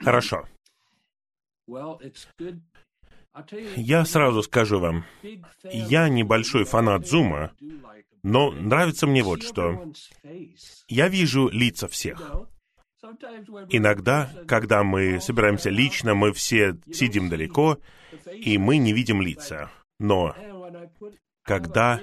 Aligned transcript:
Хорошо. 0.00 0.46
Я 3.76 4.04
сразу 4.04 4.42
скажу 4.42 4.78
вам, 4.78 5.04
я 5.62 6.08
небольшой 6.08 6.64
фанат 6.64 7.06
Зума, 7.06 7.52
но 8.22 8.50
нравится 8.50 9.06
мне 9.06 9.22
вот 9.22 9.42
что. 9.42 9.92
Я 10.88 11.08
вижу 11.08 11.48
лица 11.48 11.88
всех. 11.88 12.46
Иногда, 13.70 14.30
когда 14.46 14.84
мы 14.84 15.20
собираемся 15.20 15.70
лично, 15.70 16.14
мы 16.14 16.32
все 16.32 16.76
сидим 16.92 17.28
далеко, 17.28 17.78
и 18.32 18.58
мы 18.58 18.76
не 18.76 18.92
видим 18.92 19.22
лица. 19.22 19.70
Но 19.98 20.34
когда 21.42 22.00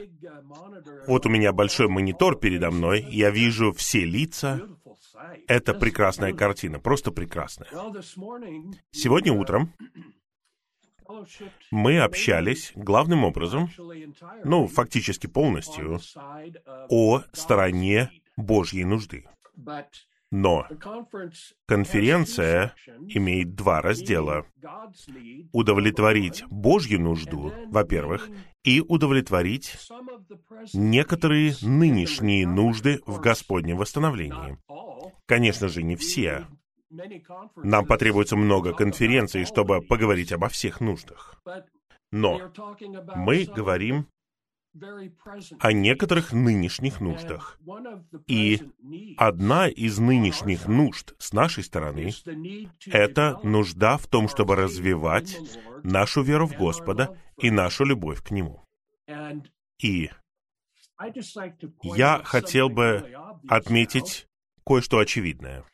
вот 1.07 1.25
у 1.25 1.29
меня 1.29 1.53
большой 1.53 1.87
монитор 1.87 2.37
передо 2.37 2.71
мной, 2.71 3.05
я 3.09 3.29
вижу 3.29 3.71
все 3.71 4.03
лица, 4.03 4.61
это 5.47 5.73
прекрасная 5.73 6.33
картина, 6.33 6.79
просто 6.79 7.11
прекрасная. 7.11 7.69
Сегодня 8.91 9.33
утром 9.33 9.73
мы 11.71 11.99
общались 11.99 12.71
главным 12.75 13.23
образом, 13.23 13.69
ну, 14.43 14.67
фактически 14.67 15.27
полностью, 15.27 15.99
о 16.89 17.23
стороне 17.33 18.11
Божьей 18.37 18.85
нужды. 18.85 19.25
Но 20.31 20.67
конференция 21.65 22.75
имеет 23.07 23.55
два 23.55 23.81
раздела. 23.81 24.45
Удовлетворить 25.51 26.43
Божью 26.51 27.01
нужду, 27.01 27.51
во-первых, 27.67 28.29
и 28.63 28.79
удовлетворить 28.81 29.75
некоторые 30.73 31.55
нынешние 31.63 32.45
нужды 32.45 33.01
в 33.07 33.19
Господнем 33.19 33.77
восстановлении. 33.77 34.57
Конечно 35.29 35.67
же, 35.67 35.83
не 35.83 35.95
все. 35.95 36.47
Нам 37.55 37.85
потребуется 37.85 38.35
много 38.35 38.73
конференций, 38.73 39.45
чтобы 39.45 39.79
поговорить 39.79 40.31
обо 40.31 40.49
всех 40.49 40.81
нуждах. 40.81 41.39
Но 42.11 42.51
мы 43.15 43.45
говорим 43.45 44.07
о 45.59 45.71
некоторых 45.71 46.33
нынешних 46.33 46.99
нуждах. 46.99 47.59
И 48.25 48.59
одна 49.17 49.67
из 49.67 49.99
нынешних 49.99 50.67
нужд 50.67 51.13
с 51.19 51.31
нашей 51.31 51.63
стороны— 51.63 52.11
это 52.87 53.39
нужда 53.43 53.97
в 53.97 54.07
том, 54.07 54.29
чтобы 54.29 54.55
развивать 54.55 55.37
нашу 55.83 56.23
веру 56.23 56.47
в 56.47 56.57
Господа 56.57 57.15
и 57.37 57.51
нашу 57.51 57.85
любовь 57.85 58.23
к 58.23 58.31
Нему. 58.31 58.63
И 59.79 60.09
я 61.83 62.21
хотел 62.23 62.69
бы 62.69 63.13
отметить 63.47 64.28
кое-что 64.69 64.99
очевидное. 64.99 65.65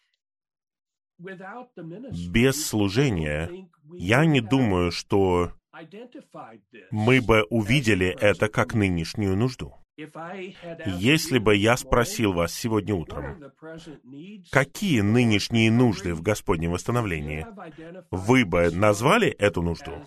Без 2.29 2.65
служения 2.65 3.67
я 3.93 4.25
не 4.25 4.39
думаю, 4.39 4.91
что 4.91 5.51
мы 6.91 7.21
бы 7.21 7.43
увидели 7.49 8.07
это 8.07 8.47
как 8.47 8.73
нынешнюю 8.73 9.35
нужду. 9.35 9.75
Если 9.97 11.39
бы 11.39 11.55
я 11.55 11.75
спросил 11.75 12.31
вас 12.31 12.53
сегодня 12.53 12.95
утром, 12.95 13.43
какие 14.51 15.01
нынешние 15.01 15.71
нужды 15.71 16.13
в 16.13 16.21
Господнем 16.21 16.71
восстановлении, 16.71 17.45
вы 18.11 18.45
бы 18.45 18.71
назвали 18.71 19.27
эту 19.27 19.61
нужду 19.61 20.05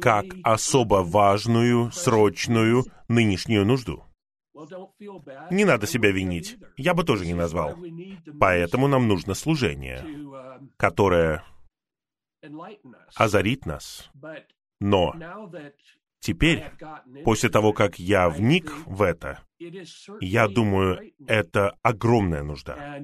как 0.00 0.24
особо 0.42 1.02
важную, 1.04 1.92
срочную 1.92 2.84
нынешнюю 3.08 3.64
нужду? 3.64 4.04
Не 5.50 5.64
надо 5.64 5.86
себя 5.86 6.10
винить. 6.10 6.58
Я 6.76 6.94
бы 6.94 7.04
тоже 7.04 7.26
не 7.26 7.34
назвал. 7.34 7.76
Поэтому 8.38 8.86
нам 8.88 9.08
нужно 9.08 9.34
служение, 9.34 10.04
которое 10.76 11.42
озарит 13.14 13.66
нас. 13.66 14.10
Но 14.80 15.14
теперь, 16.20 16.64
после 17.24 17.48
того, 17.48 17.72
как 17.72 17.98
я 17.98 18.28
вник 18.28 18.72
в 18.86 19.02
это, 19.02 19.42
я 20.20 20.48
думаю, 20.48 21.12
это 21.26 21.76
огромная 21.82 22.42
нужда. 22.42 23.00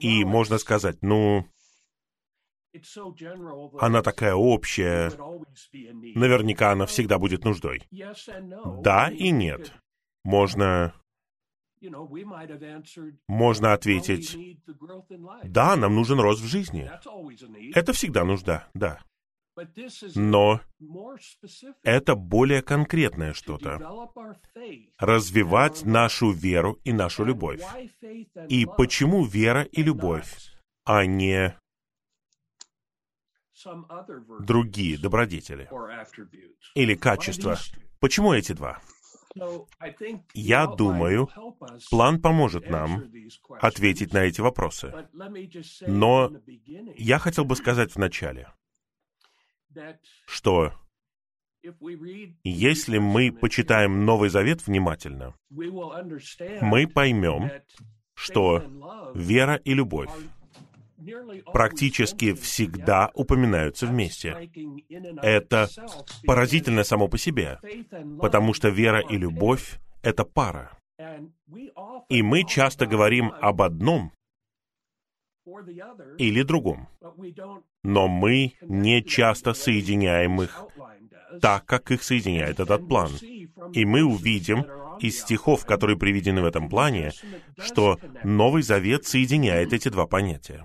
И 0.00 0.24
можно 0.24 0.58
сказать, 0.58 0.98
ну, 1.02 1.46
она 3.78 4.02
такая 4.02 4.34
общая, 4.34 5.10
наверняка 5.72 6.72
она 6.72 6.86
всегда 6.86 7.18
будет 7.18 7.44
нуждой. 7.44 7.82
Да 8.82 9.10
и 9.10 9.30
нет. 9.30 9.72
Можно 10.24 10.94
можно 13.28 13.72
ответить, 13.74 14.58
да, 15.44 15.76
нам 15.76 15.94
нужен 15.94 16.18
рост 16.18 16.40
в 16.40 16.46
жизни. 16.46 16.90
Это 17.74 17.92
всегда 17.92 18.24
нужда, 18.24 18.68
да. 18.74 19.02
Но 20.14 20.60
это 21.82 22.14
более 22.16 22.62
конкретное 22.62 23.34
что-то. 23.34 23.78
Развивать 24.98 25.84
нашу 25.84 26.32
веру 26.32 26.78
и 26.84 26.92
нашу 26.92 27.24
любовь. 27.24 27.62
И 28.48 28.66
почему 28.66 29.24
вера 29.24 29.62
и 29.62 29.82
любовь, 29.82 30.34
а 30.84 31.06
не 31.06 31.56
другие 34.40 34.98
добродетели 34.98 35.68
или 36.74 36.94
качества? 36.94 37.56
Почему 38.00 38.32
эти 38.32 38.52
два? 38.52 38.80
Я 40.34 40.66
думаю, 40.66 41.28
план 41.90 42.20
поможет 42.20 42.68
нам 42.70 43.04
ответить 43.60 44.12
на 44.12 44.18
эти 44.18 44.40
вопросы. 44.40 44.92
Но 45.86 46.30
я 46.96 47.18
хотел 47.18 47.44
бы 47.44 47.56
сказать 47.56 47.94
вначале, 47.94 48.48
что 50.26 50.72
если 52.44 52.98
мы 52.98 53.32
почитаем 53.32 54.04
Новый 54.04 54.28
Завет 54.28 54.66
внимательно, 54.66 55.34
мы 55.50 56.86
поймем, 56.86 57.50
что 58.14 58.62
вера 59.14 59.56
и 59.56 59.74
любовь 59.74 60.10
практически 61.52 62.34
всегда 62.34 63.10
упоминаются 63.14 63.86
вместе. 63.86 64.50
Это 65.22 65.68
поразительно 66.26 66.84
само 66.84 67.08
по 67.08 67.18
себе, 67.18 67.58
потому 68.20 68.54
что 68.54 68.68
вера 68.68 69.00
и 69.00 69.16
любовь— 69.16 69.78
это 70.02 70.24
пара. 70.24 70.76
И 72.08 72.22
мы 72.22 72.44
часто 72.44 72.86
говорим 72.86 73.32
об 73.40 73.62
одном 73.62 74.12
или 76.18 76.42
другом, 76.42 76.88
но 77.82 78.08
мы 78.08 78.54
не 78.62 79.02
часто 79.04 79.52
соединяем 79.52 80.40
их 80.40 80.64
так, 81.40 81.66
как 81.66 81.90
их 81.90 82.02
соединяет 82.02 82.60
этот 82.60 82.88
план. 82.88 83.10
И 83.72 83.84
мы 83.84 84.02
увидим 84.04 84.64
из 85.00 85.20
стихов, 85.20 85.66
которые 85.66 85.98
приведены 85.98 86.40
в 86.42 86.46
этом 86.46 86.68
плане, 86.68 87.12
что 87.58 87.98
Новый 88.22 88.62
Завет 88.62 89.04
соединяет 89.04 89.72
эти 89.72 89.88
два 89.88 90.06
понятия. 90.06 90.64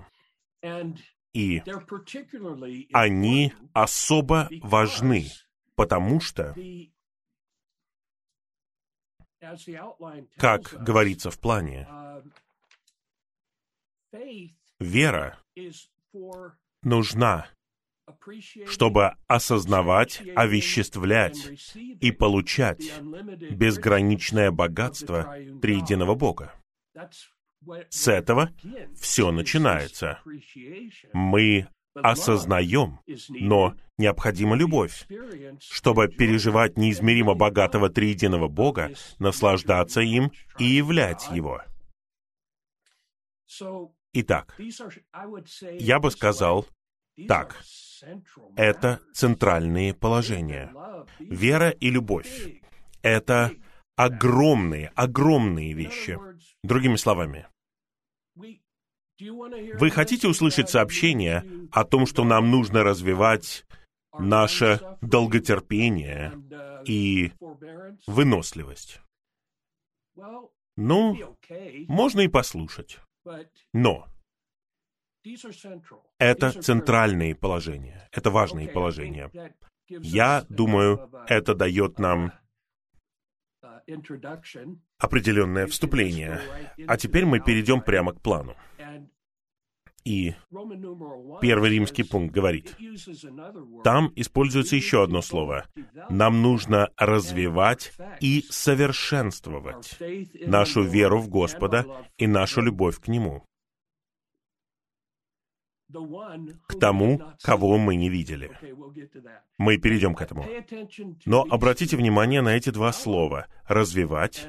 И 1.32 1.62
они 2.92 3.52
особо 3.72 4.48
важны, 4.62 5.26
потому 5.76 6.20
что, 6.20 6.54
как 10.36 10.74
говорится 10.84 11.30
в 11.30 11.38
плане, 11.38 11.88
вера 14.80 15.38
нужна, 16.82 17.48
чтобы 18.66 19.14
осознавать, 19.28 20.20
овеществлять 20.34 21.76
и 21.76 22.10
получать 22.10 23.00
безграничное 23.52 24.50
богатство 24.50 25.32
триединого 25.62 26.16
Бога. 26.16 26.52
С 27.90 28.08
этого 28.08 28.50
все 28.98 29.30
начинается. 29.30 30.20
Мы 31.12 31.68
осознаем, 31.94 33.00
но 33.28 33.74
необходима 33.98 34.56
любовь, 34.56 35.06
чтобы 35.60 36.08
переживать 36.08 36.76
неизмеримо 36.76 37.34
богатого 37.34 37.90
триединого 37.90 38.48
Бога, 38.48 38.92
наслаждаться 39.18 40.00
им 40.00 40.32
и 40.58 40.64
являть 40.64 41.28
Его. 41.32 41.62
Итак, 44.12 44.56
я 45.78 45.98
бы 45.98 46.10
сказал 46.10 46.66
так, 47.28 47.62
это 48.56 49.00
центральные 49.12 49.94
положения. 49.94 50.72
Вера 51.18 51.70
и 51.70 51.90
любовь— 51.90 52.60
это 53.02 53.52
огромные, 54.04 54.88
огромные 54.94 55.74
вещи. 55.74 56.18
Другими 56.62 56.96
словами, 56.96 57.46
вы 59.18 59.90
хотите 59.90 60.26
услышать 60.26 60.70
сообщение 60.70 61.44
о 61.70 61.84
том, 61.84 62.06
что 62.06 62.24
нам 62.24 62.50
нужно 62.50 62.82
развивать 62.82 63.66
наше 64.18 64.80
долготерпение 65.02 66.32
и 66.86 67.32
выносливость? 68.06 69.02
Ну, 70.76 71.36
можно 71.88 72.20
и 72.20 72.28
послушать. 72.28 73.00
Но 73.74 74.06
Это 76.18 76.62
центральные 76.62 77.34
положения, 77.34 78.08
это 78.12 78.30
важные 78.30 78.68
положения. 78.68 79.30
Я 79.88 80.46
думаю, 80.48 81.10
это 81.28 81.54
дает 81.54 81.98
нам 81.98 82.32
определенное 84.98 85.66
вступление. 85.66 86.40
А 86.86 86.96
теперь 86.96 87.26
мы 87.26 87.40
перейдем 87.40 87.80
прямо 87.80 88.12
к 88.12 88.20
плану. 88.20 88.56
И 90.04 90.34
первый 91.42 91.70
римский 91.70 92.04
пункт 92.04 92.34
говорит, 92.34 92.74
там 93.84 94.12
используется 94.16 94.74
еще 94.74 95.02
одно 95.02 95.20
слово. 95.20 95.66
Нам 96.08 96.40
нужно 96.40 96.88
развивать 96.96 97.92
и 98.20 98.46
совершенствовать 98.48 99.98
нашу 100.46 100.82
веру 100.82 101.18
в 101.18 101.28
Господа 101.28 101.84
и 102.16 102.26
нашу 102.26 102.62
любовь 102.62 102.98
к 102.98 103.08
Нему 103.08 103.44
к 106.66 106.78
тому, 106.78 107.22
кого 107.42 107.78
мы 107.78 107.96
не 107.96 108.08
видели. 108.08 108.50
Мы 109.58 109.78
перейдем 109.78 110.14
к 110.14 110.22
этому. 110.22 110.46
Но 111.24 111.46
обратите 111.50 111.96
внимание 111.96 112.42
на 112.42 112.56
эти 112.56 112.70
два 112.70 112.92
слова— 112.92 113.46
развивать 113.68 114.48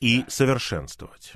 и 0.00 0.24
совершенствовать. 0.28 1.34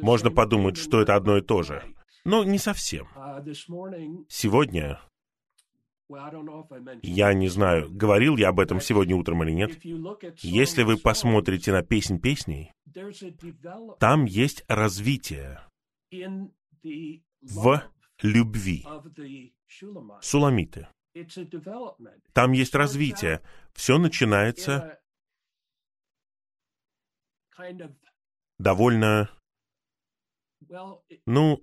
Можно 0.00 0.30
подумать, 0.30 0.76
что 0.76 1.00
это 1.00 1.14
одно 1.14 1.38
и 1.38 1.42
то 1.42 1.62
же. 1.62 1.82
Но 2.24 2.42
не 2.42 2.58
совсем. 2.58 3.06
Сегодня, 4.28 5.00
я 7.02 7.34
не 7.34 7.48
знаю, 7.48 7.88
говорил 7.90 8.36
я 8.36 8.48
об 8.48 8.60
этом 8.60 8.80
сегодня 8.80 9.14
утром 9.14 9.42
или 9.44 9.52
нет, 9.52 9.78
если 10.42 10.82
вы 10.82 10.96
посмотрите 10.96 11.72
на 11.72 11.82
«Песнь 11.82 12.18
песней», 12.18 12.72
там 13.98 14.24
есть 14.24 14.64
развитие 14.68 15.60
в 17.44 17.82
любви. 18.22 18.84
Суламиты. 20.20 20.88
Там 22.32 22.52
есть 22.52 22.74
развитие. 22.74 23.40
Все 23.72 23.98
начинается 23.98 25.00
довольно... 28.58 29.30
Ну, 31.26 31.60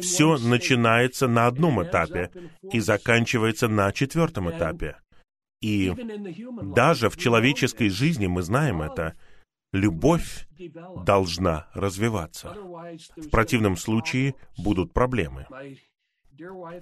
все 0.00 0.38
начинается 0.38 1.26
на 1.26 1.46
одном 1.46 1.82
этапе 1.82 2.30
и 2.62 2.78
заканчивается 2.80 3.68
на 3.68 3.92
четвертом 3.92 4.50
этапе. 4.50 5.00
И 5.60 5.92
даже 6.74 7.10
в 7.10 7.16
человеческой 7.16 7.88
жизни 7.88 8.26
мы 8.26 8.42
знаем 8.42 8.82
это— 8.82 9.16
любовь 9.72 10.46
должна 11.04 11.68
развиваться. 11.74 12.54
В 13.16 13.30
противном 13.30 13.76
случае 13.76 14.34
будут 14.58 14.92
проблемы. 14.92 15.46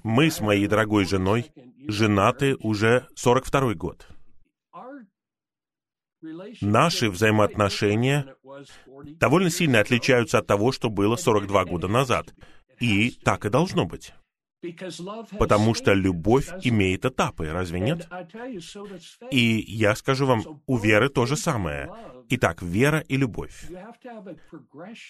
Мы 0.05 0.31
с 0.31 0.41
моей 0.41 0.67
дорогой 0.67 1.05
женой 1.05 1.51
женаты 1.89 2.57
уже 2.61 3.07
42 3.17 3.75
год. 3.75 4.09
Наши 6.61 7.11
взаимоотношения 7.11 8.35
довольно 9.21 9.51
сильно 9.51 9.81
отличаются 9.81 10.39
от 10.39 10.47
того, 10.47 10.73
что 10.73 10.91
было 10.91 11.17
42 11.17 11.65
года 11.65 11.89
назад. 11.89 12.35
И 12.81 13.11
так 13.11 13.45
и 13.45 13.51
должно 13.51 13.85
быть. 13.85 14.13
Потому 15.39 15.75
что 15.75 15.93
любовь 15.95 16.51
имеет 16.63 17.05
этапы, 17.05 17.51
разве 17.51 17.81
нет? 17.81 18.09
И 19.31 19.65
я 19.69 19.95
скажу 19.95 20.27
вам, 20.27 20.63
у 20.67 20.77
веры 20.77 21.09
то 21.09 21.27
же 21.27 21.37
самое. 21.37 21.91
Итак, 22.31 22.63
вера 22.63 23.01
и 23.01 23.17
любовь. 23.17 23.67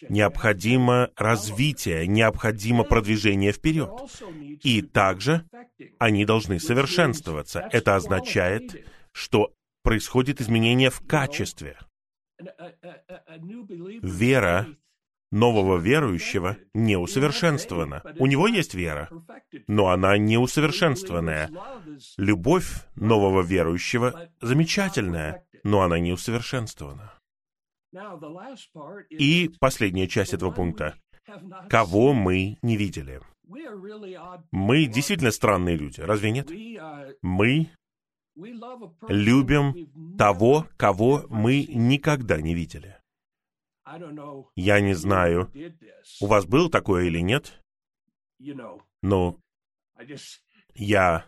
Необходимо 0.08 1.10
развитие, 1.16 2.06
необходимо 2.06 2.84
продвижение 2.84 3.52
вперед. 3.52 3.90
И 4.62 4.82
также 4.82 5.44
они 5.98 6.24
должны 6.24 6.60
совершенствоваться. 6.60 7.68
Это 7.72 7.96
означает, 7.96 8.86
что 9.12 9.54
происходит 9.82 10.40
изменение 10.40 10.90
в 10.90 11.00
качестве. 11.06 11.78
Вера 14.02 14.66
нового 15.30 15.76
верующего 15.78 16.56
не 16.74 16.96
усовершенствована. 16.96 18.02
У 18.18 18.26
него 18.26 18.46
есть 18.48 18.74
вера, 18.74 19.08
но 19.66 19.88
она 19.88 20.16
не 20.16 20.38
усовершенствованная. 20.38 21.50
Любовь 22.16 22.86
нового 22.96 23.42
верующего 23.42 24.30
замечательная, 24.40 25.44
но 25.64 25.82
она 25.82 25.98
не 25.98 26.12
усовершенствована. 26.12 27.12
И 29.10 29.50
последняя 29.60 30.08
часть 30.08 30.34
этого 30.34 30.50
пункта. 30.50 30.94
Кого 31.68 32.12
мы 32.12 32.58
не 32.62 32.76
видели? 32.76 33.20
Мы 34.50 34.86
действительно 34.86 35.30
странные 35.30 35.76
люди, 35.76 36.00
разве 36.00 36.30
нет? 36.30 36.50
Мы 37.22 37.70
любим 39.08 40.16
того, 40.16 40.66
кого 40.76 41.24
мы 41.28 41.64
никогда 41.68 42.40
не 42.40 42.54
видели. 42.54 42.97
Я 44.54 44.80
не 44.80 44.94
знаю, 44.94 45.50
у 46.20 46.26
вас 46.26 46.46
было 46.46 46.70
такое 46.70 47.04
или 47.04 47.20
нет, 47.20 47.62
но 49.02 49.40
я 50.74 51.24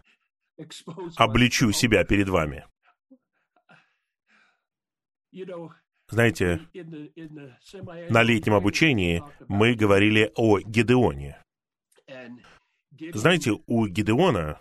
обличу 1.16 1.72
себя 1.72 2.04
перед 2.04 2.28
вами. 2.28 2.66
Знаете, 6.08 6.60
на 8.10 8.22
летнем 8.22 8.54
обучении 8.54 9.22
мы 9.48 9.74
говорили 9.74 10.32
о 10.34 10.58
Гедеоне. 10.58 11.42
Знаете, 13.14 13.52
у 13.66 13.86
Гедеона 13.86 14.60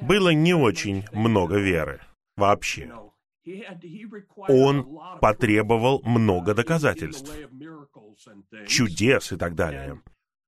было 0.00 0.30
не 0.30 0.54
очень 0.54 1.04
много 1.12 1.58
веры 1.58 2.00
вообще 2.36 2.90
он 4.48 4.98
потребовал 5.20 6.02
много 6.02 6.54
доказательств, 6.54 7.30
чудес 8.66 9.32
и 9.32 9.36
так 9.36 9.54
далее. 9.54 10.00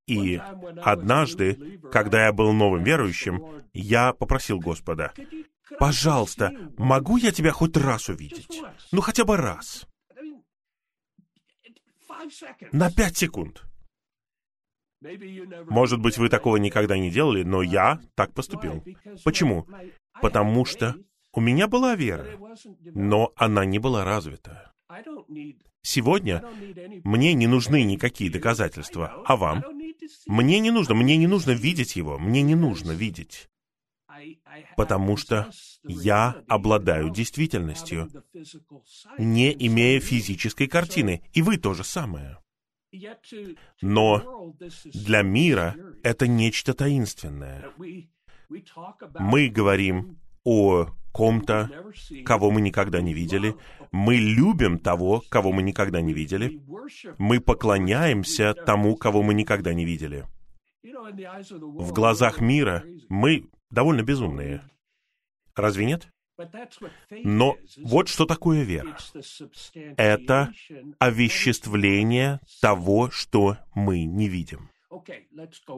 И 0.06 0.40
однажды, 0.82 1.80
когда 1.90 2.26
я 2.26 2.32
был 2.32 2.52
новым 2.52 2.84
верующим, 2.84 3.64
я 3.72 4.12
попросил 4.12 4.60
Господа, 4.60 5.12
«Пожалуйста, 5.78 6.52
могу 6.78 7.16
я 7.16 7.32
тебя 7.32 7.50
хоть 7.50 7.76
раз 7.76 8.08
увидеть? 8.08 8.62
Ну, 8.92 9.00
хотя 9.00 9.24
бы 9.24 9.36
раз. 9.36 9.86
На 12.72 12.90
пять 12.90 13.16
секунд». 13.16 13.64
Может 15.68 16.00
быть, 16.00 16.18
вы 16.18 16.28
такого 16.28 16.56
никогда 16.56 16.96
не 16.96 17.10
делали, 17.10 17.42
но 17.42 17.62
я 17.62 18.00
так 18.14 18.32
поступил. 18.32 18.82
Почему? 19.24 19.66
Потому 20.22 20.64
что 20.64 20.96
у 21.36 21.40
меня 21.40 21.68
была 21.68 21.94
вера, 21.94 22.26
но 22.94 23.32
она 23.36 23.66
не 23.66 23.78
была 23.78 24.04
развита. 24.04 24.72
Сегодня 25.82 26.42
мне 27.04 27.34
не 27.34 27.46
нужны 27.46 27.84
никакие 27.84 28.30
доказательства, 28.30 29.22
а 29.26 29.36
вам? 29.36 29.62
Мне 30.26 30.58
не 30.60 30.70
нужно, 30.70 30.94
мне 30.94 31.16
не 31.18 31.26
нужно 31.26 31.50
видеть 31.50 31.94
его, 31.94 32.18
мне 32.18 32.42
не 32.42 32.54
нужно 32.54 32.92
видеть. 32.92 33.50
Потому 34.76 35.18
что 35.18 35.50
я 35.84 36.42
обладаю 36.48 37.10
действительностью, 37.10 38.10
не 39.18 39.52
имея 39.52 40.00
физической 40.00 40.68
картины, 40.68 41.22
и 41.34 41.42
вы 41.42 41.58
то 41.58 41.74
же 41.74 41.84
самое. 41.84 42.38
Но 43.82 44.54
для 44.84 45.20
мира 45.20 45.76
это 46.02 46.26
нечто 46.26 46.72
таинственное. 46.72 47.70
Мы 49.18 49.48
говорим 49.48 50.18
о 50.46 50.86
ком-то, 51.12 51.70
кого 52.24 52.50
мы 52.50 52.60
никогда 52.60 53.00
не 53.02 53.12
видели. 53.12 53.54
Мы 53.90 54.16
любим 54.16 54.78
того, 54.78 55.22
кого 55.28 55.50
мы 55.52 55.62
никогда 55.62 56.00
не 56.00 56.12
видели. 56.12 56.62
Мы 57.18 57.40
поклоняемся 57.40 58.54
тому, 58.54 58.96
кого 58.96 59.22
мы 59.22 59.34
никогда 59.34 59.74
не 59.74 59.84
видели. 59.84 60.24
В 60.82 61.92
глазах 61.92 62.40
мира 62.40 62.84
мы 63.08 63.48
довольно 63.70 64.02
безумные. 64.02 64.62
Разве 65.54 65.86
нет? 65.86 66.08
Но 67.24 67.56
вот 67.78 68.08
что 68.08 68.26
такое 68.26 68.62
вера. 68.62 68.96
Это 69.96 70.52
овеществление 70.98 72.40
того, 72.60 73.10
что 73.10 73.56
мы 73.74 74.04
не 74.04 74.28
видим. 74.28 74.70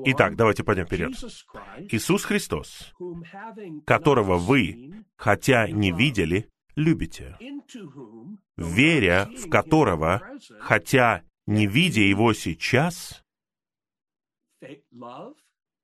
Итак, 0.05 0.37
давайте 0.37 0.65
пойдем 0.65 0.87
вперед. 0.87 1.13
Иисус 1.91 2.25
Христос, 2.25 2.95
которого 3.87 4.37
вы, 4.37 5.05
хотя 5.17 5.69
не 5.69 5.93
видели, 5.93 6.49
любите, 6.77 7.37
веря 8.57 9.29
в 9.37 9.49
которого, 9.49 10.23
хотя 10.61 11.23
не 11.47 11.67
видя 11.67 12.03
его 12.03 12.33
сейчас, 12.35 13.25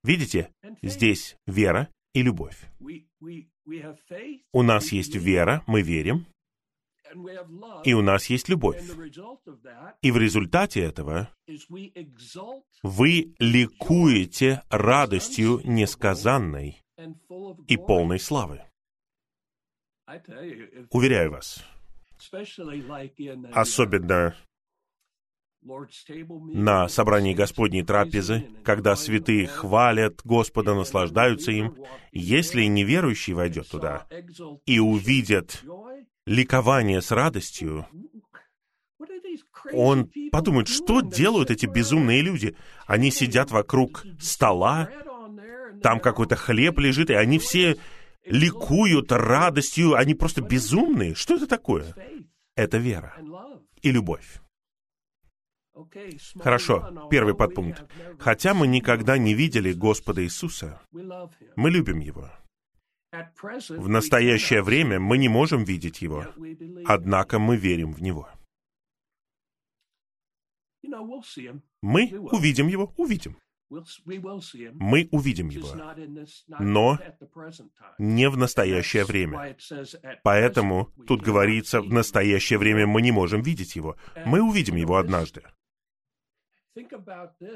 видите, 0.03 0.51
здесь 0.81 1.37
вера 1.47 1.89
и 2.13 2.21
любовь. 2.21 2.63
У 4.53 4.61
нас 4.61 4.91
есть 4.91 5.15
вера, 5.15 5.63
мы 5.65 5.81
верим, 5.81 6.27
и 7.83 7.93
у 7.93 8.01
нас 8.01 8.25
есть 8.27 8.49
любовь. 8.49 8.81
И 10.01 10.11
в 10.11 10.17
результате 10.17 10.81
этого 10.81 11.29
вы 12.83 13.33
ликуете 13.39 14.61
радостью 14.69 15.61
несказанной 15.63 16.81
и 17.67 17.77
полной 17.77 18.19
славы. 18.19 18.61
Уверяю 20.91 21.31
вас, 21.31 21.63
особенно 23.53 24.35
на 26.53 26.87
собрании 26.87 27.33
Господней 27.33 27.83
трапезы, 27.83 28.47
когда 28.63 28.95
святые 28.95 29.47
хвалят 29.47 30.21
Господа, 30.23 30.75
наслаждаются 30.75 31.51
им, 31.51 31.75
если 32.11 32.63
неверующий 32.65 33.33
войдет 33.33 33.69
туда 33.69 34.05
и 34.65 34.79
увидит 34.79 35.63
ликование 36.25 37.01
с 37.01 37.11
радостью, 37.11 37.87
он 39.73 40.11
подумает, 40.31 40.67
что 40.67 41.01
делают 41.01 41.51
эти 41.51 41.65
безумные 41.65 42.21
люди? 42.21 42.55
Они 42.85 43.11
сидят 43.11 43.51
вокруг 43.51 44.05
стола, 44.19 44.89
там 45.81 45.99
какой-то 45.99 46.35
хлеб 46.35 46.79
лежит, 46.79 47.09
и 47.09 47.13
они 47.13 47.39
все 47.39 47.77
ликуют 48.25 49.11
радостью, 49.11 49.95
они 49.95 50.13
просто 50.13 50.41
безумные. 50.41 51.15
Что 51.15 51.35
это 51.35 51.47
такое? 51.47 51.93
Это 52.55 52.77
вера 52.77 53.15
и 53.81 53.91
любовь. 53.91 54.39
Хорошо, 56.39 57.07
первый 57.11 57.35
подпункт. 57.35 57.83
Хотя 58.17 58.53
мы 58.53 58.67
никогда 58.67 59.17
не 59.17 59.33
видели 59.33 59.73
Господа 59.73 60.23
Иисуса, 60.23 60.81
мы 60.91 61.69
любим 61.69 61.99
Его. 61.99 62.31
В 63.69 63.89
настоящее 63.89 64.61
время 64.61 64.99
мы 64.99 65.17
не 65.17 65.29
можем 65.29 65.63
видеть 65.63 66.01
Его, 66.01 66.25
однако 66.85 67.39
мы 67.39 67.57
верим 67.57 67.93
в 67.93 68.01
Него. 68.01 68.29
Мы 71.81 72.11
увидим 72.31 72.67
Его, 72.67 72.93
увидим. 72.97 73.37
Мы 73.69 75.09
увидим 75.11 75.49
Его, 75.49 75.69
но 76.59 76.99
не 77.97 78.29
в 78.29 78.37
настоящее 78.37 79.05
время. 79.05 79.57
Поэтому 80.23 80.91
тут 81.07 81.21
говорится, 81.21 81.81
в 81.81 81.91
настоящее 81.91 82.59
время 82.59 82.85
мы 82.85 83.01
не 83.01 83.11
можем 83.11 83.41
видеть 83.41 83.75
Его. 83.75 83.97
Мы 84.25 84.41
увидим 84.41 84.75
Его 84.75 84.97
однажды. 84.97 85.43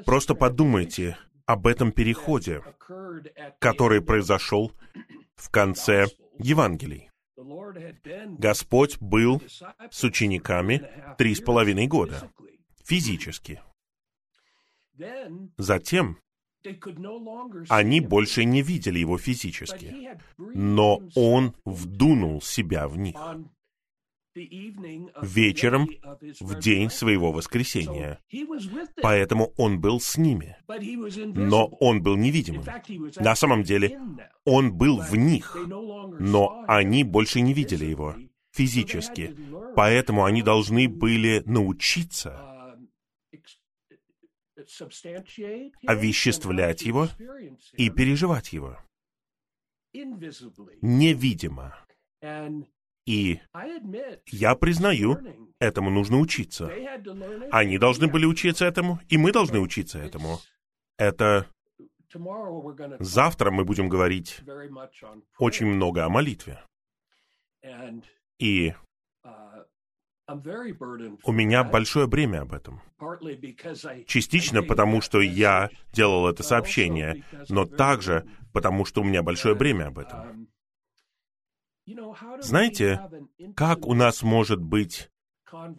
Просто 0.04 0.34
подумайте 0.34 1.16
об 1.46 1.66
этом 1.66 1.92
переходе, 1.92 2.62
который 3.58 4.00
произошел 4.00 4.72
в 5.40 5.50
конце 5.50 6.06
Евангелий. 6.38 7.10
Господь 8.38 8.98
был 9.00 9.42
с 9.90 10.04
учениками 10.04 10.86
три 11.16 11.34
с 11.34 11.40
половиной 11.40 11.86
года, 11.86 12.30
физически. 12.84 13.62
Затем 15.56 16.18
они 17.70 18.00
больше 18.00 18.44
не 18.44 18.60
видели 18.60 18.98
его 18.98 19.16
физически, 19.16 20.18
но 20.36 21.00
он 21.14 21.54
вдунул 21.64 22.42
себя 22.42 22.86
в 22.86 22.98
них 22.98 23.16
вечером 24.34 25.88
в 26.40 26.58
день 26.58 26.90
своего 26.90 27.32
воскресения. 27.32 28.20
Поэтому 29.02 29.52
он 29.56 29.80
был 29.80 30.00
с 30.00 30.16
ними. 30.16 30.56
Но 31.34 31.66
он 31.66 32.02
был 32.02 32.16
невидимым. 32.16 32.64
На 33.16 33.34
самом 33.34 33.62
деле, 33.62 33.98
он 34.44 34.72
был 34.72 34.98
в 35.00 35.16
них, 35.16 35.56
но 35.66 36.64
они 36.68 37.04
больше 37.04 37.40
не 37.40 37.54
видели 37.54 37.84
его 37.84 38.14
физически. 38.52 39.36
Поэтому 39.76 40.24
они 40.24 40.42
должны 40.42 40.88
были 40.88 41.42
научиться 41.46 42.46
овеществлять 45.86 46.82
его 46.82 47.08
и 47.74 47.90
переживать 47.90 48.52
его 48.52 48.76
невидимо. 50.82 51.74
И 53.10 53.40
я 54.28 54.54
признаю, 54.54 55.18
этому 55.58 55.90
нужно 55.90 56.18
учиться. 56.18 56.70
Они 57.50 57.76
должны 57.76 58.06
были 58.06 58.24
учиться 58.24 58.64
этому, 58.64 59.00
и 59.08 59.18
мы 59.18 59.32
должны 59.32 59.58
учиться 59.58 59.98
этому. 59.98 60.38
Это 60.96 61.46
завтра 63.00 63.50
мы 63.50 63.64
будем 63.64 63.88
говорить 63.88 64.40
очень 65.38 65.66
много 65.66 66.04
о 66.04 66.08
молитве. 66.08 66.62
И 68.38 68.74
у 71.24 71.32
меня 71.32 71.64
большое 71.64 72.06
бремя 72.06 72.42
об 72.42 72.52
этом. 72.52 72.80
Частично 74.06 74.62
потому, 74.62 75.00
что 75.00 75.20
я 75.20 75.70
делал 75.92 76.28
это 76.28 76.44
сообщение, 76.44 77.24
но 77.48 77.64
также 77.66 78.24
потому, 78.52 78.84
что 78.84 79.00
у 79.00 79.04
меня 79.04 79.24
большое 79.24 79.56
бремя 79.56 79.88
об 79.88 79.98
этом. 79.98 80.46
Знаете, 82.40 83.00
как 83.56 83.86
у 83.86 83.94
нас 83.94 84.22
может 84.22 84.60
быть 84.60 85.10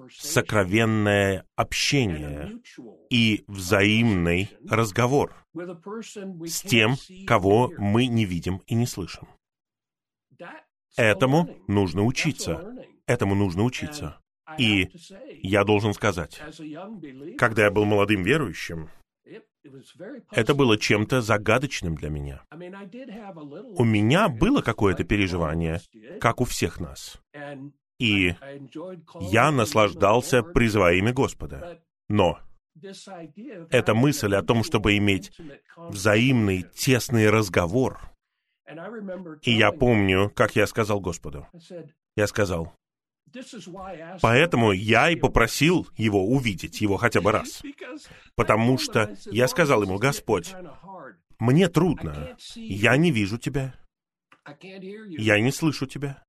сокровенное 0.10 1.46
общение 1.56 2.62
и 3.10 3.44
взаимный 3.48 4.50
разговор 4.70 5.34
с 5.54 6.62
тем, 6.62 6.96
кого 7.26 7.72
мы 7.78 8.08
не 8.08 8.26
видим 8.26 8.62
и 8.68 8.76
не 8.76 8.86
слышим. 8.86 9.28
Этому 10.98 11.58
нужно 11.68 12.04
учиться. 12.04 12.74
Этому 13.06 13.36
нужно 13.36 13.64
учиться. 13.64 14.22
И 14.58 14.90
я 15.42 15.64
должен 15.64 15.94
сказать, 15.94 16.42
когда 17.38 17.64
я 17.64 17.72
был 17.72 17.86
молодым 17.86 18.24
верующим, 18.24 18.90
это 20.32 20.54
было 20.56 20.78
чем-то 20.78 21.22
загадочным 21.22 21.96
для 21.96 22.10
меня. 22.10 22.44
У 22.52 23.84
меня 23.84 24.30
было 24.30 24.62
какое-то 24.62 25.04
переживание, 25.04 25.82
как 26.20 26.42
у 26.42 26.46
всех 26.46 26.80
нас. 26.80 27.22
И 28.00 28.36
я 29.20 29.52
наслаждался, 29.52 30.42
призывая 30.42 30.96
имя 30.96 31.14
Господа. 31.14 31.80
Но 32.10 32.40
эта 33.70 33.94
мысль 33.94 34.36
о 34.36 34.42
том, 34.42 34.64
чтобы 34.64 34.98
иметь 34.98 35.32
взаимный, 35.78 36.64
тесный 36.74 37.30
разговор, 37.30 38.00
и 39.44 39.52
я 39.52 39.72
помню, 39.72 40.32
как 40.34 40.56
я 40.56 40.66
сказал 40.66 41.00
Господу, 41.00 41.48
я 42.16 42.28
сказал, 42.28 42.74
Поэтому 44.22 44.72
я 44.72 45.10
и 45.10 45.16
попросил 45.16 45.88
его 45.98 46.26
увидеть 46.26 46.82
его 46.82 46.98
хотя 46.98 47.22
бы 47.22 47.32
раз. 47.32 47.62
Потому 48.36 48.78
что 48.78 49.16
я 49.26 49.48
сказал 49.48 49.84
ему, 49.84 49.98
Господь, 49.98 50.54
мне 51.40 51.68
трудно, 51.68 52.36
я 52.56 52.98
не 52.98 53.12
вижу 53.12 53.38
тебя, 53.38 53.76
я 55.18 55.40
не 55.40 55.52
слышу 55.52 55.86
тебя. 55.86 56.24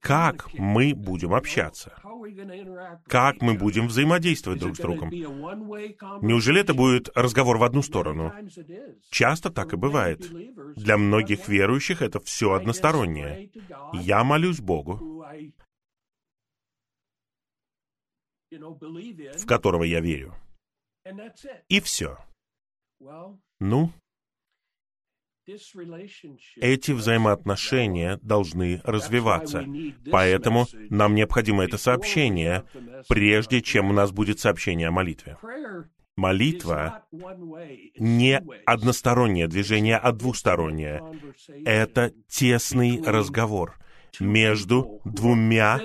Как 0.00 0.52
мы 0.54 0.94
будем 0.94 1.34
общаться? 1.34 2.00
Как 3.06 3.40
мы 3.40 3.54
будем 3.54 3.86
взаимодействовать 3.86 4.60
друг 4.60 4.76
с 4.76 4.80
другом? 4.80 5.10
Неужели 5.10 6.60
это 6.60 6.74
будет 6.74 7.08
разговор 7.14 7.58
в 7.58 7.64
одну 7.64 7.82
сторону? 7.82 8.32
Часто 9.10 9.50
так 9.50 9.72
и 9.72 9.76
бывает. 9.76 10.30
Для 10.76 10.98
многих 10.98 11.48
верующих 11.48 12.02
это 12.02 12.20
все 12.20 12.52
одностороннее. 12.52 13.50
Я 13.92 14.24
молюсь 14.24 14.60
Богу, 14.60 15.24
в 18.50 19.46
которого 19.46 19.84
я 19.84 20.00
верю. 20.00 20.34
И 21.68 21.80
все. 21.80 22.18
Ну, 23.60 23.90
эти 26.56 26.92
взаимоотношения 26.92 28.18
должны 28.22 28.80
развиваться. 28.84 29.64
Поэтому 30.10 30.66
нам 30.90 31.14
необходимо 31.14 31.64
это 31.64 31.78
сообщение, 31.78 32.64
прежде 33.08 33.60
чем 33.60 33.90
у 33.90 33.92
нас 33.92 34.12
будет 34.12 34.38
сообщение 34.38 34.88
о 34.88 34.92
молитве. 34.92 35.36
Молитва 36.16 37.04
не 37.98 38.42
одностороннее 38.66 39.48
движение, 39.48 39.96
а 39.96 40.12
двустороннее. 40.12 41.02
Это 41.64 42.12
тесный 42.28 43.02
разговор 43.02 43.78
между 44.20 45.00
двумя 45.04 45.80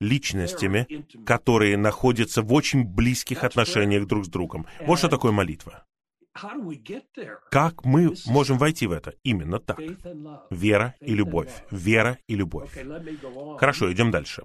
личностями, 0.00 1.06
которые 1.24 1.76
находятся 1.76 2.42
в 2.42 2.52
очень 2.52 2.84
близких 2.84 3.44
отношениях 3.44 4.06
друг 4.06 4.26
с 4.26 4.28
другом. 4.28 4.66
Вот 4.80 4.98
что 4.98 5.08
такое 5.08 5.30
молитва. 5.32 5.84
Как 7.50 7.84
мы 7.84 8.14
можем 8.26 8.58
войти 8.58 8.86
в 8.86 8.92
это? 8.92 9.14
Именно 9.24 9.58
так. 9.58 9.80
Вера 10.50 10.94
и 11.00 11.14
любовь. 11.14 11.52
Вера 11.70 12.18
и 12.28 12.34
любовь. 12.34 12.76
Хорошо, 13.58 13.92
идем 13.92 14.10
дальше. 14.10 14.44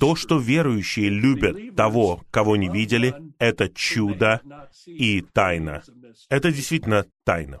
То, 0.00 0.16
что 0.16 0.38
верующие 0.38 1.10
любят 1.10 1.76
того, 1.76 2.24
кого 2.30 2.56
не 2.56 2.70
видели, 2.70 3.14
это 3.38 3.68
чудо 3.68 4.40
и 4.86 5.20
тайна. 5.20 5.82
Это 6.30 6.50
действительно 6.50 7.04
тайна. 7.24 7.60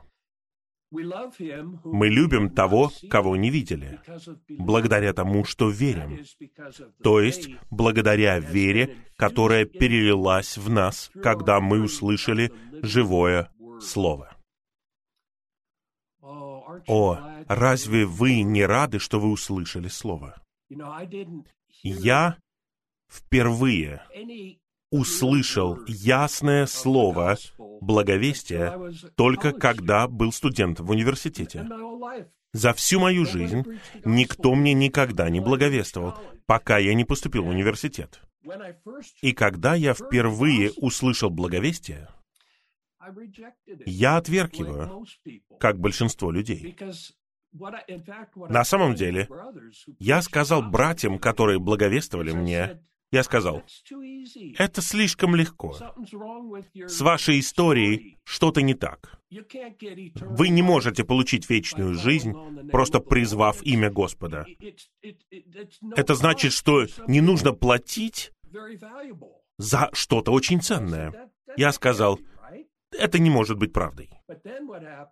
Мы 1.84 2.08
любим 2.08 2.50
того, 2.50 2.90
кого 3.10 3.36
не 3.36 3.50
видели, 3.50 4.00
благодаря 4.48 5.12
тому, 5.12 5.44
что 5.44 5.68
верим. 5.68 6.24
То 7.02 7.20
есть, 7.20 7.50
благодаря 7.70 8.38
вере, 8.38 8.96
которая 9.16 9.64
перелилась 9.64 10.56
в 10.56 10.70
нас, 10.70 11.10
когда 11.22 11.60
мы 11.60 11.82
услышали 11.82 12.52
живое 12.82 13.50
Слово. 13.80 14.36
О, 16.86 17.18
разве 17.48 18.06
вы 18.06 18.42
не 18.42 18.64
рады, 18.64 18.98
что 18.98 19.20
вы 19.20 19.30
услышали 19.30 19.88
Слово? 19.88 20.40
Я 21.82 22.36
впервые 23.08 24.02
услышал 24.94 25.80
ясное 25.88 26.66
слово 26.66 27.36
благовестия 27.80 28.78
только 29.16 29.50
когда 29.50 30.06
был 30.06 30.30
студентом 30.30 30.86
в 30.86 30.90
университете. 30.90 31.68
За 32.52 32.72
всю 32.72 33.00
мою 33.00 33.26
жизнь 33.26 33.64
никто 34.04 34.54
мне 34.54 34.72
никогда 34.72 35.28
не 35.30 35.40
благовествовал, 35.40 36.16
пока 36.46 36.78
я 36.78 36.94
не 36.94 37.04
поступил 37.04 37.42
в 37.42 37.48
университет. 37.48 38.20
И 39.20 39.32
когда 39.32 39.74
я 39.74 39.94
впервые 39.94 40.70
услышал 40.76 41.28
благовестие, 41.28 42.08
я 43.84 44.18
отверг 44.18 44.54
его, 44.54 45.04
как 45.58 45.80
большинство 45.80 46.30
людей. 46.30 46.76
На 48.48 48.64
самом 48.64 48.94
деле, 48.94 49.28
я 49.98 50.22
сказал 50.22 50.62
братьям, 50.62 51.18
которые 51.18 51.58
благовествовали 51.58 52.30
мне, 52.30 52.80
я 53.14 53.22
сказал, 53.22 53.62
это 54.58 54.82
слишком 54.82 55.36
легко. 55.36 55.76
С 56.74 57.00
вашей 57.00 57.38
историей 57.38 58.18
что-то 58.24 58.60
не 58.60 58.74
так. 58.74 59.20
Вы 59.30 60.48
не 60.48 60.62
можете 60.62 61.04
получить 61.04 61.48
вечную 61.48 61.94
жизнь, 61.94 62.34
просто 62.72 62.98
призвав 62.98 63.62
имя 63.62 63.88
Господа. 63.88 64.46
Это 65.96 66.14
значит, 66.14 66.52
что 66.52 66.86
не 67.06 67.20
нужно 67.20 67.52
платить 67.52 68.32
за 69.58 69.90
что-то 69.92 70.32
очень 70.32 70.60
ценное. 70.60 71.30
Я 71.56 71.70
сказал, 71.70 72.18
это 72.90 73.20
не 73.20 73.30
может 73.30 73.58
быть 73.58 73.72
правдой. 73.72 74.10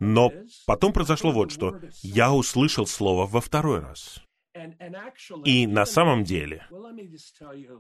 Но 0.00 0.32
потом 0.66 0.92
произошло 0.92 1.30
вот 1.30 1.52
что. 1.52 1.78
Я 2.02 2.32
услышал 2.32 2.87
слово 2.87 3.26
во 3.26 3.40
второй 3.40 3.78
раз. 3.78 4.21
И 5.44 5.66
на 5.66 5.87
самом 5.87 6.25
деле, 6.25 6.66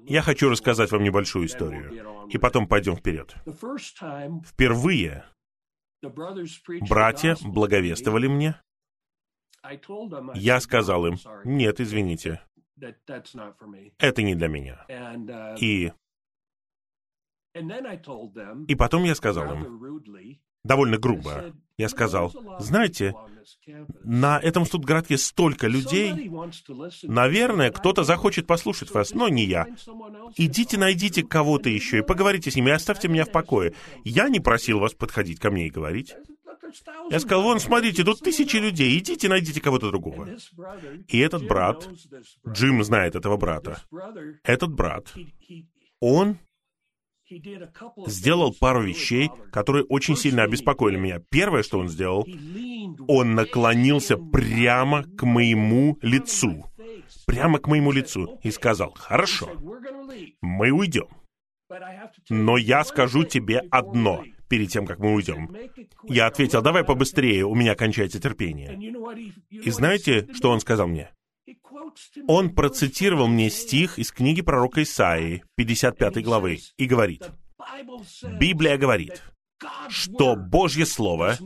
я 0.06 0.22
хочу 0.22 0.48
рассказать 0.48 0.90
вам 0.90 1.02
небольшую 1.02 1.46
историю, 1.46 2.26
и 2.28 2.38
потом 2.38 2.66
пойдем 2.66 2.96
вперед. 2.96 3.34
Впервые 4.46 5.24
братья 6.88 7.36
благовествовали 7.42 8.26
мне. 8.26 8.60
Я 10.34 10.60
сказал 10.60 11.06
им, 11.06 11.16
нет, 11.44 11.80
извините, 11.80 12.40
это 13.98 14.22
не 14.22 14.34
для 14.34 14.48
меня. 14.48 14.86
И, 15.60 15.92
и 18.66 18.74
потом 18.74 19.04
я 19.04 19.14
сказал 19.14 19.54
им, 19.54 19.78
довольно 20.64 20.98
грубо, 20.98 21.52
я 21.78 21.88
сказал, 21.88 22.32
знаете, 22.60 23.14
на 24.04 24.38
этом 24.38 24.66
студгородке 24.66 25.18
столько 25.18 25.66
людей, 25.66 26.30
наверное, 27.02 27.70
кто-то 27.70 28.04
захочет 28.04 28.46
послушать 28.46 28.92
вас, 28.92 29.12
но 29.14 29.28
не 29.28 29.44
я. 29.44 29.66
Идите 30.36 30.78
найдите 30.78 31.22
кого-то 31.22 31.68
еще 31.68 31.98
и 31.98 32.02
поговорите 32.02 32.50
с 32.50 32.56
ними, 32.56 32.68
и 32.68 32.74
оставьте 32.74 33.08
меня 33.08 33.24
в 33.24 33.32
покое. 33.32 33.74
Я 34.04 34.28
не 34.28 34.40
просил 34.40 34.78
вас 34.78 34.94
подходить 34.94 35.40
ко 35.40 35.50
мне 35.50 35.66
и 35.66 35.70
говорить. 35.70 36.14
Я 37.10 37.20
сказал, 37.20 37.42
вон, 37.42 37.60
смотрите, 37.60 38.04
тут 38.04 38.20
тысячи 38.20 38.56
людей, 38.56 38.98
идите 38.98 39.28
найдите 39.28 39.60
кого-то 39.60 39.88
другого. 39.88 40.28
И 41.08 41.18
этот 41.18 41.46
брат, 41.46 41.88
Джим 42.48 42.82
знает 42.84 43.14
этого 43.14 43.36
брата, 43.36 43.82
этот 44.44 44.72
брат, 44.72 45.12
он 46.00 46.38
сделал 48.06 48.54
пару 48.58 48.82
вещей, 48.82 49.30
которые 49.50 49.84
очень 49.84 50.16
сильно 50.16 50.42
обеспокоили 50.42 50.96
меня. 50.96 51.20
Первое, 51.30 51.62
что 51.62 51.78
он 51.78 51.88
сделал, 51.88 52.26
он 53.08 53.34
наклонился 53.34 54.16
прямо 54.16 55.04
к 55.04 55.24
моему 55.24 55.98
лицу, 56.02 56.66
прямо 57.26 57.58
к 57.58 57.68
моему 57.68 57.92
лицу 57.92 58.38
и 58.42 58.50
сказал, 58.50 58.92
хорошо, 58.96 59.50
мы 60.40 60.70
уйдем, 60.70 61.08
но 62.28 62.56
я 62.56 62.84
скажу 62.84 63.24
тебе 63.24 63.62
одно 63.70 64.24
перед 64.48 64.70
тем, 64.70 64.86
как 64.86 64.98
мы 64.98 65.14
уйдем. 65.14 65.50
Я 66.04 66.26
ответил, 66.26 66.60
давай 66.60 66.84
побыстрее, 66.84 67.44
у 67.46 67.54
меня 67.54 67.74
кончается 67.74 68.20
терпение. 68.20 68.78
И 69.50 69.70
знаете, 69.70 70.28
что 70.34 70.50
он 70.50 70.60
сказал 70.60 70.88
мне? 70.88 71.10
Он 72.28 72.54
процитировал 72.54 73.28
мне 73.28 73.50
стих 73.50 73.98
из 73.98 74.12
книги 74.12 74.42
пророка 74.42 74.82
Исаии, 74.82 75.44
55 75.56 76.22
главы, 76.22 76.58
и 76.76 76.86
говорит, 76.86 77.30
Библия 78.38 78.76
говорит, 78.76 79.22
что 79.88 80.36
Божье 80.36 80.86
Слово 80.86 81.36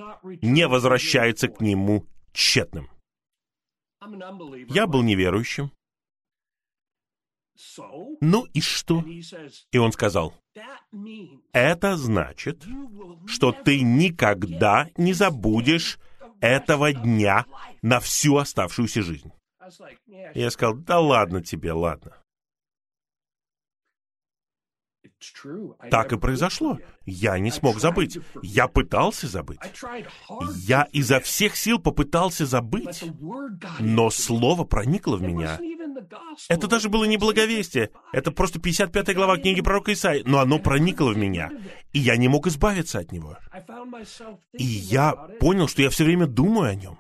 не 0.43 0.67
возвращается 0.67 1.49
к 1.49 1.61
нему 1.61 2.07
тщетным. 2.33 2.89
Я 4.69 4.87
был 4.87 5.03
неверующим. 5.03 5.71
Ну 8.21 8.45
и 8.53 8.61
что? 8.61 9.03
И 9.73 9.79
он 9.79 9.93
сказал, 9.93 10.35
это 11.53 11.97
значит, 11.97 12.65
что 13.27 13.53
ты 13.53 13.81
никогда 13.81 14.89
не 14.97 15.13
забудешь 15.13 15.99
этого 16.41 16.93
дня 16.93 17.47
на 17.83 18.01
всю 18.01 18.37
оставшуюся 18.37 19.03
жизнь. 19.03 19.33
Я 20.35 20.51
сказал, 20.51 20.75
да 20.75 21.01
ладно 21.01 21.43
тебе, 21.43 21.73
ладно. 21.73 22.17
Так 25.91 26.13
и 26.13 26.19
произошло. 26.19 26.79
Я 27.05 27.39
не 27.39 27.51
смог 27.51 27.79
забыть. 27.81 28.19
Я 28.43 28.69
пытался 28.69 29.27
забыть. 29.27 29.59
Я 30.57 30.89
изо 30.93 31.21
всех 31.21 31.57
сил 31.57 31.79
попытался 31.79 32.47
забыть. 32.47 33.03
Но 33.81 34.11
слово 34.11 34.65
проникло 34.65 35.17
в 35.17 35.23
меня. 35.23 35.59
Это 36.49 36.69
даже 36.69 36.89
было 36.89 37.05
не 37.05 37.17
благовестие. 37.17 37.91
Это 38.13 38.31
просто 38.31 38.61
55 38.61 39.15
глава 39.15 39.39
книги 39.39 39.63
пророка 39.63 39.93
Исаи. 39.93 40.23
Но 40.25 40.39
оно 40.41 40.59
проникло 40.59 41.11
в 41.13 41.17
меня. 41.17 41.51
И 41.93 41.99
я 41.99 42.17
не 42.17 42.29
мог 42.29 42.47
избавиться 42.47 42.99
от 42.99 43.13
него. 43.13 43.39
И 44.53 44.65
я 44.65 45.13
понял, 45.41 45.69
что 45.69 45.83
я 45.83 45.91
все 45.91 46.05
время 46.05 46.27
думаю 46.27 46.71
о 46.71 46.75
нем. 46.75 46.99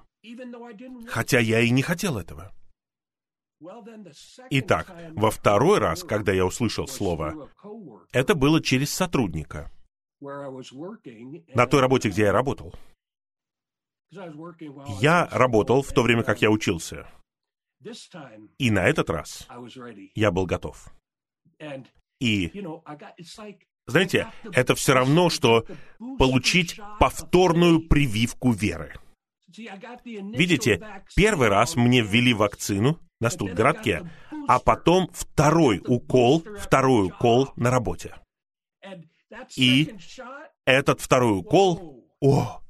Хотя 1.08 1.38
я 1.38 1.60
и 1.60 1.70
не 1.70 1.82
хотел 1.82 2.18
этого. 2.18 2.52
Итак, 4.50 4.94
во 5.12 5.30
второй 5.30 5.78
раз, 5.78 6.04
когда 6.04 6.32
я 6.32 6.44
услышал 6.44 6.86
слово, 6.86 7.50
это 8.12 8.34
было 8.34 8.62
через 8.62 8.92
сотрудника 8.92 9.70
на 10.20 11.66
той 11.66 11.80
работе, 11.80 12.10
где 12.10 12.22
я 12.22 12.32
работал. 12.32 12.74
Я 15.00 15.26
работал 15.30 15.82
в 15.82 15.92
то 15.92 16.02
время, 16.02 16.22
как 16.22 16.42
я 16.42 16.50
учился. 16.50 17.08
И 18.58 18.70
на 18.70 18.84
этот 18.84 19.10
раз 19.10 19.48
я 20.14 20.30
был 20.30 20.46
готов. 20.46 20.92
И, 22.20 22.64
знаете, 23.86 24.28
это 24.52 24.74
все 24.74 24.94
равно, 24.94 25.30
что 25.30 25.66
получить 26.18 26.80
повторную 26.98 27.88
прививку 27.88 28.52
веры. 28.52 28.94
Видите, 29.56 31.02
первый 31.14 31.48
раз 31.48 31.76
мне 31.76 32.02
ввели 32.02 32.34
вакцину 32.34 33.00
на 33.20 33.30
студгородке, 33.30 34.10
а 34.48 34.58
потом 34.58 35.08
второй 35.12 35.82
укол, 35.84 36.44
второй 36.58 37.06
укол 37.06 37.50
на 37.56 37.70
работе. 37.70 38.14
И 39.56 39.96
этот 40.64 41.00
второй 41.00 41.38
укол, 41.38 42.04
о, 42.20 42.60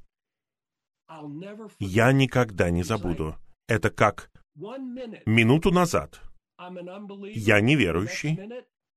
я 1.79 2.13
никогда 2.13 2.71
не 2.71 2.83
забуду. 2.83 3.37
Это 3.69 3.91
как 3.91 4.31
минуту 4.55 5.71
назад 5.71 6.21
я 7.35 7.61
неверующий, 7.61 8.39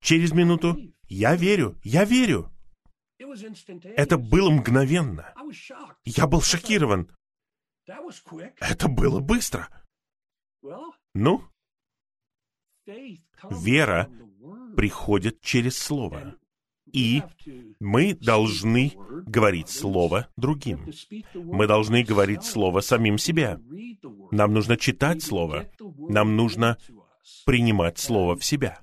через 0.02 0.32
минуту 0.32 0.78
я 1.08 1.36
верю, 1.36 1.78
я 1.84 2.06
верю. 2.06 2.52
Это 3.98 4.18
было 4.18 4.50
мгновенно. 4.50 5.34
Я 6.06 6.28
был 6.28 6.42
шокирован. 6.42 7.12
Это 8.60 8.88
было 8.88 9.20
быстро. 9.20 9.70
Ну, 11.14 11.44
вера 13.50 14.10
приходит 14.76 15.42
через 15.42 15.78
Слово. 15.78 16.36
И 16.92 17.22
мы 17.80 18.16
должны 18.16 18.94
говорить 19.28 19.70
Слово 19.70 20.28
другим. 20.38 20.92
Мы 21.36 21.68
должны 21.68 22.04
говорить 22.04 22.44
Слово 22.44 22.82
самим 22.82 23.18
себе. 23.18 23.60
Нам 24.32 24.54
нужно 24.54 24.76
читать 24.78 25.22
Слово. 25.22 25.70
Нам 25.80 26.36
нужно 26.36 26.78
принимать 27.46 28.00
Слово 28.00 28.36
в 28.36 28.44
себя. 28.44 28.80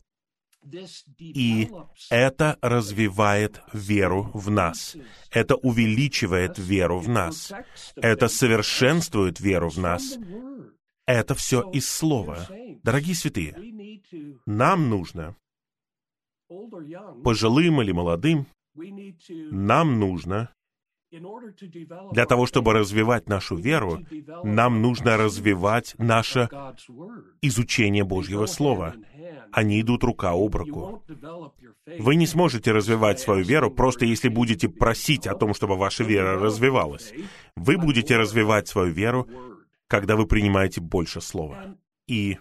И 1.18 1.70
это 2.10 2.58
развивает 2.60 3.60
веру 3.72 4.30
в 4.34 4.50
нас. 4.50 4.96
Это 5.30 5.56
увеличивает 5.56 6.58
веру 6.58 6.98
в 6.98 7.08
нас. 7.08 7.52
Это 7.96 8.28
совершенствует 8.28 9.40
веру 9.40 9.68
в 9.68 9.78
нас. 9.78 10.18
Это 11.06 11.34
все 11.34 11.70
из 11.70 11.88
Слова. 11.88 12.48
Дорогие 12.82 13.14
святые, 13.14 13.54
нам 14.46 14.90
нужно, 14.90 15.36
пожилым 17.24 17.82
или 17.82 17.92
молодым, 17.92 18.46
нам 18.74 19.98
нужно 19.98 20.50
для 22.12 22.26
того, 22.26 22.46
чтобы 22.46 22.72
развивать 22.72 23.28
нашу 23.28 23.56
веру, 23.56 24.00
нам 24.44 24.82
нужно 24.82 25.16
развивать 25.16 25.94
наше 25.98 26.48
изучение 27.42 28.04
Божьего 28.04 28.46
Слова. 28.46 28.94
Они 29.52 29.80
идут 29.80 30.04
рука 30.04 30.32
об 30.32 30.56
руку. 30.56 31.02
Вы 31.98 32.16
не 32.16 32.26
сможете 32.26 32.72
развивать 32.72 33.20
свою 33.20 33.44
веру, 33.44 33.70
просто 33.70 34.04
если 34.04 34.28
будете 34.28 34.68
просить 34.68 35.26
о 35.26 35.34
том, 35.34 35.54
чтобы 35.54 35.76
ваша 35.76 36.04
вера 36.04 36.38
развивалась. 36.38 37.12
Вы 37.54 37.78
будете 37.78 38.16
развивать 38.16 38.68
свою 38.68 38.92
веру, 38.92 39.28
когда 39.88 40.16
вы 40.16 40.26
принимаете 40.26 40.80
больше 40.80 41.20
Слова. 41.20 41.76
И, 42.06 42.38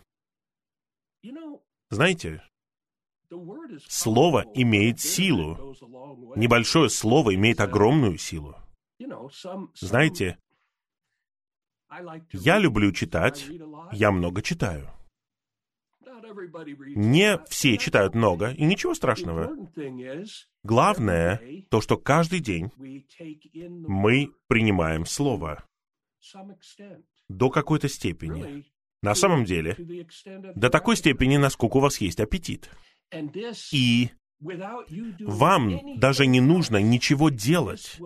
знаете, 1.89 2.41
Слово 3.87 4.45
имеет 4.53 4.99
силу. 4.99 5.75
Небольшое 6.35 6.89
слово 6.89 7.35
имеет 7.35 7.59
огромную 7.59 8.17
силу. 8.17 8.55
Знаете, 9.75 10.37
я 12.33 12.59
люблю 12.59 12.91
читать, 12.91 13.47
я 13.91 14.11
много 14.11 14.41
читаю. 14.41 14.89
Не 16.95 17.39
все 17.49 17.77
читают 17.77 18.15
много, 18.15 18.51
и 18.51 18.63
ничего 18.63 18.93
страшного. 18.95 19.51
Главное 20.63 21.41
то, 21.69 21.81
что 21.81 21.97
каждый 21.97 22.39
день 22.39 22.71
мы 22.77 24.31
принимаем 24.47 25.05
Слово 25.05 25.63
до 27.27 27.49
какой-то 27.49 27.89
степени. 27.89 28.65
На 29.01 29.13
самом 29.13 29.45
деле, 29.45 29.75
до 30.55 30.69
такой 30.69 30.95
степени, 30.95 31.37
насколько 31.37 31.77
у 31.77 31.81
вас 31.81 31.99
есть 31.99 32.19
аппетит. 32.19 32.69
И 33.71 34.09
вам 34.39 35.99
даже 35.99 36.27
не 36.27 36.41
нужно 36.41 36.77
ничего 36.77 37.29
делать. 37.29 37.99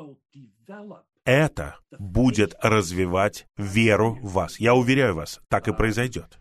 Это 1.25 1.77
будет 1.97 2.55
развивать 2.61 3.47
веру 3.57 4.15
в 4.21 4.33
вас. 4.33 4.59
Я 4.59 4.73
уверяю 4.73 5.15
вас, 5.15 5.39
так 5.47 5.67
и 5.67 5.73
произойдет. 5.73 6.39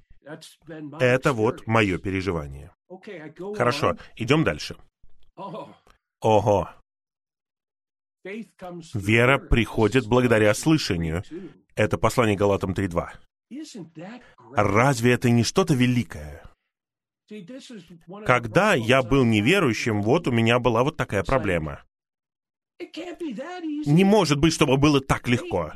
Это 1.01 1.33
вот 1.33 1.67
мое 1.67 1.99
переживание. 1.99 2.73
Хорошо, 3.57 3.97
идем 4.17 4.45
дальше. 4.45 4.77
Ого. 6.21 6.71
Вера 8.95 9.39
приходит 9.39 10.07
благодаря 10.07 10.53
слышанию. 10.55 11.23
Это 11.75 11.97
послание 11.99 12.37
Галатам 12.37 12.73
3.2. 12.73 13.09
Разве 14.55 15.13
это 15.13 15.31
не 15.31 15.45
что-то 15.45 15.75
великое? 15.75 16.43
Когда 18.27 18.75
я 18.75 19.03
был 19.03 19.25
неверующим, 19.25 20.03
вот 20.03 20.29
у 20.29 20.31
меня 20.31 20.59
была 20.59 20.83
вот 20.83 20.97
такая 20.97 21.23
проблема. 21.23 21.83
Не 23.87 24.05
может 24.05 24.39
быть, 24.39 24.53
чтобы 24.53 24.77
было 24.77 25.01
так 25.01 25.29
легко. 25.29 25.73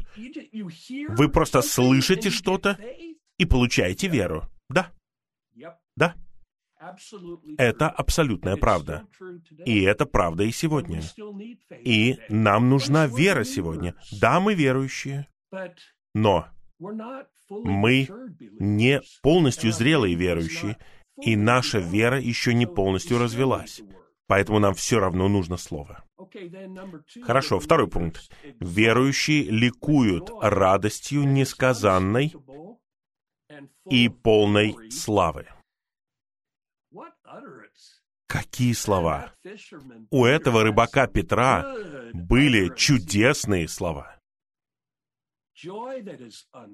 Вы 1.09 1.29
просто 1.29 1.63
слышите 1.63 2.31
что-то 2.31 2.79
и 3.39 3.45
получаете 3.45 4.09
веру. 4.09 4.45
Да. 4.69 4.93
Да. 5.97 6.15
Это 7.59 7.89
абсолютная 7.89 8.57
правда. 8.57 9.07
И 9.65 9.83
это 9.83 10.07
правда 10.07 10.45
и 10.45 10.51
сегодня. 10.51 11.03
И 11.85 12.19
нам 12.29 12.69
нужна 12.69 13.07
вера 13.07 13.45
сегодня. 13.45 13.95
Да, 14.21 14.41
мы 14.41 14.55
верующие. 14.55 15.29
Но 16.15 16.47
мы 17.49 18.09
не 18.59 19.01
полностью 19.23 19.73
зрелые 19.73 20.15
верующие, 20.15 20.77
и 21.25 21.37
наша 21.37 21.79
вера 21.79 22.21
еще 22.21 22.55
не 22.55 22.67
полностью 22.67 23.19
развелась. 23.19 23.83
Поэтому 24.27 24.59
нам 24.59 24.75
все 24.75 24.99
равно 24.99 25.29
нужно 25.29 25.57
слово. 25.57 26.05
Хорошо, 27.23 27.59
второй 27.59 27.89
пункт. 27.89 28.31
Верующие 28.61 29.43
ликуют 29.45 30.31
радостью 30.41 31.25
несказанной 31.25 32.35
и 33.91 34.09
полной 34.09 34.91
славы. 34.91 35.47
Какие 38.27 38.73
слова! 38.73 39.35
У 40.11 40.25
этого 40.25 40.63
рыбака 40.63 41.07
Петра 41.07 41.75
были 42.15 42.75
чудесные 42.75 43.69
слова 43.69 44.22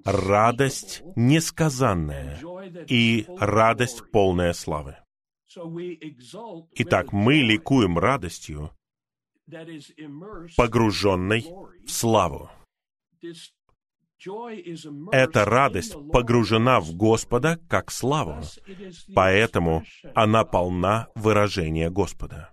радость 0.05 1.03
несказанная 1.17 2.39
и 2.87 3.27
радость 3.39 4.11
полная 4.11 4.53
славы. 4.53 4.97
Итак, 6.75 7.13
мы 7.13 7.35
ликуем 7.37 7.99
радостью, 7.99 8.71
погруженной 10.57 11.47
в 11.87 11.91
славу. 11.91 12.51
Эта 15.13 15.45
радость 15.45 15.95
погружена 16.13 16.81
в 16.81 16.93
Господа 16.95 17.59
как 17.69 17.91
славу, 17.91 18.43
поэтому 19.15 19.85
она 20.15 20.45
полна 20.45 21.09
выражения 21.15 21.89
Господа. 21.89 22.53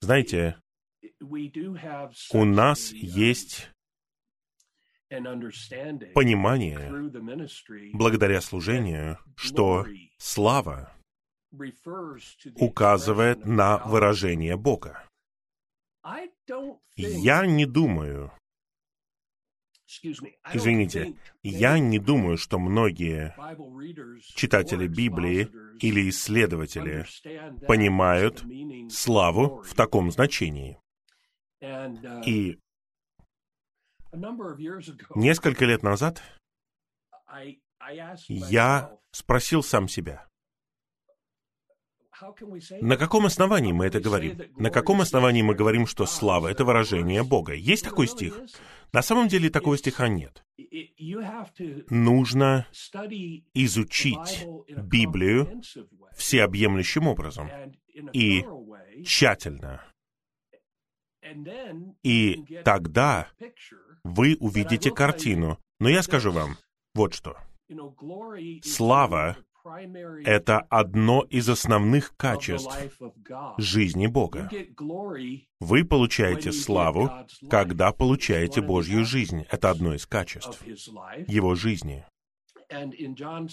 Знаете, 0.00 0.60
у 2.32 2.44
нас 2.44 2.92
есть 2.92 3.70
понимание, 6.14 7.10
благодаря 7.92 8.40
служению, 8.40 9.18
что 9.36 9.86
слава 10.18 10.92
указывает 12.56 13.44
на 13.44 13.78
выражение 13.78 14.56
Бога. 14.56 15.04
Я 16.96 17.44
не 17.46 17.66
думаю, 17.66 18.32
извините, 20.52 21.14
я 21.42 21.78
не 21.78 21.98
думаю, 21.98 22.38
что 22.38 22.58
многие 22.58 23.34
читатели 24.22 24.86
Библии 24.86 25.50
или 25.80 26.08
исследователи 26.08 27.04
понимают 27.66 28.44
славу 28.90 29.62
в 29.62 29.74
таком 29.74 30.10
значении. 30.12 30.78
И 32.24 32.58
Несколько 35.14 35.64
лет 35.64 35.82
назад 35.82 36.22
я 38.28 38.96
спросил 39.12 39.62
сам 39.62 39.88
себя, 39.88 40.30
на 42.80 42.96
каком 42.96 43.26
основании 43.26 43.72
мы 43.72 43.86
это 43.86 44.00
говорим? 44.00 44.40
На 44.56 44.70
каком 44.70 45.00
основании 45.00 45.42
мы 45.42 45.54
говорим, 45.54 45.86
что 45.86 46.06
слава— 46.06 46.48
это 46.50 46.64
выражение 46.64 47.22
Бога? 47.22 47.54
Есть 47.54 47.84
такой 47.84 48.06
стих? 48.06 48.38
На 48.92 49.02
самом 49.02 49.28
деле 49.28 49.50
такого 49.50 49.78
стиха 49.78 50.08
нет. 50.08 50.44
Нужно 51.88 52.66
изучить 53.54 54.46
Библию 54.68 55.62
всеобъемлющим 56.16 57.06
образом 57.06 57.50
и 58.12 58.44
тщательно. 59.04 59.82
И 62.02 62.44
тогда 62.64 63.28
вы 64.04 64.36
увидите 64.40 64.90
картину. 64.90 65.58
Но 65.78 65.88
я 65.88 66.02
скажу 66.02 66.32
вам 66.32 66.56
вот 66.94 67.14
что. 67.14 67.36
Слава— 68.62 69.36
это 70.24 70.60
одно 70.70 71.22
из 71.22 71.48
основных 71.48 72.16
качеств 72.16 72.76
жизни 73.58 74.06
Бога. 74.06 74.50
Вы 75.60 75.84
получаете 75.84 76.52
славу, 76.52 77.10
когда 77.48 77.92
получаете 77.92 78.60
Божью 78.60 79.04
жизнь. 79.04 79.46
Это 79.50 79.70
одно 79.70 79.94
из 79.94 80.06
качеств 80.06 80.62
Его 81.26 81.54
жизни. 81.54 82.04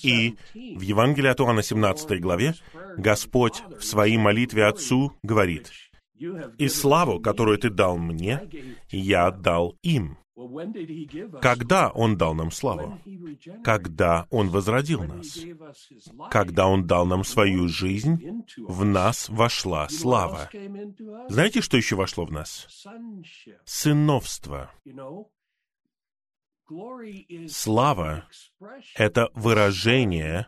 И 0.03 0.35
в 0.53 0.81
Евангелии 0.81 1.29
от 1.29 1.41
Иоанна 1.41 1.63
17 1.63 2.21
главе 2.21 2.53
Господь 2.97 3.63
в 3.79 3.83
своей 3.83 4.17
молитве 4.17 4.65
Отцу 4.65 5.13
говорит, 5.23 5.71
«И 6.57 6.67
славу, 6.67 7.19
которую 7.19 7.57
Ты 7.57 7.69
дал 7.69 7.97
мне, 7.97 8.49
я 8.89 9.27
отдал 9.27 9.77
им». 9.81 10.17
Когда 11.41 11.89
Он 11.89 12.15
дал 12.15 12.35
нам 12.35 12.51
славу? 12.51 12.99
Когда 13.63 14.27
Он 14.29 14.49
возродил 14.49 15.03
нас? 15.03 15.39
Когда 16.29 16.67
Он 16.67 16.85
дал 16.85 17.07
нам 17.07 17.23
свою 17.23 17.67
жизнь, 17.67 18.43
в 18.57 18.85
нас 18.85 19.29
вошла 19.29 19.89
слава. 19.89 20.49
Знаете, 21.27 21.61
что 21.61 21.77
еще 21.77 21.95
вошло 21.95 22.25
в 22.25 22.31
нас? 22.31 22.67
Сыновство. 23.65 24.71
Слава— 27.47 28.27
это 28.95 29.29
выражение 29.33 30.47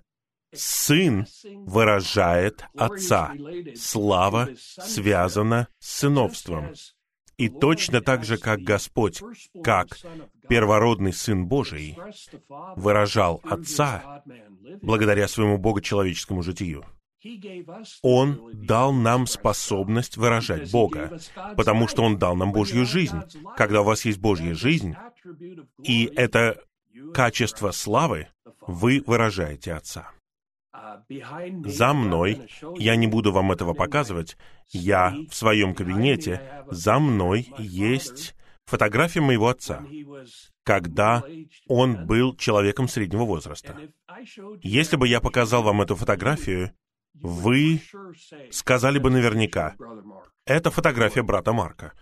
Сын 0.53 1.25
выражает 1.65 2.65
Отца. 2.75 3.33
Слава 3.75 4.49
связана 4.57 5.67
с 5.79 5.99
сыновством. 5.99 6.73
И 7.37 7.47
точно 7.47 8.01
так 8.01 8.25
же, 8.25 8.37
как 8.37 8.59
Господь, 8.61 9.21
как 9.63 9.97
первородный 10.49 11.13
Сын 11.13 11.45
Божий, 11.45 11.97
выражал 12.75 13.39
Отца 13.43 14.23
благодаря 14.81 15.27
своему 15.27 15.57
богочеловеческому 15.57 16.43
житию, 16.43 16.85
он 18.01 18.51
дал 18.53 18.93
нам 18.93 19.27
способность 19.27 20.17
выражать 20.17 20.71
Бога, 20.71 21.19
потому 21.57 21.87
что 21.87 22.03
Он 22.03 22.17
дал 22.17 22.35
нам 22.35 22.51
Божью 22.53 22.85
жизнь. 22.85 23.19
Когда 23.57 23.81
у 23.81 23.83
вас 23.83 24.05
есть 24.05 24.19
Божья 24.19 24.53
жизнь, 24.53 24.95
и 25.83 26.05
это 26.15 26.61
качество 27.13 27.71
славы, 27.71 28.29
вы 28.67 29.03
выражаете 29.05 29.73
Отца. 29.73 30.11
За 31.65 31.93
мной, 31.93 32.49
я 32.77 32.95
не 32.95 33.07
буду 33.07 33.31
вам 33.31 33.51
этого 33.51 33.73
показывать, 33.73 34.37
я 34.67 35.15
в 35.29 35.35
своем 35.35 35.73
кабинете, 35.73 36.63
за 36.69 36.99
мной 36.99 37.53
есть 37.57 38.35
фотография 38.65 39.21
моего 39.21 39.47
отца, 39.47 39.83
когда 40.63 41.23
он 41.67 42.05
был 42.05 42.35
человеком 42.35 42.87
среднего 42.87 43.23
возраста. 43.23 43.75
Если 44.61 44.95
бы 44.95 45.07
я 45.07 45.19
показал 45.19 45.63
вам 45.63 45.81
эту 45.81 45.95
фотографию, 45.95 46.71
вы 47.13 47.81
сказали 48.51 48.99
бы 48.99 49.09
наверняка, 49.09 49.75
это 50.45 50.71
фотография 50.71 51.23
брата 51.23 51.53
Марка. 51.53 51.93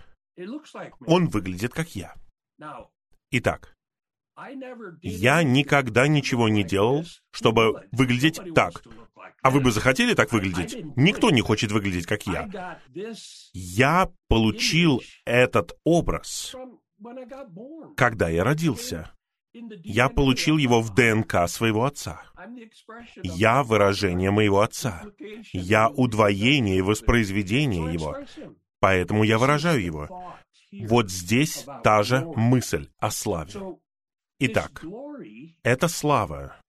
Он 1.06 1.28
выглядит 1.28 1.73
как 1.73 1.95
я. 1.95 2.13
Итак, 3.32 3.77
я 5.02 5.43
никогда 5.43 6.08
ничего 6.08 6.50
не 6.50 6.63
делал, 6.63 7.06
чтобы 7.32 7.88
выглядеть 7.91 8.39
так. 8.54 8.84
А 9.41 9.50
вы 9.50 9.62
бы 9.62 9.71
захотели 9.71 10.13
так 10.13 10.32
выглядеть? 10.32 10.78
Никто 10.95 11.30
не 11.30 11.41
хочет 11.41 11.71
выглядеть, 11.71 12.06
как 12.06 12.23
я. 12.28 12.80
Я 13.54 14.10
получил 14.28 15.02
этот 15.26 15.78
образ, 15.84 16.56
когда 17.95 18.30
я 18.30 18.43
родился. 18.43 19.12
Я 19.84 20.10
получил 20.10 20.58
его 20.58 20.82
в 20.82 20.93
ДНК 20.93 21.47
своего 21.47 21.86
отца. 21.86 22.21
Я 23.23 23.63
выражение 23.63 24.30
моего 24.30 24.62
отца. 24.62 25.04
Я 25.52 25.89
удвоение 25.89 26.78
и 26.78 26.82
воспроизведение 26.82 27.91
его. 27.91 28.17
Поэтому 28.80 29.23
я 29.23 29.39
выражаю 29.39 29.84
его. 29.84 30.36
Вот 30.71 31.10
здесь 31.10 31.65
та 31.84 32.04
же 32.04 32.21
мысль 32.36 32.89
о 33.00 33.10
славе. 33.10 33.54
Итак, 34.39 34.84
эта 35.63 35.88
слава, 35.88 36.62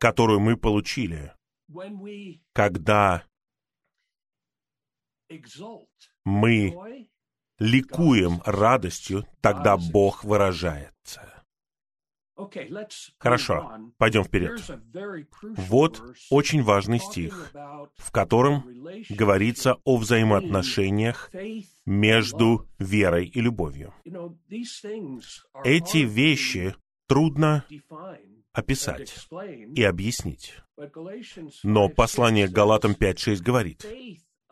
которую 0.00 0.40
мы 0.40 0.56
получили, 0.56 1.34
когда 2.54 3.24
мы 6.24 7.08
ликуем 7.58 8.40
радостью, 8.46 9.26
тогда 9.42 9.76
Бог 9.76 10.24
выражается. 10.24 11.33
Хорошо, 13.18 13.72
пойдем 13.96 14.24
вперед. 14.24 14.60
Вот 15.56 16.02
очень 16.30 16.62
важный 16.62 16.98
стих, 16.98 17.52
в 17.96 18.10
котором 18.10 18.64
говорится 19.10 19.76
о 19.84 19.96
взаимоотношениях 19.96 21.30
между 21.86 22.68
верой 22.78 23.26
и 23.26 23.40
любовью. 23.40 23.94
Эти 25.64 25.98
вещи 25.98 26.74
трудно 27.06 27.64
описать 28.52 29.28
и 29.74 29.82
объяснить. 29.82 30.54
Но 31.62 31.88
послание 31.88 32.48
Галатам 32.48 32.92
5.6 32.92 33.42
говорит, 33.42 33.86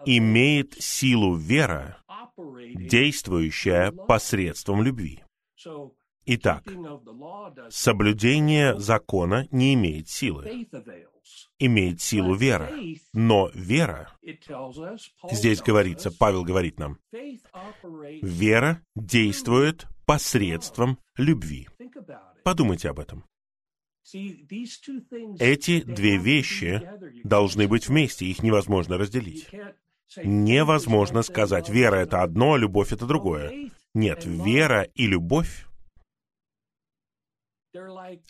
«Имеет 0.04 0.74
силу 0.82 1.34
вера, 1.34 1.98
действующая 2.74 3.92
посредством 3.92 4.82
любви». 4.82 5.22
Итак, 6.24 6.64
соблюдение 7.70 8.78
закона 8.78 9.48
не 9.50 9.74
имеет 9.74 10.08
силы. 10.08 10.68
Имеет 11.58 12.00
силу 12.00 12.34
вера. 12.34 12.70
Но 13.12 13.50
вера, 13.54 14.10
здесь 15.30 15.60
говорится, 15.60 16.10
Павел 16.10 16.44
говорит 16.44 16.78
нам, 16.78 16.98
вера 17.12 18.82
действует 18.94 19.86
посредством 20.06 20.98
любви. 21.16 21.68
Подумайте 22.44 22.88
об 22.88 23.00
этом. 23.00 23.24
Эти 25.38 25.80
две 25.82 26.16
вещи 26.18 26.82
должны 27.24 27.68
быть 27.68 27.88
вместе, 27.88 28.26
их 28.26 28.42
невозможно 28.42 28.98
разделить. 28.98 29.48
Невозможно 30.22 31.22
сказать, 31.22 31.68
вера— 31.68 31.96
это 31.96 32.22
одно, 32.22 32.54
а 32.54 32.58
любовь— 32.58 32.92
это 32.92 33.06
другое. 33.06 33.70
Нет, 33.94 34.24
вера 34.24 34.82
и 34.82 35.06
любовь 35.06 35.66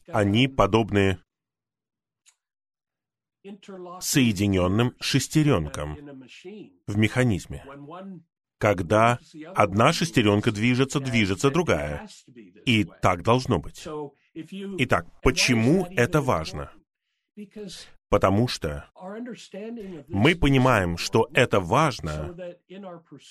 они 0.08 0.48
подобны 0.48 1.18
соединенным 4.00 4.94
шестеренкам 5.00 5.96
в 6.86 6.96
механизме. 6.96 7.64
Когда 8.58 9.18
одна 9.56 9.92
шестеренка 9.92 10.52
движется, 10.52 11.00
движется 11.00 11.50
другая. 11.50 12.08
И 12.64 12.84
так 12.84 13.22
должно 13.24 13.58
быть. 13.58 13.86
Итак, 14.78 15.06
почему 15.22 15.86
это 15.90 16.20
важно? 16.20 16.70
Потому 18.08 18.46
что 18.46 18.88
мы 20.06 20.36
понимаем, 20.36 20.96
что 20.96 21.28
это 21.32 21.58
важно 21.60 22.36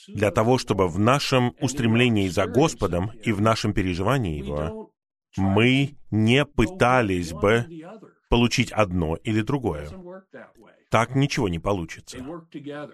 для 0.07 0.31
того, 0.31 0.57
чтобы 0.57 0.89
в 0.89 0.99
нашем 0.99 1.55
устремлении 1.61 2.27
за 2.27 2.47
Господом 2.47 3.11
и 3.23 3.31
в 3.31 3.39
нашем 3.39 3.73
переживании 3.73 4.43
Его 4.43 4.91
мы 5.37 5.95
не 6.09 6.45
пытались 6.45 7.33
бы 7.33 7.65
получить 8.29 8.71
одно 8.71 9.15
или 9.15 9.41
другое. 9.41 9.89
Так 10.89 11.15
ничего 11.15 11.47
не 11.47 11.59
получится. 11.59 12.17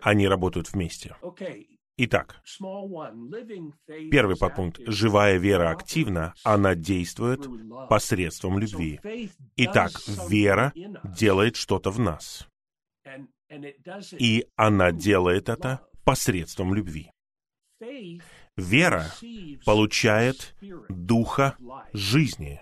Они 0.01 0.27
работают 0.27 0.71
вместе. 0.71 1.15
Итак, 1.99 2.43
первый 4.11 4.37
подпункт. 4.37 4.79
Живая 4.85 5.37
вера 5.37 5.71
активна, 5.71 6.35
она 6.43 6.75
действует 6.75 7.47
посредством 7.89 8.59
любви. 8.59 8.99
Итак, 9.55 9.91
вера 10.29 10.73
делает 11.03 11.55
что-то 11.55 11.89
в 11.89 11.99
нас. 11.99 12.47
И 14.19 14.45
она 14.55 14.91
делает 14.91 15.49
это 15.49 15.81
посредством 16.03 16.75
любви. 16.75 17.11
Вера 18.57 19.05
получает 19.65 20.55
духа 20.89 21.55
жизни. 21.93 22.59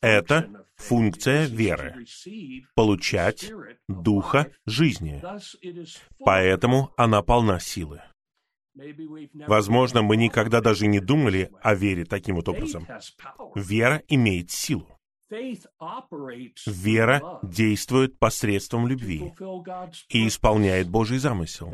Это 0.00 0.66
функция 0.76 1.46
веры— 1.46 2.04
получать 2.74 3.50
духа 3.88 4.50
жизни. 4.66 5.22
Поэтому 6.18 6.92
она 6.96 7.22
полна 7.22 7.58
силы. 7.60 8.02
Возможно, 9.46 10.02
мы 10.02 10.16
никогда 10.16 10.60
даже 10.60 10.86
не 10.88 11.00
думали 11.00 11.50
о 11.62 11.74
вере 11.74 12.04
таким 12.04 12.36
вот 12.36 12.48
образом. 12.48 12.86
Вера 13.54 14.02
имеет 14.08 14.50
силу. 14.50 14.88
Вера 16.66 17.38
действует 17.42 18.18
посредством 18.18 18.86
любви 18.86 19.32
и 20.08 20.28
исполняет 20.28 20.88
Божий 20.88 21.18
замысел. 21.18 21.72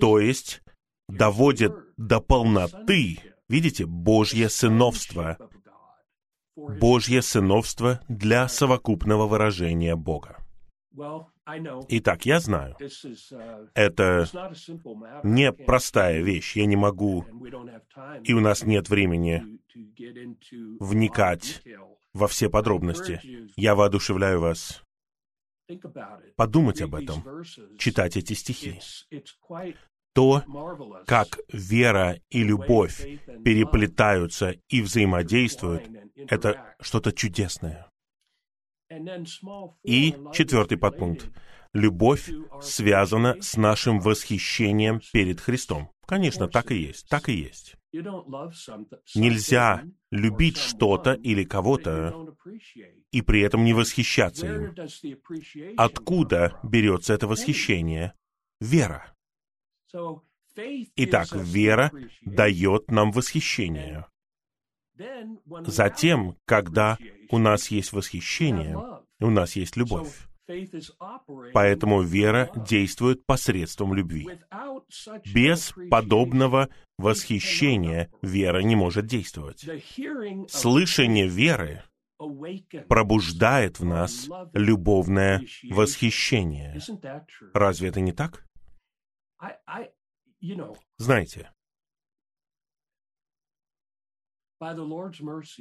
То 0.00 0.18
есть 0.18 0.62
доводит 1.10 1.72
до 1.96 2.20
полноты, 2.20 3.18
видите, 3.48 3.86
Божье 3.86 4.48
сыновство. 4.48 5.36
Божье 6.56 7.22
сыновство 7.22 8.00
для 8.08 8.48
совокупного 8.48 9.26
выражения 9.26 9.96
Бога. 9.96 10.38
Итак, 11.88 12.26
я 12.26 12.40
знаю, 12.40 12.76
это 13.74 14.28
не 15.22 15.52
простая 15.52 16.20
вещь. 16.22 16.56
Я 16.56 16.66
не 16.66 16.76
могу, 16.76 17.24
и 18.24 18.32
у 18.32 18.40
нас 18.40 18.64
нет 18.64 18.88
времени 18.88 19.60
вникать 20.80 21.62
во 22.12 22.28
все 22.28 22.50
подробности. 22.50 23.20
Я 23.56 23.74
воодушевляю 23.74 24.40
вас 24.40 24.82
подумать 26.36 26.82
об 26.82 26.96
этом, 26.96 27.22
читать 27.78 28.16
эти 28.16 28.34
стихи 28.34 28.80
то, 30.12 30.42
как 31.06 31.38
вера 31.52 32.18
и 32.30 32.42
любовь 32.42 33.00
переплетаются 33.44 34.56
и 34.68 34.82
взаимодействуют, 34.82 35.88
это 36.16 36.74
что-то 36.80 37.12
чудесное. 37.12 37.88
И 39.84 40.16
четвертый 40.32 40.78
подпункт. 40.78 41.30
Любовь 41.72 42.28
связана 42.60 43.36
с 43.40 43.56
нашим 43.56 44.00
восхищением 44.00 45.00
перед 45.12 45.40
Христом. 45.40 45.90
Конечно, 46.06 46.48
так 46.48 46.72
и 46.72 46.76
есть, 46.76 47.08
так 47.08 47.28
и 47.28 47.32
есть. 47.32 47.76
Нельзя 49.14 49.84
любить 50.10 50.56
что-то 50.56 51.12
или 51.12 51.44
кого-то 51.44 52.34
и 53.12 53.22
при 53.22 53.42
этом 53.42 53.64
не 53.64 53.72
восхищаться 53.74 54.46
им. 54.46 54.74
Откуда 55.76 56.58
берется 56.64 57.14
это 57.14 57.28
восхищение? 57.28 58.14
Вера. 58.60 59.14
Итак, 60.96 61.28
вера 61.32 61.90
дает 62.22 62.90
нам 62.90 63.12
восхищение. 63.12 64.06
Затем, 65.66 66.36
когда 66.44 66.98
у 67.30 67.38
нас 67.38 67.68
есть 67.68 67.92
восхищение, 67.92 68.76
у 69.20 69.30
нас 69.30 69.56
есть 69.56 69.76
любовь. 69.76 70.26
Поэтому 71.52 72.02
вера 72.02 72.50
действует 72.56 73.24
посредством 73.24 73.94
любви. 73.94 74.28
Без 75.32 75.72
подобного 75.90 76.68
восхищения 76.98 78.10
вера 78.20 78.60
не 78.60 78.76
может 78.76 79.06
действовать. 79.06 79.64
Слышание 80.48 81.28
веры 81.28 81.84
пробуждает 82.88 83.78
в 83.78 83.84
нас 83.84 84.28
любовное 84.52 85.42
восхищение. 85.70 86.80
Разве 87.54 87.88
это 87.88 88.00
не 88.00 88.12
так? 88.12 88.44
Знаете, 90.96 91.50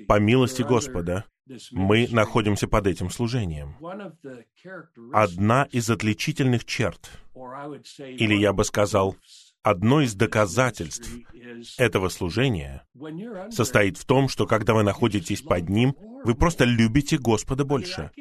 по 0.07 0.19
милости 0.19 0.61
Господа 0.61 1.25
мы 1.71 2.07
находимся 2.11 2.67
под 2.67 2.87
этим 2.87 3.09
служением. 3.09 3.75
Одна 5.13 5.63
из 5.71 5.89
отличительных 5.89 6.65
черт, 6.65 7.09
или 7.97 8.35
я 8.35 8.51
бы 8.51 8.65
сказал, 8.65 9.15
одно 9.63 10.01
из 10.01 10.15
доказательств 10.15 11.09
этого 11.77 12.09
служения 12.09 12.85
состоит 13.49 13.97
в 13.97 14.05
том, 14.05 14.27
что 14.27 14.45
когда 14.45 14.73
вы 14.73 14.83
находитесь 14.83 15.41
под 15.41 15.69
ним, 15.69 15.95
вы 16.25 16.35
просто 16.35 16.65
любите 16.65 17.17
Господа 17.17 17.63
больше. 17.63 18.11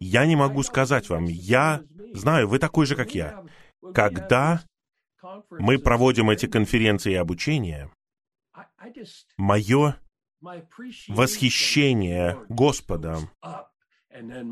Я 0.00 0.26
не 0.26 0.34
могу 0.34 0.64
сказать 0.64 1.08
вам, 1.08 1.26
я 1.26 1.82
знаю, 2.14 2.48
вы 2.48 2.58
такой 2.58 2.86
же, 2.86 2.96
как 2.96 3.14
я. 3.14 3.44
Когда 3.94 4.62
мы 5.50 5.78
проводим 5.78 6.30
эти 6.30 6.46
конференции 6.46 7.12
и 7.12 7.16
обучения, 7.16 7.90
мое 9.36 9.96
восхищение 11.08 12.38
Господом 12.48 13.30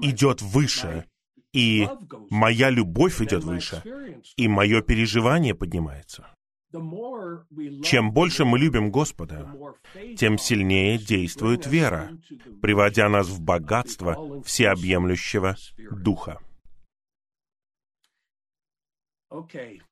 идет 0.02 0.42
выше, 0.42 1.06
и 1.52 1.88
моя 2.30 2.70
любовь 2.70 3.20
идет 3.22 3.44
выше, 3.44 3.82
и 4.36 4.48
мое 4.48 4.82
переживание 4.82 5.54
поднимается. 5.54 6.34
Чем 7.82 8.12
больше 8.12 8.44
мы 8.44 8.58
любим 8.58 8.90
Господа, 8.90 9.50
тем 10.18 10.36
сильнее 10.36 10.98
действует 10.98 11.66
вера, 11.66 12.10
приводя 12.60 13.08
нас 13.08 13.28
в 13.28 13.40
богатство 13.40 14.42
всеобъемлющего 14.42 15.56
Духа. 15.90 16.38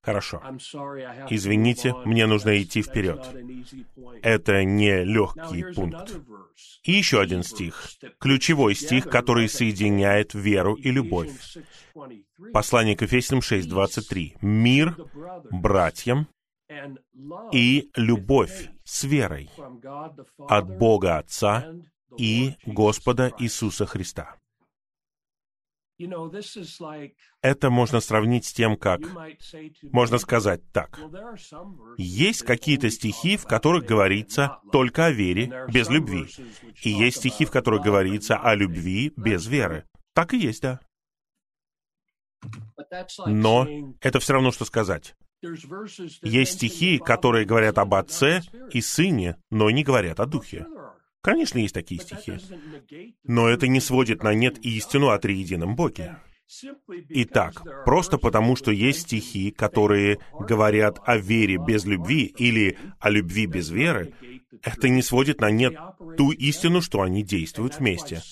Хорошо. 0.03 0.43
Извините, 1.31 1.95
мне 2.05 2.27
нужно 2.27 2.63
идти 2.63 2.83
вперед. 2.83 3.23
Это 4.23 4.65
не 4.65 5.05
легкий 5.05 5.75
пункт. 5.75 6.19
И 6.85 6.93
еще 6.93 7.21
один 7.21 7.43
стих. 7.43 7.87
Ключевой 8.19 8.75
стих, 8.75 9.09
который 9.09 9.49
соединяет 9.49 10.33
веру 10.35 10.75
и 10.75 10.91
любовь. 10.91 11.31
Послание 12.53 12.97
к 12.97 13.03
Ефесянам 13.03 13.41
6.23. 13.41 14.39
«Мир 14.41 14.97
братьям 15.51 16.29
и 17.53 17.91
любовь 17.95 18.71
с 18.85 19.05
верой 19.05 19.51
от 20.49 20.79
Бога 20.79 21.19
Отца 21.19 21.75
и 22.17 22.55
Господа 22.65 23.33
Иисуса 23.39 23.85
Христа». 23.85 24.37
Это 27.43 27.71
можно 27.71 28.01
сравнить 28.01 28.45
с 28.45 28.53
тем, 28.53 28.77
как... 28.77 29.01
Можно 29.83 30.19
сказать 30.19 30.61
так. 30.73 31.01
Есть 31.97 32.43
какие-то 32.43 32.91
стихи, 32.91 33.37
в 33.37 33.45
которых 33.45 33.85
говорится 33.87 34.59
только 34.73 35.07
о 35.07 35.11
вере 35.11 35.67
без 35.73 35.89
любви. 35.89 36.27
И 36.83 36.91
есть 36.91 37.19
стихи, 37.19 37.45
в 37.45 37.51
которых 37.51 37.83
говорится 37.83 38.37
о 38.37 38.55
любви 38.55 39.13
без 39.17 39.47
веры. 39.47 39.85
Так 40.13 40.35
и 40.35 40.39
есть, 40.39 40.63
да. 40.63 40.81
Но 43.27 43.67
это 44.01 44.21
все 44.21 44.35
равно, 44.35 44.53
что 44.53 44.65
сказать. 44.65 45.15
Есть 46.23 46.53
стихи, 46.55 46.99
которые 46.99 47.45
говорят 47.45 47.79
об 47.79 47.95
Отце 47.95 48.43
и 48.73 48.81
Сыне, 48.81 49.37
но 49.51 49.71
не 49.71 49.85
говорят 49.85 50.21
о 50.21 50.27
Духе. 50.27 50.67
Конечно, 51.27 51.59
есть 51.59 51.75
такие 51.75 52.01
стихи. 52.01 52.39
Но 53.25 53.49
это 53.49 53.67
не 53.67 53.81
сводит 53.81 54.23
на 54.23 54.33
нет 54.33 54.65
истину 54.65 55.09
о 55.09 55.19
триедином 55.19 55.75
Боге. 55.75 56.19
Итак, 57.09 57.61
просто 57.85 58.17
потому, 58.17 58.55
что 58.55 58.71
есть 58.71 59.01
стихи, 59.01 59.51
которые 59.51 60.21
говорят 60.39 61.01
о 61.05 61.17
вере 61.17 61.57
без 61.57 61.85
любви 61.85 62.27
или 62.39 62.79
о 63.01 63.11
любви 63.11 63.47
без 63.47 63.71
веры, 63.71 64.15
это 64.63 64.89
не 64.89 65.03
сводит 65.03 65.41
на 65.41 65.51
нет 65.51 65.75
ту 66.17 66.31
истину, 66.31 66.81
что 66.81 67.03
они 67.03 67.25
действуют 67.25 67.81
вместе. 67.81 68.23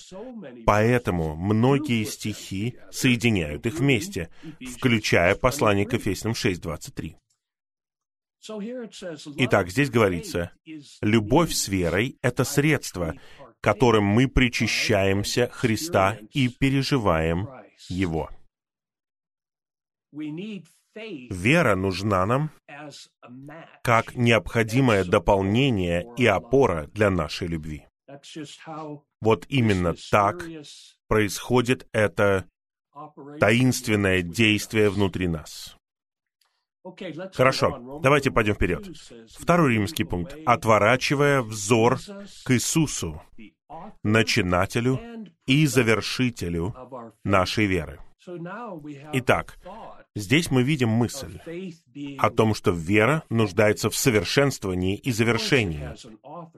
Поэтому 0.65 1.35
многие 1.35 2.05
стихи 2.05 2.77
соединяют 2.91 3.65
их 3.65 3.79
вместе, 3.79 4.29
включая 4.77 5.35
послание 5.35 5.85
к 5.85 5.91
Ефесянам 5.91 6.31
6.23. 6.31 7.15
Итак, 9.37 9.69
здесь 9.69 9.89
говорится, 9.89 10.51
любовь 11.01 11.53
с 11.53 11.67
верой— 11.67 12.17
это 12.21 12.43
средство, 12.43 13.15
которым 13.61 14.03
мы 14.03 14.27
причащаемся 14.27 15.49
Христа 15.51 16.17
и 16.33 16.49
переживаем 16.49 17.47
Его. 17.89 18.29
Вера 20.93 21.75
нужна 21.75 22.25
нам 22.25 22.51
как 23.83 24.15
необходимое 24.15 25.03
дополнение 25.03 26.05
и 26.17 26.25
опора 26.25 26.87
для 26.93 27.09
нашей 27.09 27.47
любви. 27.47 27.85
Вот 29.21 29.45
именно 29.49 29.93
так 30.11 30.45
происходит 31.07 31.87
это 31.91 32.45
таинственное 33.39 34.21
действие 34.21 34.89
внутри 34.89 35.27
нас. 35.27 35.75
Хорошо, 37.33 37.99
давайте 38.01 38.31
пойдем 38.31 38.53
вперед. 38.53 38.87
Второй 39.31 39.73
римский 39.73 40.03
пункт. 40.03 40.37
Отворачивая 40.45 41.41
взор 41.41 41.99
к 42.43 42.51
Иисусу, 42.51 43.21
начинателю 44.03 44.99
и 45.45 45.65
завершителю 45.65 46.75
нашей 47.23 47.65
веры. 47.65 47.99
Итак, 49.13 49.57
здесь 50.15 50.49
мы 50.51 50.63
видим 50.63 50.89
мысль 50.89 51.39
о 52.19 52.29
том, 52.29 52.53
что 52.53 52.71
вера 52.71 53.23
нуждается 53.29 53.89
в 53.89 53.95
совершенствовании 53.95 54.97
и 54.97 55.11
завершении. 55.11 55.89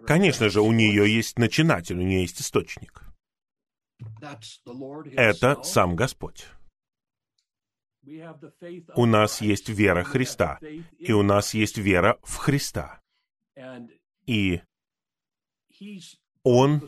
Конечно 0.06 0.50
же, 0.50 0.62
у 0.62 0.72
нее 0.72 1.14
есть 1.14 1.38
начинатель, 1.38 1.98
у 1.98 2.04
нее 2.04 2.22
есть 2.22 2.42
источник. 2.42 3.04
Это 5.16 5.64
сам 5.64 5.96
Господь. 5.96 6.48
У 8.96 9.06
нас 9.06 9.42
есть 9.42 9.70
вера 9.70 10.04
Христа, 10.04 10.60
и 10.98 11.12
у 11.12 11.24
нас 11.24 11.54
есть 11.54 11.78
вера 11.78 12.18
в 12.24 12.36
Христа. 12.38 13.02
И 14.26 14.62
он 16.44 16.82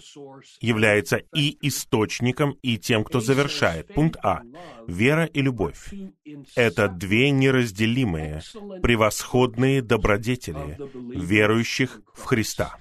является 0.62 1.18
и 1.36 1.58
источником, 1.68 2.58
и 2.62 2.78
тем, 2.78 3.04
кто 3.04 3.20
завершает. 3.20 3.94
Пункт 3.94 4.18
А. 4.24 4.44
Вера 4.88 5.26
и 5.26 5.42
любовь— 5.42 5.94
это 6.56 6.88
две 6.88 7.32
неразделимые, 7.32 8.42
превосходные 8.82 9.82
добродетели 9.82 10.78
верующих 11.20 12.02
в 12.14 12.24
Христа. 12.24 12.78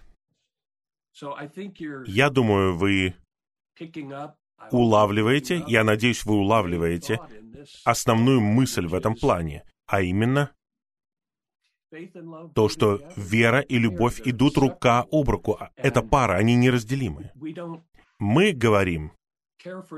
Я 2.06 2.30
думаю, 2.30 2.76
вы 2.76 3.14
улавливаете, 4.70 5.64
я 5.66 5.84
надеюсь, 5.84 6.24
вы 6.24 6.34
улавливаете 6.36 7.20
основную 7.84 8.40
мысль 8.40 8.86
в 8.86 8.94
этом 8.94 9.14
плане, 9.14 9.64
а 9.86 10.02
именно 10.02 10.50
то, 12.54 12.68
что 12.68 13.00
вера 13.16 13.60
и 13.60 13.78
любовь 13.78 14.20
идут 14.24 14.56
рука 14.58 15.06
об 15.10 15.28
руку. 15.28 15.58
Это 15.76 16.02
пара, 16.02 16.34
они 16.34 16.54
неразделимы. 16.54 17.30
Мы 18.18 18.52
говорим 18.52 19.12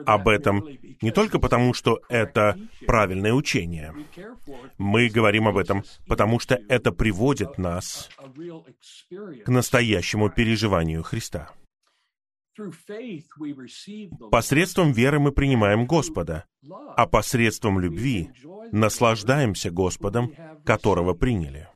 об 0.07 0.29
этом 0.29 0.65
не 1.03 1.11
только 1.11 1.39
потому, 1.39 1.75
что 1.75 2.01
это 2.09 2.57
правильное 2.87 3.33
учение. 3.33 3.95
Мы 4.79 5.09
говорим 5.09 5.49
об 5.49 5.59
этом, 5.59 5.85
потому 6.07 6.39
что 6.39 6.59
это 6.69 6.93
приводит 6.93 7.59
нас 7.59 8.09
к 9.45 9.49
настоящему 9.49 10.31
переживанию 10.31 11.03
Христа. 11.03 11.51
Посредством 14.31 14.93
веры 14.93 15.19
мы 15.19 15.33
принимаем 15.33 15.87
Господа, 15.87 16.45
а 16.97 17.07
посредством 17.07 17.81
любви 17.81 18.31
наслаждаемся 18.73 19.71
Господом, 19.71 20.35
которого 20.65 21.15
приняли. 21.15 21.69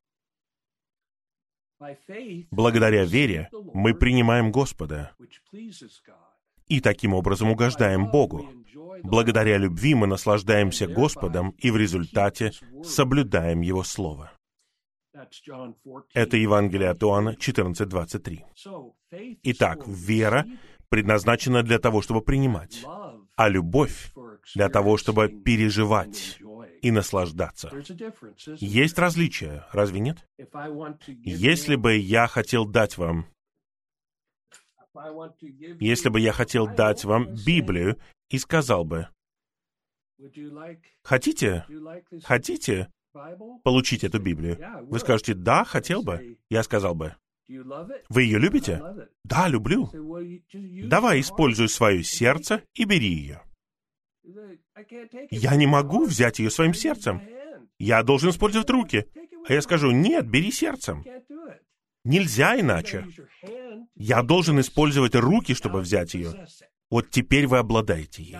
Благодаря 2.51 3.05
вере 3.05 3.49
мы 3.73 3.95
принимаем 3.95 4.51
Господа 4.51 5.15
и 6.69 6.81
таким 6.81 7.15
образом 7.15 7.51
угождаем 7.51 8.11
Богу. 8.11 8.49
Благодаря 9.03 9.59
любви 9.59 9.95
мы 9.95 10.07
наслаждаемся 10.07 10.87
Господом 10.87 11.51
и 11.59 11.71
в 11.71 11.77
результате 11.77 12.53
соблюдаем 12.83 13.61
Его 13.61 13.83
Слово. 13.83 14.33
Это 16.13 16.37
Евангелие 16.37 16.91
от 16.91 17.03
Иоанна 17.03 17.31
14.23. 17.31 18.43
Итак, 19.45 19.87
вера 19.87 20.47
предназначена 20.89 21.63
для 21.63 21.79
того, 21.79 22.03
чтобы 22.03 22.21
принимать, 22.21 22.85
а 23.37 23.49
любовь 23.49 24.13
для 24.55 24.69
того, 24.69 24.97
чтобы 24.97 25.29
переживать 25.29 26.39
и 26.83 26.91
наслаждаться. 26.91 27.71
Есть 28.59 28.99
различия, 28.99 29.67
разве 29.73 30.01
нет? 30.01 30.27
Если 31.07 31.77
бы 31.77 31.97
я 31.97 32.27
хотел 32.27 32.67
дать 32.67 32.99
вам 32.99 33.27
если 35.81 36.09
бы 36.09 36.21
я 36.21 36.33
хотел 36.33 36.69
дать 36.69 37.05
вам 37.05 37.35
Библию 37.45 37.99
и 38.29 38.39
сказал 38.39 38.85
бы, 38.85 39.09
хотите, 41.03 41.67
хотите 42.23 42.93
получить 43.63 44.05
эту 44.05 44.19
Библию? 44.19 44.59
Вы 44.89 44.99
скажете, 44.99 45.35
да, 45.35 45.65
хотел 45.65 46.03
бы. 46.03 46.39
Я 46.51 46.63
сказал 46.63 46.95
бы, 46.95 47.15
вы 48.09 48.23
ее 48.23 48.39
любите? 48.39 48.83
Да, 49.25 49.49
люблю. 49.49 49.91
Давай 50.85 51.21
используй 51.21 51.69
свое 51.69 52.03
сердце 52.03 52.63
и 52.75 52.85
бери 52.85 53.09
ее. 53.09 53.43
Я 55.31 55.55
не 55.57 55.67
могу 55.67 56.07
взять 56.07 56.39
ее 56.39 56.51
своим 56.51 56.75
сердцем. 56.75 57.21
Я 57.79 58.03
должен 58.03 58.31
использовать 58.31 58.71
руки. 58.71 59.07
А 59.47 59.53
я 59.53 59.61
скажу, 59.61 59.91
нет, 59.91 60.27
бери 60.29 60.51
сердцем. 60.51 61.05
Нельзя 62.05 62.59
иначе. 62.59 63.07
Я 63.95 64.23
должен 64.23 64.61
использовать 64.61 65.15
руки, 65.15 65.55
чтобы 65.55 65.81
взять 65.81 66.15
ее. 66.15 66.47
Вот 66.91 67.11
теперь 67.11 67.47
вы 67.47 67.59
обладаете 67.59 68.23
ей. 68.23 68.39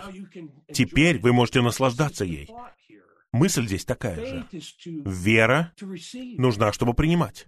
Теперь 0.71 1.19
вы 1.19 1.33
можете 1.33 1.61
наслаждаться 1.61 2.25
ей. 2.25 2.49
Мысль 3.35 3.67
здесь 3.67 3.83
такая 3.83 4.25
же. 4.25 4.45
Вера 5.03 5.73
нужна, 6.37 6.71
чтобы 6.71 6.93
принимать. 6.93 7.47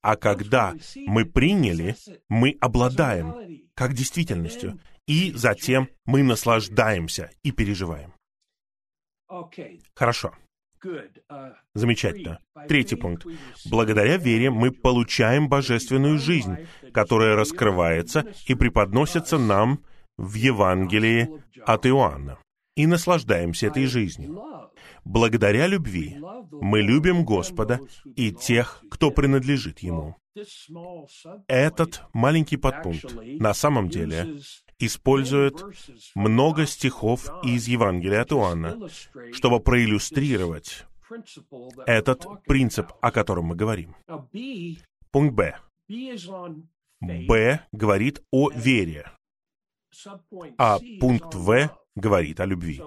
А 0.00 0.16
когда 0.16 0.74
мы 1.06 1.26
приняли, 1.26 1.94
мы 2.30 2.56
обладаем 2.58 3.60
как 3.74 3.92
действительностью. 3.92 4.80
И 5.06 5.32
затем 5.32 5.90
мы 6.06 6.22
наслаждаемся 6.22 7.30
и 7.42 7.52
переживаем. 7.52 8.14
Хорошо. 9.94 10.32
Замечательно. 11.74 12.40
Третий 12.66 12.96
пункт. 12.96 13.26
Благодаря 13.66 14.16
вере 14.16 14.48
мы 14.48 14.70
получаем 14.70 15.50
божественную 15.50 16.18
жизнь, 16.18 16.56
которая 16.94 17.36
раскрывается 17.36 18.24
и 18.46 18.54
преподносится 18.54 19.36
нам 19.36 19.84
в 20.16 20.32
Евангелии 20.32 21.28
от 21.66 21.84
Иоанна. 21.84 22.38
И 22.74 22.86
наслаждаемся 22.86 23.66
этой 23.66 23.84
жизнью. 23.84 24.69
Благодаря 25.04 25.66
любви 25.66 26.18
мы 26.52 26.80
любим 26.80 27.24
Господа 27.24 27.80
и 28.16 28.32
тех, 28.32 28.82
кто 28.90 29.10
принадлежит 29.10 29.80
Ему. 29.80 30.16
Этот 31.48 32.02
маленький 32.12 32.56
подпункт 32.56 33.14
на 33.38 33.52
самом 33.54 33.88
деле 33.88 34.40
использует 34.78 35.62
много 36.14 36.66
стихов 36.66 37.28
из 37.44 37.68
Евангелия 37.68 38.22
от 38.22 38.32
Иоанна, 38.32 38.88
чтобы 39.32 39.60
проиллюстрировать 39.60 40.86
этот 41.86 42.26
принцип, 42.44 42.92
о 43.00 43.10
котором 43.10 43.46
мы 43.46 43.56
говорим. 43.56 43.94
Пункт 45.10 45.34
Б. 45.34 45.58
Б 47.00 47.60
говорит 47.72 48.22
о 48.30 48.50
вере, 48.50 49.10
а 50.58 50.78
пункт 51.00 51.34
В 51.34 51.70
говорит 51.96 52.40
о 52.40 52.46
любви. 52.46 52.80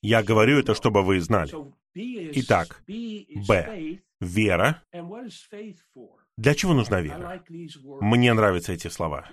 Я 0.00 0.22
говорю 0.22 0.58
это, 0.58 0.74
чтобы 0.74 1.02
вы 1.02 1.20
знали. 1.20 1.52
Итак, 1.94 2.82
Б. 2.86 3.98
Вера. 4.20 4.82
Для 6.38 6.54
чего 6.54 6.72
нужна 6.72 7.00
вера? 7.00 7.42
Мне 8.00 8.32
нравятся 8.32 8.72
эти 8.72 8.88
слова. 8.88 9.26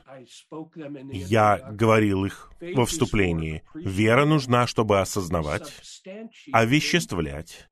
Я 1.11 1.57
говорил 1.71 2.25
их 2.25 2.51
во 2.75 2.85
вступлении. 2.85 3.63
Вера 3.73 4.25
нужна, 4.25 4.67
чтобы 4.67 4.99
осознавать, 4.99 6.03
овеществлять 6.51 7.69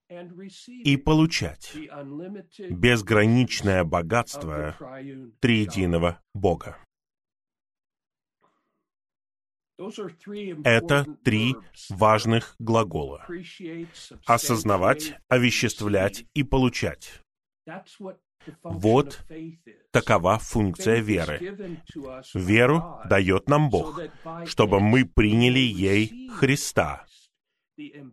и 0.67 0.95
получать 0.95 1.75
безграничное 2.69 3.83
богатство 3.83 4.75
триединого 5.41 6.21
Бога. 6.33 6.77
Это 10.63 11.05
три 11.23 11.55
важных 11.89 12.55
глагола. 12.59 13.25
Осознавать, 14.25 15.13
овеществлять 15.29 16.25
и 16.33 16.43
получать. 16.43 17.21
Вот 18.63 19.25
такова 19.91 20.39
функция 20.39 20.99
веры. 20.99 21.57
Веру 22.33 22.99
дает 23.09 23.49
нам 23.49 23.69
Бог, 23.69 24.01
чтобы 24.45 24.79
мы 24.79 25.05
приняли 25.05 25.59
ей 25.59 26.29
Христа, 26.29 27.05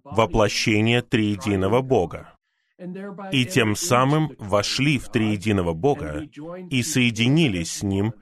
воплощение 0.05 1.03
триединого 1.03 1.81
Бога, 1.81 2.37
и 3.31 3.47
тем 3.47 3.77
самым 3.77 4.33
вошли 4.39 4.99
в 4.99 5.09
триединого 5.09 5.73
Бога 5.73 6.25
и 6.71 6.83
соединились 6.83 7.77
с 7.77 7.83
Ним, 7.83 8.13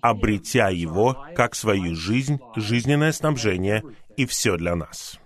обретя 0.00 0.68
Его 0.70 1.26
как 1.34 1.54
свою 1.54 1.94
жизнь, 1.94 2.38
жизненное 2.56 3.12
снабжение 3.12 3.82
и 4.16 4.26
все 4.26 4.56
для 4.56 4.76
нас. 4.76 5.20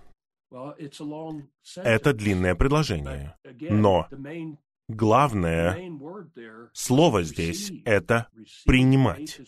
Это 1.75 2.13
длинное 2.13 2.55
предложение, 2.55 3.35
но 3.69 4.07
Главное 4.89 5.79
слово 6.73 7.21
здесь— 7.21 7.71
это 7.85 8.27
«принимать». 8.65 9.39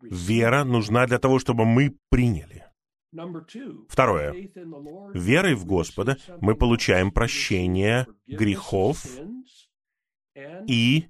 Вера 0.00 0.62
нужна 0.62 1.06
для 1.06 1.18
того, 1.18 1.40
чтобы 1.40 1.64
мы 1.64 1.96
приняли. 2.08 2.64
Второе. 3.88 4.32
Верой 5.12 5.54
в 5.56 5.66
Господа 5.66 6.16
мы 6.40 6.54
получаем 6.54 7.10
прощение 7.10 8.06
грехов 8.28 9.04
и 10.68 11.08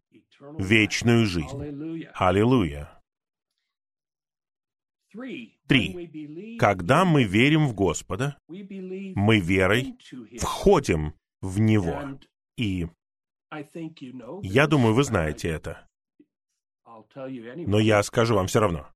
вечную 0.59 1.27
жизнь. 1.27 2.09
Аллилуйя. 2.15 3.01
Три. 5.67 6.57
Когда 6.59 7.05
мы 7.05 7.25
верим 7.25 7.67
в 7.67 7.75
Господа, 7.75 8.39
мы 8.49 9.41
верой 9.41 9.99
входим 10.39 11.15
в 11.41 11.59
Него. 11.59 12.19
И 12.57 12.87
я 14.43 14.67
думаю, 14.67 14.95
вы 14.95 15.05
знаете 15.05 15.49
это. 15.49 15.87
Но 17.15 17.79
я 17.79 18.03
скажу 18.03 18.35
вам 18.35 18.47
все 18.47 18.61
равно. 18.61 18.89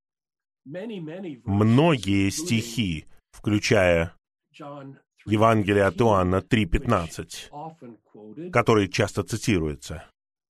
Многие 0.64 2.30
стихи, 2.30 3.06
включая 3.32 4.14
Евангелие 5.26 5.84
от 5.84 6.00
Иоанна 6.00 6.36
3.15, 6.36 8.50
которые 8.50 8.88
часто 8.88 9.24
цитируются, 9.24 10.08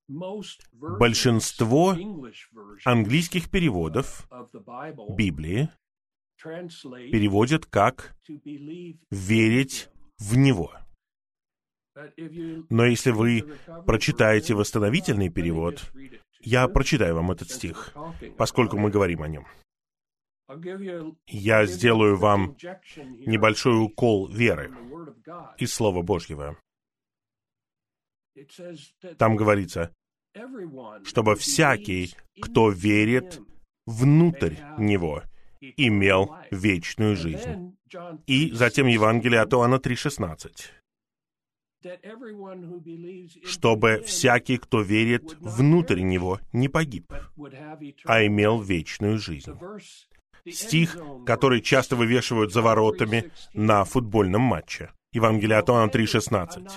большинство 0.08 1.96
английских 2.84 3.50
переводов 3.50 4.28
Библии 5.16 5.68
переводят 6.42 7.66
как 7.66 8.16
«верить 9.10 9.88
в 10.18 10.36
Него». 10.36 10.72
Но 12.70 12.84
если 12.84 13.12
вы 13.12 13.44
прочитаете 13.86 14.54
восстановительный 14.54 15.28
перевод, 15.30 15.92
я 16.40 16.66
прочитаю 16.68 17.14
вам 17.14 17.30
этот 17.30 17.50
стих, 17.50 17.94
поскольку 18.36 18.76
мы 18.76 18.90
говорим 18.90 19.22
о 19.22 19.28
нем. 19.28 19.46
Я 21.26 21.66
сделаю 21.66 22.16
вам 22.16 22.56
небольшой 23.26 23.82
укол 23.82 24.28
веры 24.28 24.72
из 25.56 25.72
Слова 25.72 26.02
Божьего. 26.02 26.58
Там 29.18 29.36
говорится, 29.36 29.92
чтобы 31.04 31.36
всякий, 31.36 32.14
кто 32.40 32.70
верит 32.70 33.40
внутрь 33.86 34.56
Него, 34.78 35.22
имел 35.60 36.34
вечную 36.50 37.16
жизнь. 37.16 37.76
И 38.26 38.50
затем 38.52 38.86
Евангелие 38.86 39.40
от 39.40 39.52
Иоанна 39.52 39.76
3,16 39.76 40.50
чтобы 43.44 44.02
всякий, 44.06 44.56
кто 44.56 44.80
верит 44.80 45.36
внутрь 45.40 46.00
него, 46.00 46.40
не 46.52 46.68
погиб, 46.68 47.12
а 48.04 48.26
имел 48.26 48.62
вечную 48.62 49.18
жизнь. 49.18 49.52
Стих, 50.48 50.96
который 51.26 51.60
часто 51.60 51.96
вывешивают 51.96 52.52
за 52.52 52.62
воротами 52.62 53.30
на 53.52 53.84
футбольном 53.84 54.42
матче. 54.42 54.92
Евангелие 55.14 55.58
от 55.58 55.68
Иоанна 55.70 55.90
3,16. 55.90 56.68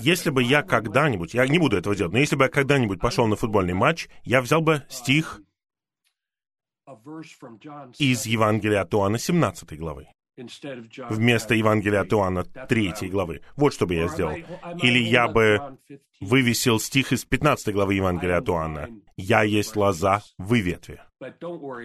Если 0.00 0.30
бы 0.30 0.42
я 0.42 0.62
когда-нибудь, 0.62 1.34
я 1.34 1.46
не 1.46 1.58
буду 1.58 1.76
этого 1.76 1.94
делать, 1.94 2.12
но 2.12 2.18
если 2.18 2.36
бы 2.36 2.44
я 2.44 2.50
когда-нибудь 2.50 3.00
пошел 3.00 3.26
на 3.26 3.36
футбольный 3.36 3.74
матч, 3.74 4.08
я 4.24 4.40
взял 4.40 4.60
бы 4.60 4.82
стих 4.88 5.40
из 7.98 8.26
Евангелия 8.26 8.80
от 8.80 8.94
Иоанна 8.94 9.18
17 9.18 9.78
главы 9.78 10.08
вместо 11.10 11.54
Евангелия 11.54 12.00
от 12.00 12.12
Иоанна 12.12 12.44
3 12.44 13.08
главы. 13.10 13.42
Вот 13.56 13.74
что 13.74 13.86
бы 13.86 13.94
я 13.94 14.08
сделал. 14.08 14.36
Или 14.82 14.98
я 14.98 15.28
бы 15.28 15.78
вывесил 16.20 16.78
стих 16.78 17.12
из 17.12 17.24
15 17.24 17.74
главы 17.74 17.94
Евангелия 17.94 18.38
от 18.38 18.48
Иоанна. 18.48 18.88
«Я 19.16 19.42
есть 19.42 19.76
лоза, 19.76 20.22
вы 20.38 20.60
ветви». 20.60 21.00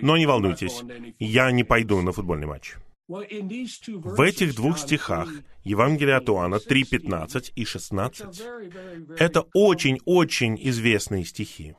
Но 0.01 0.17
не 0.17 0.27
волнуйтесь, 0.27 0.83
я 1.19 1.51
не 1.51 1.63
пойду 1.63 2.01
на 2.01 2.11
футбольный 2.11 2.47
матч. 2.47 2.75
В 3.07 4.21
этих 4.21 4.55
двух 4.55 4.79
стихах, 4.79 5.29
Евангелие 5.63 6.15
от 6.15 6.29
Иоанна 6.29 6.55
3.15 6.55 7.51
и 7.55 7.65
16, 7.65 8.41
это 9.19 9.41
очень-очень 9.53 10.57
известные 10.69 11.25
стихи. 11.25 11.75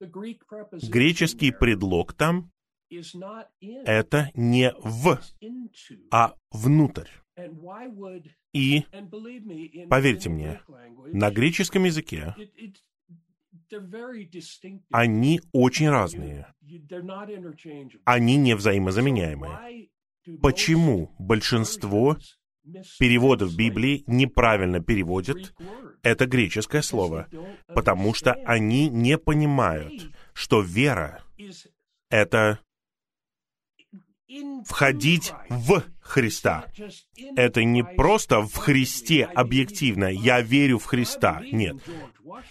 Греческий 0.00 1.50
предлог 1.50 2.12
там— 2.12 2.52
это 3.60 4.30
не 4.34 4.72
«в», 4.78 5.20
а 6.12 6.34
«внутрь». 6.52 7.08
И, 8.52 8.84
поверьте 9.88 10.28
мне, 10.28 10.60
на 11.12 11.30
греческом 11.30 11.84
языке 11.84 12.34
они 14.90 15.40
очень 15.52 15.90
разные. 15.90 16.46
Они 18.04 18.36
не 18.36 18.54
взаимозаменяемые. 18.54 19.88
Почему 20.42 21.14
большинство 21.18 22.16
переводов 22.98 23.56
Библии 23.56 24.04
неправильно 24.06 24.80
переводят 24.80 25.54
это 26.02 26.26
греческое 26.26 26.82
слово? 26.82 27.28
Потому 27.74 28.14
что 28.14 28.32
они 28.44 28.88
не 28.88 29.18
понимают, 29.18 30.10
что 30.32 30.60
вера— 30.60 31.22
это 32.10 32.60
входить 34.66 35.32
в 35.48 35.82
Христа. 36.00 36.66
Это 37.36 37.64
не 37.64 37.82
просто 37.82 38.42
в 38.42 38.54
Христе 38.56 39.24
объективно 39.24 40.06
«я 40.06 40.40
верю 40.40 40.78
в 40.78 40.84
Христа». 40.84 41.42
Нет. 41.50 41.76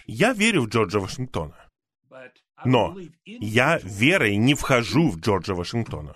Я 0.06 0.32
верю 0.32 0.62
в 0.62 0.68
Джорджа 0.68 0.98
Вашингтона. 0.98 1.67
Но 2.64 2.96
я 3.24 3.78
верой 3.82 4.36
не 4.36 4.54
вхожу 4.54 5.10
в 5.10 5.18
Джорджа 5.18 5.54
Вашингтона. 5.54 6.14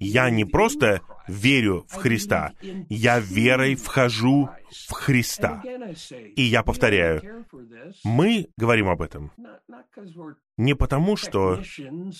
Я 0.00 0.30
не 0.30 0.44
просто 0.44 1.00
верю 1.26 1.84
в 1.88 1.94
Христа, 1.94 2.52
я 2.88 3.18
верой 3.18 3.74
вхожу 3.74 4.50
в 4.88 4.92
Христа. 4.92 5.62
И 6.36 6.42
я 6.42 6.62
повторяю, 6.62 7.46
мы 8.04 8.48
говорим 8.56 8.88
об 8.88 9.02
этом. 9.02 9.32
Не 10.56 10.74
потому, 10.74 11.16
что 11.16 11.62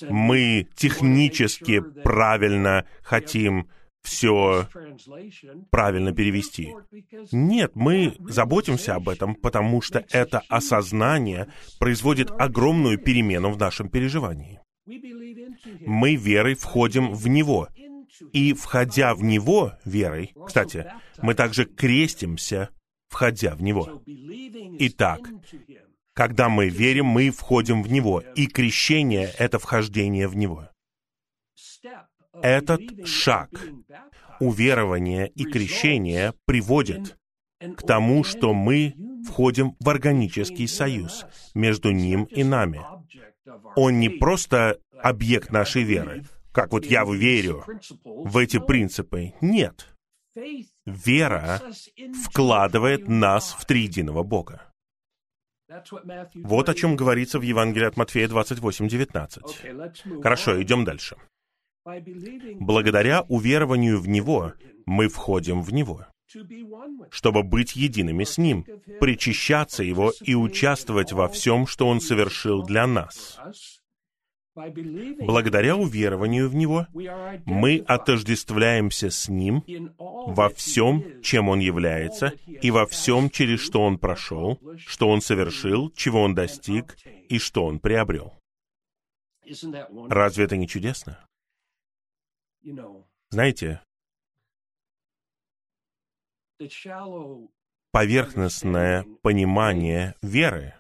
мы 0.09 0.69
технически 0.75 1.81
правильно 1.81 2.87
хотим 3.03 3.69
все 4.09 4.69
правильно 5.71 6.13
перевести. 6.13 6.75
Нет, 7.31 7.73
мы 7.75 8.15
заботимся 8.21 8.95
об 8.95 9.09
этом, 9.09 9.35
потому 9.35 9.81
что 9.83 10.05
это 10.11 10.43
осознание 10.49 11.49
производит 11.79 12.31
огромную 12.31 12.99
перемену 12.99 13.51
в 13.51 13.59
нашем 13.59 13.89
переживании. 13.89 14.61
Мы 15.87 16.17
верой 16.17 16.55
входим 16.55 17.13
в 17.13 17.29
Него. 17.29 17.69
И 18.33 18.55
входя 18.55 19.15
в 19.15 19.23
Него 19.23 19.75
верой, 19.85 20.33
кстати, 20.47 20.91
мы 21.23 21.35
также 21.35 21.67
крестимся, 21.67 22.71
входя 23.09 23.55
в 23.55 23.63
Него. 23.63 24.03
Итак, 24.81 25.21
когда 26.15 26.49
мы 26.49 26.69
верим, 26.69 27.07
мы 27.07 27.31
входим 27.31 27.83
в 27.83 27.93
Него, 27.93 28.25
и 28.35 28.47
крещение— 28.47 29.31
это 29.39 29.59
вхождение 29.59 30.27
в 30.27 30.35
Него. 30.35 30.69
Этот 32.43 33.07
шаг 33.07 33.51
уверования 34.41 35.27
и 35.27 35.45
крещения 35.45 36.35
приводит 36.47 37.19
к 37.77 37.83
тому, 37.83 38.25
что 38.25 38.55
мы 38.55 38.95
входим 39.27 39.75
в 39.81 39.89
органический 39.89 40.69
союз 40.69 41.27
между 41.55 41.91
ним 41.91 42.25
и 42.25 42.45
нами. 42.45 42.81
Он 43.77 43.99
не 43.99 44.09
просто 44.09 44.79
объект 45.03 45.51
нашей 45.51 45.83
веры, 45.83 46.25
как 46.53 46.73
вот 46.73 46.87
я 46.87 47.05
верю 47.05 47.65
в 48.05 48.37
эти 48.37 48.59
принципы. 48.59 49.35
Нет. 49.41 49.89
Вера 50.87 51.61
вкладывает 52.25 53.09
нас 53.09 53.53
в 53.59 53.65
триединого 53.67 54.23
Бога. 54.23 54.63
Вот 56.35 56.69
о 56.69 56.75
чем 56.75 56.97
говорится 56.97 57.39
в 57.39 57.43
Евангелии 57.43 57.87
от 57.87 57.97
Матфея 57.97 58.29
28:19. 58.29 60.23
Хорошо, 60.23 60.63
идем 60.63 60.85
дальше. 60.85 61.17
Благодаря 62.61 63.23
уверованию 63.29 64.01
в 64.01 64.09
Него 64.09 64.53
мы 64.87 65.09
входим 65.09 65.63
в 65.63 65.73
Него, 65.73 66.07
чтобы 67.11 67.43
быть 67.43 67.77
едиными 67.77 68.25
с 68.25 68.39
Ним, 68.39 68.65
причащаться 69.01 69.83
Его 69.83 70.13
и 70.23 70.35
участвовать 70.35 71.13
во 71.13 71.29
всем, 71.29 71.67
что 71.67 71.89
Он 71.89 72.01
совершил 72.01 72.63
для 72.63 72.87
нас. 72.87 73.39
Благодаря 75.21 75.77
уверованию 75.77 76.49
в 76.49 76.55
Него 76.55 76.87
мы 77.47 77.85
отождествляемся 77.87 79.09
с 79.11 79.29
Ним 79.29 79.63
во 79.99 80.49
всем, 80.49 81.23
чем 81.23 81.49
Он 81.49 81.61
является, 81.61 82.33
и 82.47 82.71
во 82.71 82.87
всем, 82.87 83.31
через 83.31 83.61
что 83.61 83.83
Он 83.83 83.99
прошел, 83.99 84.61
что 84.79 85.09
Он 85.09 85.21
совершил, 85.21 85.91
чего 85.91 86.23
Он 86.23 86.35
достиг 86.35 86.97
и 87.29 87.39
что 87.39 87.65
Он 87.67 87.79
приобрел. 87.79 88.35
Разве 90.09 90.45
это 90.45 90.57
не 90.57 90.67
чудесно? 90.67 91.28
Знаете, 93.31 93.83
поверхностное 97.93 99.05
понимание 99.23 100.15
веры 100.23 100.75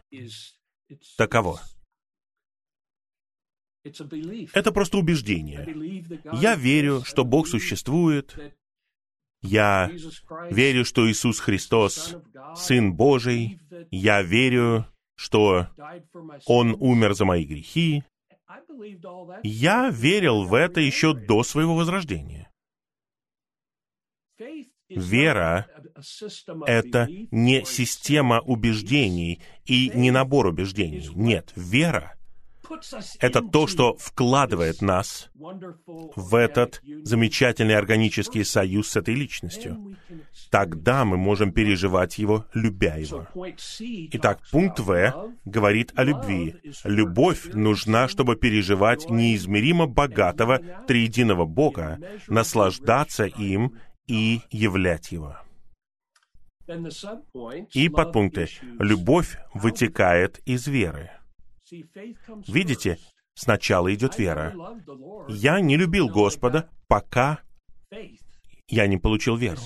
таково. 1.16 1.60
Это 3.84 4.72
просто 4.72 4.98
убеждение. 4.98 5.66
Я 6.32 6.56
верю, 6.56 7.02
что 7.04 7.24
Бог 7.24 7.48
существует. 7.48 8.36
Я 9.40 9.90
верю, 10.50 10.84
что 10.84 11.08
Иисус 11.10 11.38
Христос— 11.38 12.16
Сын 12.56 12.92
Божий. 12.94 13.60
Я 13.90 14.22
верю, 14.22 14.86
что 15.14 15.68
Он 16.46 16.74
умер 16.78 17.14
за 17.14 17.24
мои 17.24 17.44
грехи. 17.44 18.04
Я 19.42 19.90
верил 19.90 20.44
в 20.44 20.54
это 20.54 20.80
еще 20.80 21.14
до 21.14 21.42
своего 21.42 21.74
возрождения. 21.76 22.50
Вера— 24.88 25.68
это 26.66 27.08
не 27.30 27.64
система 27.64 28.40
убеждений 28.40 29.42
и 29.66 29.90
не 29.94 30.10
набор 30.10 30.46
убеждений. 30.46 31.06
Нет, 31.14 31.52
вера— 31.56 32.14
это 33.20 33.42
то, 33.42 33.66
что 33.66 33.94
вкладывает 33.96 34.82
нас 34.82 35.30
в 35.34 36.34
этот 36.34 36.82
замечательный 37.04 37.76
органический 37.76 38.44
союз 38.44 38.88
с 38.88 38.96
этой 38.96 39.14
личностью. 39.14 39.96
Тогда 40.50 41.04
мы 41.04 41.16
можем 41.16 41.52
переживать 41.52 42.18
его, 42.18 42.44
любя 42.54 42.96
его. 42.96 43.26
Итак, 44.12 44.40
пункт 44.50 44.80
В 44.80 45.32
говорит 45.44 45.92
о 45.96 46.04
любви. 46.04 46.56
Любовь 46.84 47.46
нужна, 47.52 48.08
чтобы 48.08 48.36
переживать 48.36 49.10
неизмеримо 49.10 49.86
богатого 49.86 50.60
триединого 50.86 51.44
Бога, 51.44 51.98
наслаждаться 52.28 53.24
им 53.24 53.76
и 54.06 54.40
являть 54.50 55.12
его. 55.12 55.36
И 57.72 57.88
подпункты. 57.88 58.48
Любовь 58.78 59.38
вытекает 59.54 60.40
из 60.44 60.66
веры. 60.66 61.10
Видите, 62.46 62.98
сначала 63.34 63.92
идет 63.94 64.18
вера. 64.18 64.54
Я 65.28 65.60
не 65.60 65.76
любил 65.76 66.08
Господа, 66.08 66.68
пока 66.86 67.40
я 68.68 68.86
не 68.86 68.98
получил 68.98 69.36
веру. 69.36 69.60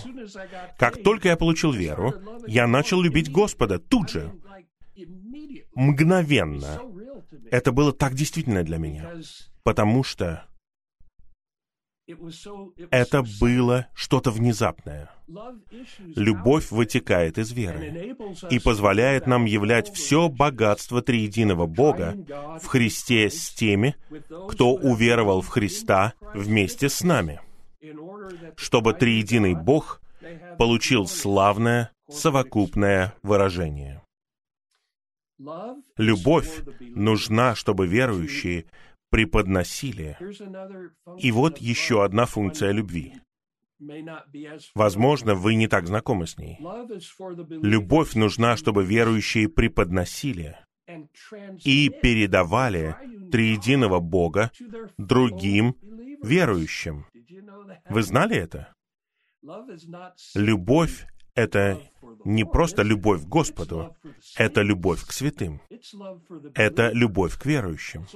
Как 0.79 1.03
только 1.03 1.29
я 1.29 1.37
получил 1.37 1.73
веру, 1.73 2.15
я 2.47 2.67
начал 2.67 3.01
любить 3.01 3.31
Господа 3.31 3.79
тут 3.79 4.11
же, 4.11 4.33
мгновенно. 5.75 6.81
Это 7.51 7.73
было 7.73 7.93
так 7.93 8.15
действительно 8.15 8.63
для 8.63 8.79
меня, 8.79 9.11
потому 9.63 10.05
что 10.05 10.47
это 12.91 13.25
было 13.41 13.87
что-то 13.95 14.31
внезапное. 14.31 15.11
Любовь 16.17 16.71
вытекает 16.71 17.39
из 17.39 17.53
веры 17.53 18.17
и 18.51 18.59
позволяет 18.59 19.27
нам 19.27 19.45
являть 19.45 19.93
все 19.93 20.29
богатство 20.29 21.03
триединого 21.03 21.67
Бога 21.67 22.17
в 22.61 22.67
Христе 22.67 23.31
с 23.31 23.51
теми, 23.51 23.97
кто 24.49 24.75
уверовал 24.75 25.41
в 25.41 25.49
Христа 25.49 26.15
вместе 26.35 26.89
с 26.89 27.03
нами, 27.03 27.41
чтобы 28.57 28.95
триединый 28.95 29.55
Бог 29.55 30.01
получил 30.59 31.07
славное 31.07 31.91
совокупное 32.09 33.15
выражение. 33.23 34.03
Любовь 35.97 36.63
нужна, 36.81 37.55
чтобы 37.55 37.87
верующие 37.87 38.67
преподносили. 39.13 40.17
И 41.19 41.31
вот 41.31 41.59
еще 41.59 42.03
одна 42.03 42.25
функция 42.25 42.73
любви. 42.73 43.15
Возможно, 44.75 45.35
вы 45.35 45.55
не 45.55 45.69
так 45.69 45.87
знакомы 45.87 46.27
с 46.27 46.39
ней. 46.39 46.59
Любовь 47.63 48.15
нужна, 48.15 48.57
чтобы 48.57 48.85
верующие 48.85 49.49
преподносили 49.49 50.57
и 51.65 51.91
передавали 51.91 52.97
триединого 53.31 54.01
Бога 54.01 54.51
другим 54.97 55.77
верующим. 56.23 57.07
Вы 57.89 58.03
знали 58.03 58.37
это? 58.37 58.75
Любовь— 60.35 61.07
это 61.35 61.81
не 62.25 62.45
просто 62.45 62.83
любовь 62.83 63.23
к 63.23 63.29
Господу, 63.29 63.97
это 64.37 64.63
любовь 64.63 65.05
к 65.05 65.13
святым. 65.13 65.61
Это 66.55 66.91
любовь 66.93 67.39
к 67.39 67.47
верующим. 67.47 68.07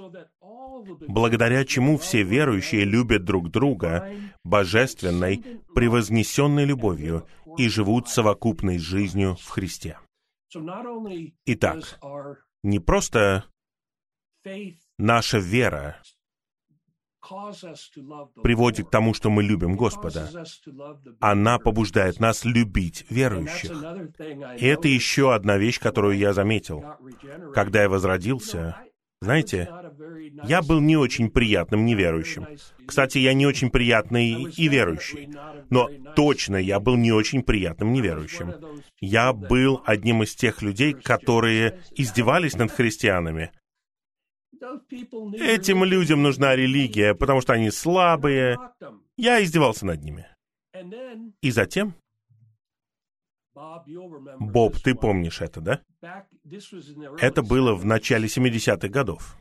Благодаря 1.08 1.64
чему 1.64 1.98
все 1.98 2.22
верующие 2.22 2.84
любят 2.84 3.24
друг 3.24 3.50
друга 3.50 4.10
божественной, 4.44 5.42
превознесенной 5.74 6.64
любовью 6.64 7.26
и 7.56 7.68
живут 7.68 8.08
совокупной 8.08 8.78
жизнью 8.78 9.36
в 9.40 9.48
Христе. 9.48 9.98
Итак, 11.46 11.98
не 12.62 12.78
просто 12.78 13.44
наша 14.98 15.38
вера 15.38 16.00
приводит 18.42 18.88
к 18.88 18.90
тому, 18.90 19.14
что 19.14 19.30
мы 19.30 19.42
любим 19.42 19.76
Господа. 19.76 20.30
Она 21.20 21.58
побуждает 21.58 22.20
нас 22.20 22.44
любить 22.44 23.06
верующих. 23.10 23.72
И 24.58 24.66
это 24.66 24.88
еще 24.88 25.34
одна 25.34 25.56
вещь, 25.56 25.80
которую 25.80 26.16
я 26.16 26.32
заметил. 26.32 26.84
Когда 27.54 27.82
я 27.82 27.88
возродился, 27.88 28.76
знаете, 29.22 29.68
я 30.44 30.60
был 30.60 30.80
не 30.80 30.96
очень 30.96 31.30
приятным 31.30 31.86
неверующим. 31.86 32.46
Кстати, 32.86 33.18
я 33.18 33.32
не 33.32 33.46
очень 33.46 33.70
приятный 33.70 34.42
и 34.42 34.68
верующий. 34.68 35.30
Но 35.70 35.88
точно 36.14 36.56
я 36.56 36.80
был 36.80 36.96
не 36.96 37.12
очень 37.12 37.42
приятным 37.42 37.92
неверующим. 37.92 38.54
Я 39.00 39.32
был 39.32 39.82
одним 39.86 40.22
из 40.22 40.34
тех 40.34 40.60
людей, 40.60 40.92
которые 40.92 41.80
издевались 41.96 42.56
над 42.56 42.70
христианами. 42.70 43.52
Этим 45.38 45.84
людям 45.84 46.22
нужна 46.22 46.56
религия, 46.56 47.14
потому 47.14 47.40
что 47.40 47.52
они 47.52 47.70
слабые. 47.70 48.58
Я 49.16 49.42
издевался 49.42 49.86
над 49.86 50.02
ними. 50.02 50.26
И 51.40 51.50
затем... 51.50 51.94
Боб, 53.54 54.78
ты 54.80 54.94
помнишь 54.94 55.40
это, 55.40 55.60
да? 55.60 55.82
Это 57.20 57.42
было 57.42 57.74
в 57.74 57.86
начале 57.86 58.26
70-х 58.26 58.88
годов. 58.88 59.38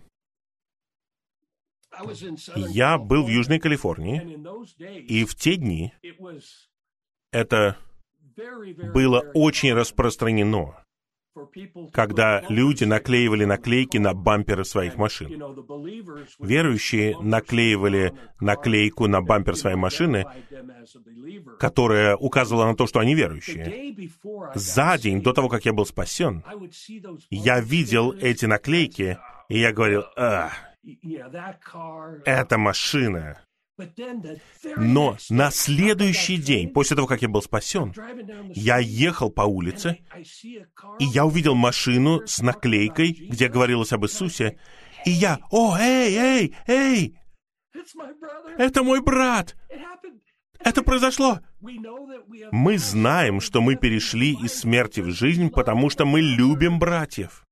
Я 2.56 2.98
был 2.98 3.26
в 3.26 3.30
Южной 3.30 3.60
Калифорнии, 3.60 4.22
и 5.02 5.26
в 5.26 5.36
те 5.36 5.56
дни 5.56 5.94
это 7.32 7.78
было 8.94 9.20
очень 9.34 9.74
распространено 9.74 10.85
когда 11.92 12.44
люди 12.50 12.84
наклеивали 12.84 13.46
наклейки 13.46 13.98
на 13.98 14.14
бамперы 14.14 14.64
своих 14.66 14.96
машин. 14.96 15.30
Верующие 16.40 17.18
наклеивали 17.22 18.14
наклейку 18.40 19.08
на 19.08 19.22
бампер 19.22 19.56
своей 19.56 19.76
машины, 19.76 20.26
которая 21.60 22.16
указывала 22.16 22.66
на 22.66 22.76
то, 22.76 22.88
что 22.88 23.00
они 23.00 23.16
верующие. 23.16 23.96
За 24.56 24.98
день 24.98 25.22
до 25.22 25.34
того, 25.34 25.50
как 25.50 25.66
я 25.66 25.74
был 25.74 25.86
спасен, 25.86 26.44
я 27.30 27.60
видел 27.60 28.14
эти 28.14 28.46
наклейки, 28.46 29.18
и 29.50 29.60
я 29.60 29.74
говорил, 29.74 30.04
«Ах, 30.16 30.54
эта 32.26 32.58
машина, 32.58 33.45
но 34.78 35.18
на 35.30 35.52
следующий 35.52 36.38
день, 36.38 36.70
после 36.70 36.96
того, 36.96 37.08
как 37.08 37.22
я 37.22 37.28
был 37.28 37.42
спасен, 37.42 37.94
я 38.54 38.78
ехал 38.78 39.30
по 39.30 39.42
улице, 39.42 40.00
и 41.00 41.06
я 41.06 41.26
увидел 41.26 41.56
машину 41.56 42.26
с 42.26 42.42
наклейкой, 42.42 43.12
где 43.12 43.50
говорилось 43.50 43.92
об 43.92 44.06
Иисусе, 44.06 44.60
и 45.06 45.12
я, 45.12 45.40
о, 45.52 45.78
эй, 45.78 46.16
эй, 46.16 46.56
эй, 46.68 47.20
это 48.58 48.84
мой 48.84 49.02
брат, 49.02 49.56
это 50.60 50.82
произошло. 50.82 51.42
Мы 52.52 52.78
знаем, 52.78 53.42
что 53.42 53.62
мы 53.62 53.76
перешли 53.76 54.34
из 54.34 54.54
смерти 54.54 55.02
в 55.02 55.12
жизнь, 55.12 55.50
потому 55.50 55.90
что 55.90 56.06
мы 56.06 56.22
любим 56.22 56.80
братьев. 56.80 57.46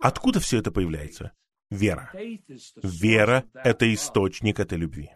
Откуда 0.00 0.40
все 0.40 0.58
это 0.58 0.72
появляется? 0.72 1.32
Вера. 1.70 2.10
Вера— 2.82 3.44
это 3.54 3.92
источник 3.92 4.60
этой 4.60 4.78
любви. 4.78 5.10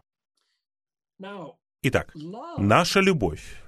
Итак, 1.82 2.12
наша 2.56 3.00
любовь 3.00 3.60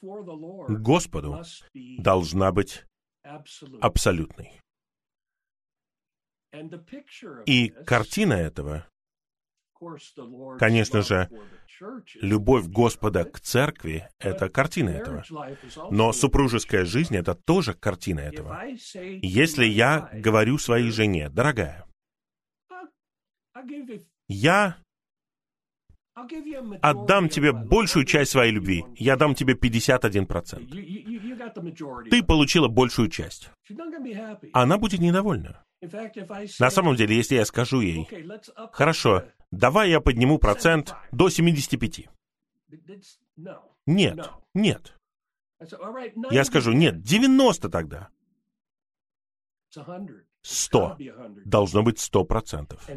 к 0.00 0.80
Господу 0.80 1.42
должна 1.98 2.52
быть 2.52 2.84
абсолютной. 3.80 4.60
И 7.46 7.68
картина 7.68 8.34
этого 8.34 8.86
Конечно 10.58 11.02
же, 11.02 11.28
любовь 12.20 12.66
Господа 12.66 13.24
к 13.24 13.40
церкви— 13.40 14.08
это 14.18 14.48
картина 14.48 14.90
этого. 14.90 15.24
Но 15.90 16.12
супружеская 16.12 16.84
жизнь— 16.84 17.16
это 17.16 17.34
тоже 17.34 17.74
картина 17.74 18.20
этого. 18.20 18.62
Если 19.22 19.64
я 19.64 20.10
говорю 20.12 20.58
своей 20.58 20.90
жене, 20.90 21.28
дорогая, 21.28 21.86
я 24.28 24.76
отдам 26.82 27.28
тебе 27.28 27.52
большую 27.52 28.04
часть 28.04 28.32
своей 28.32 28.52
любви. 28.52 28.84
Я 28.96 29.16
дам 29.16 29.34
тебе 29.34 29.54
51%. 29.54 32.10
Ты 32.10 32.22
получила 32.22 32.68
большую 32.68 33.08
часть. 33.08 33.50
Она 34.52 34.78
будет 34.78 35.00
недовольна. 35.00 35.64
На 36.58 36.70
самом 36.70 36.96
деле, 36.96 37.16
если 37.16 37.36
я 37.36 37.44
скажу 37.44 37.80
ей, 37.80 38.08
хорошо, 38.72 39.24
давай 39.50 39.90
я 39.90 40.00
подниму 40.00 40.38
процент 40.38 40.94
до 41.12 41.28
75. 41.28 42.08
Нет, 43.86 44.30
нет. 44.54 44.94
Я 46.30 46.44
скажу, 46.44 46.72
нет, 46.72 47.02
90 47.02 47.68
тогда. 47.68 48.08
100. 50.42 50.96
Должно 51.44 51.82
быть 51.82 51.98
100 51.98 52.24
процентов. 52.24 52.88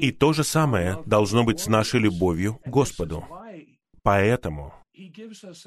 И 0.00 0.12
то 0.12 0.32
же 0.32 0.44
самое 0.44 1.02
должно 1.06 1.44
быть 1.44 1.60
с 1.60 1.66
нашей 1.66 2.00
любовью 2.00 2.56
к 2.64 2.68
Господу. 2.68 3.24
Поэтому 4.02 4.72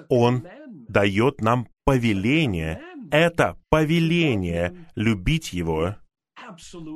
Он 0.10 0.48
дает 0.88 1.42
нам 1.42 1.68
повеление, 1.84 2.82
это 3.12 3.58
повеление 3.70 4.88
любить 4.96 5.54
Его 5.54 5.96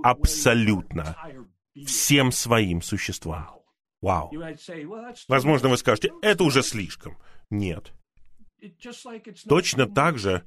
абсолютно, 0.04 1.16
всем 1.86 2.32
своим 2.32 2.82
существом. 2.82 3.46
Вау. 4.02 4.32
Возможно, 5.28 5.70
вы 5.70 5.78
скажете, 5.78 6.12
это 6.22 6.44
уже 6.44 6.62
слишком. 6.62 7.18
Нет. 7.50 7.94
Точно 9.48 9.88
так 9.88 10.18
же 10.18 10.44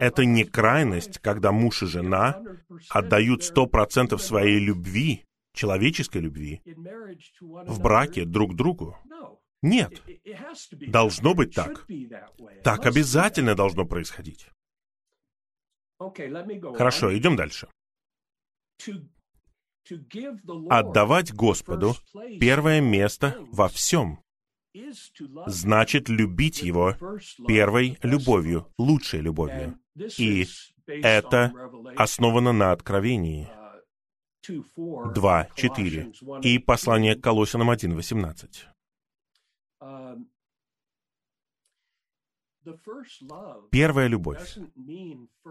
это 0.00 0.24
не 0.24 0.44
крайность, 0.44 1.18
когда 1.18 1.52
муж 1.52 1.82
и 1.82 1.86
жена 1.86 2.42
отдают 2.90 3.42
сто 3.42 3.66
процентов 3.66 4.22
своей 4.22 4.58
любви, 4.58 5.24
человеческой 5.54 6.18
любви, 6.18 6.62
в 7.40 7.80
браке 7.80 8.24
друг 8.24 8.54
другу. 8.54 8.98
Нет. 9.62 10.02
Должно 10.72 11.34
быть 11.34 11.54
так. 11.54 11.86
Так 12.62 12.86
обязательно 12.86 13.54
должно 13.54 13.86
происходить. 13.86 14.46
Хорошо, 16.76 17.16
идем 17.16 17.36
дальше. 17.36 17.68
Отдавать 20.70 21.32
Господу 21.32 21.94
первое 22.40 22.80
место 22.80 23.36
во 23.52 23.68
всем. 23.68 24.20
значит 25.46 26.08
любить 26.08 26.62
Его 26.62 26.96
первой 27.46 27.98
любовью, 28.02 28.66
лучшей 28.78 29.20
любовью. 29.20 29.78
И 30.18 30.46
это 30.86 31.52
основано 31.96 32.52
на 32.52 32.72
Откровении. 32.72 33.48
2.4 34.46 36.40
и 36.42 36.58
послание 36.58 37.14
к 37.14 37.22
Колосинам 37.22 37.70
1.18. 37.70 38.66
Первая 43.70 44.06
любовь 44.06 44.56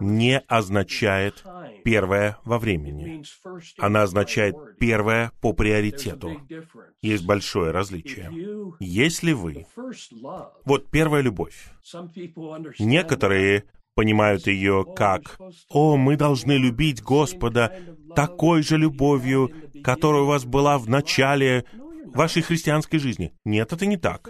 не 0.00 0.38
означает 0.40 1.44
первая 1.84 2.38
во 2.44 2.58
времени. 2.58 3.22
Она 3.78 4.02
означает 4.02 4.56
первая 4.78 5.32
по 5.40 5.52
приоритету. 5.52 6.40
Есть 7.02 7.24
большое 7.26 7.70
различие. 7.70 8.30
Если 8.80 9.32
вы... 9.32 9.66
Вот 10.64 10.90
первая 10.90 11.22
любовь. 11.22 11.68
Некоторые 12.78 13.64
понимают 13.94 14.46
ее 14.46 14.84
как 14.96 15.38
«О, 15.70 15.96
мы 15.96 16.16
должны 16.16 16.52
любить 16.52 17.02
Господа 17.02 17.78
такой 18.14 18.62
же 18.62 18.76
любовью, 18.76 19.50
которая 19.82 20.22
у 20.22 20.26
вас 20.26 20.44
была 20.44 20.78
в 20.78 20.88
начале 20.88 21.64
вашей 22.06 22.42
христианской 22.42 22.98
жизни». 22.98 23.32
Нет, 23.44 23.72
это 23.72 23.86
не 23.86 23.96
так. 23.96 24.28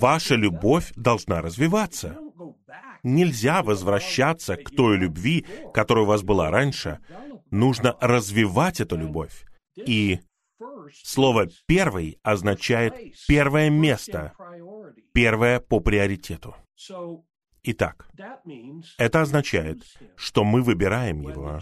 Ваша 0.00 0.34
любовь 0.34 0.92
должна 0.96 1.42
развиваться. 1.42 2.16
Нельзя 3.02 3.62
возвращаться 3.62 4.56
к 4.56 4.70
той 4.70 4.96
любви, 4.96 5.46
которая 5.74 6.04
у 6.04 6.08
вас 6.08 6.22
была 6.22 6.50
раньше. 6.50 7.00
Нужно 7.50 7.96
развивать 8.00 8.80
эту 8.80 8.96
любовь. 8.96 9.44
И 9.76 10.20
слово 10.92 11.48
«первый» 11.66 12.18
означает 12.22 12.94
«первое 13.26 13.70
место», 13.70 14.32
«первое 15.12 15.60
по 15.60 15.80
приоритету». 15.80 16.56
Итак, 17.64 18.08
это 18.98 19.22
означает, 19.22 19.82
что 20.16 20.44
мы 20.44 20.62
выбираем 20.62 21.20
его. 21.20 21.60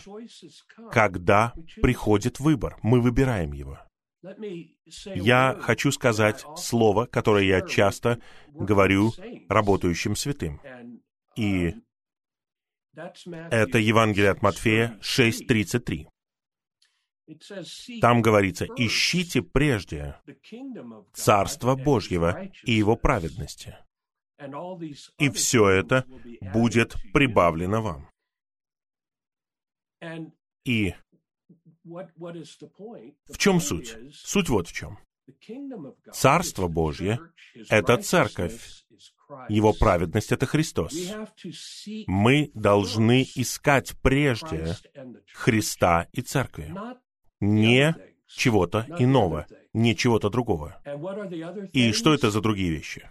Когда 0.92 1.52
приходит 1.82 2.38
выбор, 2.38 2.78
мы 2.82 3.00
выбираем 3.00 3.52
его. 3.52 3.78
Я 5.14 5.56
хочу 5.60 5.92
сказать 5.92 6.44
слово, 6.56 7.06
которое 7.06 7.44
я 7.44 7.62
часто 7.62 8.20
говорю 8.48 9.12
работающим 9.48 10.16
святым. 10.16 10.60
И 11.36 11.74
это 12.94 13.78
Евангелие 13.78 14.30
от 14.30 14.42
Матфея 14.42 14.98
6.33. 15.02 16.06
Там 18.00 18.22
говорится, 18.22 18.66
ищите 18.76 19.42
прежде 19.42 20.20
Царство 21.12 21.74
Божьего 21.74 22.48
и 22.64 22.72
Его 22.72 22.96
праведности, 22.96 23.76
и 25.18 25.30
все 25.30 25.68
это 25.68 26.04
будет 26.52 26.94
прибавлено 27.12 27.82
вам. 27.82 28.10
И 30.64 30.94
в 31.86 33.38
чем 33.38 33.60
суть? 33.60 33.96
Суть 34.12 34.48
вот 34.48 34.68
в 34.68 34.72
чем. 34.72 34.98
Царство 36.12 36.68
Божье— 36.68 37.18
это 37.68 37.96
церковь. 37.96 38.84
Его 39.48 39.72
праведность— 39.72 40.32
это 40.32 40.46
Христос. 40.46 40.94
Мы 42.06 42.50
должны 42.54 43.26
искать 43.34 43.94
прежде 44.02 44.76
Христа 45.32 46.06
и 46.12 46.22
церкви, 46.22 46.72
не 47.40 47.94
чего-то 48.28 48.86
иного, 48.98 49.46
не 49.72 49.96
чего-то 49.96 50.30
другого. 50.30 50.80
И 51.72 51.92
что 51.92 52.14
это 52.14 52.30
за 52.30 52.40
другие 52.40 52.70
вещи? 52.70 53.10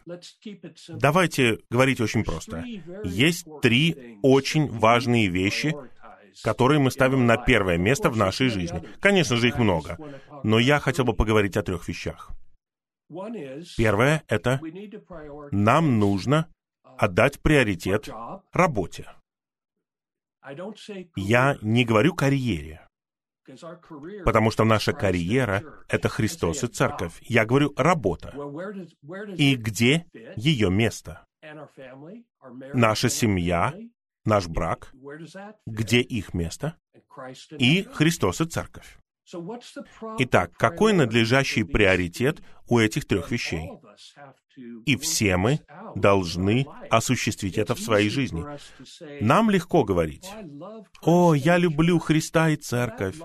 Давайте 0.90 1.60
говорить 1.70 2.02
очень 2.02 2.24
просто. 2.24 2.64
Есть 3.04 3.46
три 3.62 4.18
очень 4.22 4.68
важные 4.68 5.28
вещи, 5.28 5.76
которые 6.44 6.80
мы 6.80 6.92
ставим 6.92 7.26
на 7.26 7.38
первое 7.38 7.78
место 7.78 8.10
в 8.10 8.18
нашей 8.18 8.50
жизни. 8.50 8.84
Конечно 9.00 9.36
же, 9.36 9.48
их 9.48 9.58
много, 9.58 9.98
но 10.44 10.60
я 10.60 10.80
хотел 10.80 11.06
бы 11.06 11.14
поговорить 11.14 11.58
о 11.58 11.64
трех 11.64 11.88
вещах. 11.88 12.32
Первое— 13.78 14.24
это 14.28 14.60
нам 15.52 16.00
нужно 16.00 16.48
отдать 16.98 17.40
приоритет 17.42 18.10
работе. 18.52 19.12
Я 21.16 21.58
не 21.62 21.86
говорю 21.86 22.14
карьере, 22.14 22.88
потому 24.24 24.52
что 24.52 24.64
наша 24.64 24.94
карьера— 24.94 25.64
это 25.88 26.10
Христос 26.10 26.64
и 26.64 26.68
Церковь. 26.68 27.18
Я 27.22 27.46
говорю 27.46 27.74
работа. 27.76 28.34
И 29.38 29.56
где 29.56 30.06
ее 30.36 30.70
место? 30.70 31.26
Наша 32.74 33.10
семья, 33.10 33.74
наш 34.26 34.48
брак, 34.48 34.94
где 35.66 36.02
их 36.02 36.34
место, 36.34 36.78
и 37.58 37.84
Христос 37.84 38.42
и 38.42 38.46
Церковь. 38.46 38.98
Итак, 40.20 40.52
какой 40.58 40.94
надлежащий 40.94 41.64
приоритет 41.64 42.42
у 42.68 42.78
этих 42.78 43.06
трех 43.06 43.32
вещей? 43.32 43.72
И 44.86 44.96
все 44.98 45.36
мы 45.38 45.60
должны 45.96 46.66
осуществить 46.90 47.58
это 47.58 47.76
в 47.76 47.80
своей 47.80 48.10
жизни. 48.10 48.46
Нам 49.22 49.50
легко 49.50 49.84
говорить, 49.84 50.30
«О, 51.02 51.34
я 51.34 51.58
люблю 51.58 52.00
Христа 52.00 52.50
и 52.50 52.56
Церковь». 52.56 53.16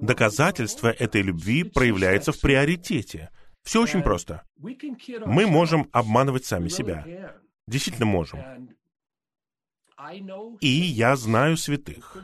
Доказательство 0.00 0.88
этой 0.88 1.22
любви 1.22 1.64
проявляется 1.64 2.32
в 2.32 2.40
приоритете. 2.40 3.30
Все 3.62 3.82
очень 3.82 4.02
просто. 4.02 4.42
Мы 4.56 5.46
можем 5.46 5.88
обманывать 5.92 6.44
сами 6.44 6.68
себя. 6.68 7.34
Действительно 7.66 8.06
можем. 8.06 8.40
И 10.60 10.68
я 10.68 11.16
знаю 11.16 11.56
святых. 11.56 12.16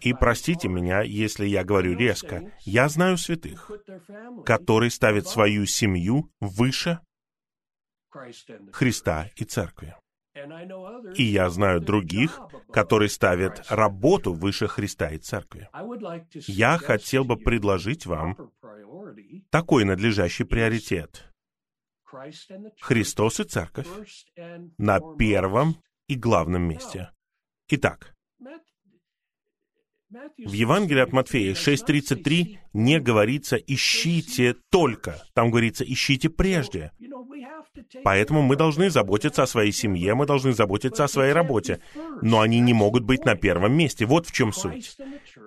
И 0.00 0.12
простите 0.14 0.68
меня, 0.68 1.02
если 1.02 1.46
я 1.46 1.64
говорю 1.64 1.96
резко, 1.96 2.52
я 2.64 2.88
знаю 2.88 3.16
святых, 3.16 3.70
которые 4.44 4.90
ставят 4.90 5.26
свою 5.26 5.66
семью 5.66 6.30
выше 6.40 7.00
Христа 8.72 9.30
и 9.36 9.44
Церкви. 9.44 9.94
И 11.14 11.22
я 11.22 11.48
знаю 11.48 11.80
других, 11.80 12.38
которые 12.70 13.08
ставят 13.08 13.64
работу 13.70 14.34
выше 14.34 14.68
Христа 14.68 15.08
и 15.10 15.18
Церкви. 15.18 15.68
Я 16.46 16.78
хотел 16.78 17.24
бы 17.24 17.36
предложить 17.36 18.04
вам 18.06 18.36
такой 19.50 19.84
надлежащий 19.84 20.44
приоритет. 20.44 21.32
Христос 22.80 23.40
и 23.40 23.44
Церковь 23.44 23.88
на 24.78 25.00
первом 25.16 25.76
и 26.08 26.16
главном 26.16 26.62
месте. 26.62 27.10
Итак, 27.68 28.15
в 30.38 30.52
Евангелии 30.52 31.00
от 31.00 31.12
Матфея 31.12 31.54
6.33 31.54 32.58
не 32.72 33.00
говорится 33.00 33.56
«ищите 33.56 34.54
только», 34.70 35.22
там 35.34 35.50
говорится 35.50 35.84
«ищите 35.84 36.28
прежде». 36.28 36.92
Поэтому 38.02 38.42
мы 38.42 38.56
должны 38.56 38.90
заботиться 38.90 39.42
о 39.42 39.46
своей 39.46 39.72
семье, 39.72 40.14
мы 40.14 40.26
должны 40.26 40.52
заботиться 40.52 41.04
о 41.04 41.08
своей 41.08 41.32
работе, 41.32 41.80
но 42.22 42.40
они 42.40 42.60
не 42.60 42.72
могут 42.72 43.04
быть 43.04 43.24
на 43.24 43.34
первом 43.34 43.72
месте. 43.74 44.06
Вот 44.06 44.26
в 44.26 44.32
чем 44.32 44.52
суть. 44.52 44.96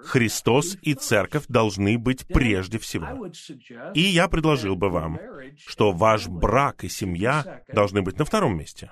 Христос 0.04 0.78
и 0.82 0.94
Церковь 0.94 1.46
должны 1.48 1.98
быть 1.98 2.26
прежде 2.28 2.78
всего. 2.80 3.28
И 3.94 4.02
я 4.02 4.28
предложил 4.28 4.76
бы 4.76 4.90
вам, 4.90 5.20
что 5.66 5.92
ваш 5.92 6.28
брак 6.28 6.84
и 6.84 6.90
семья 6.90 7.62
должны 7.74 8.02
быть 8.02 8.18
на 8.18 8.26
втором 8.26 8.58
месте. 8.58 8.92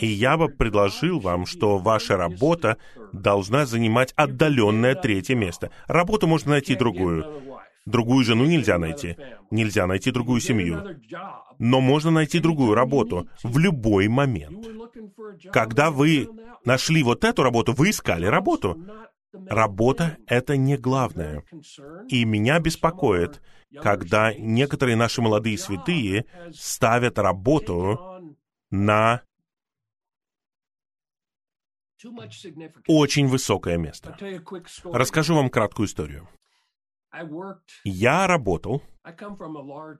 И 0.00 0.06
я 0.06 0.36
бы 0.36 0.48
предложил 0.48 1.20
вам, 1.20 1.46
что 1.46 1.78
ваша 1.78 2.16
работа 2.16 2.76
должна 3.12 3.66
занимать 3.66 4.12
отдаленное 4.16 4.69
третье 4.94 5.34
место. 5.34 5.70
Работу 5.86 6.26
можно 6.26 6.52
найти 6.52 6.74
другую. 6.74 7.42
Другую 7.86 8.24
жену 8.24 8.44
нельзя 8.44 8.78
найти. 8.78 9.16
Нельзя 9.50 9.86
найти 9.86 10.10
другую 10.10 10.40
семью. 10.40 10.84
Но 11.58 11.80
можно 11.80 12.10
найти 12.10 12.38
другую 12.38 12.74
работу 12.74 13.28
в 13.42 13.58
любой 13.58 14.08
момент. 14.08 14.66
Когда 15.52 15.90
вы 15.90 16.28
нашли 16.64 17.02
вот 17.02 17.24
эту 17.24 17.42
работу, 17.42 17.72
вы 17.72 17.90
искали 17.90 18.26
работу. 18.26 18.76
Работа— 19.32 20.16
это 20.26 20.56
не 20.56 20.76
главное. 20.76 21.44
И 22.08 22.24
меня 22.24 22.58
беспокоит, 22.58 23.40
когда 23.80 24.34
некоторые 24.34 24.96
наши 24.96 25.22
молодые 25.22 25.56
святые 25.56 26.26
ставят 26.52 27.18
работу 27.18 27.98
на 28.70 29.22
очень 32.86 33.26
высокое 33.26 33.76
место. 33.76 34.16
Расскажу 34.84 35.34
вам 35.34 35.50
краткую 35.50 35.86
историю. 35.86 36.28
Я 37.84 38.26
работал, 38.26 38.82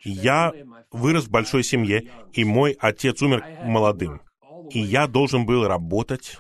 я 0.05 0.53
вырос 0.91 1.25
в 1.25 1.31
большой 1.31 1.65
семье, 1.65 2.11
и 2.33 2.45
мой 2.45 2.77
отец 2.81 3.21
умер 3.23 3.45
молодым. 3.65 4.23
И 4.71 4.79
я 4.79 5.07
должен 5.07 5.47
был 5.47 5.67
работать 5.67 6.39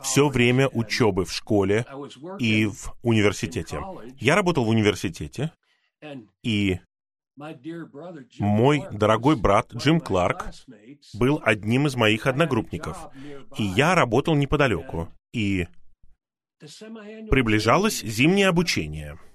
все 0.00 0.28
время 0.28 0.68
учебы 0.68 1.24
в 1.24 1.32
школе 1.32 1.84
и 2.38 2.66
в 2.66 2.94
университете. 3.02 3.80
Я 4.18 4.36
работал 4.36 4.64
в 4.64 4.68
университете, 4.68 5.52
и 6.42 6.80
мой 8.38 8.84
дорогой 8.92 9.36
брат 9.36 9.72
Джим 9.74 10.00
Кларк 10.00 10.46
был 11.14 11.40
одним 11.42 11.86
из 11.86 11.96
моих 11.96 12.26
одногруппников. 12.26 13.08
И 13.56 13.62
я 13.62 13.94
работал 13.94 14.34
неподалеку. 14.34 15.08
И 15.32 15.66
приближалось 17.30 18.00
зимнее 18.02 18.48
обучение— 18.48 19.18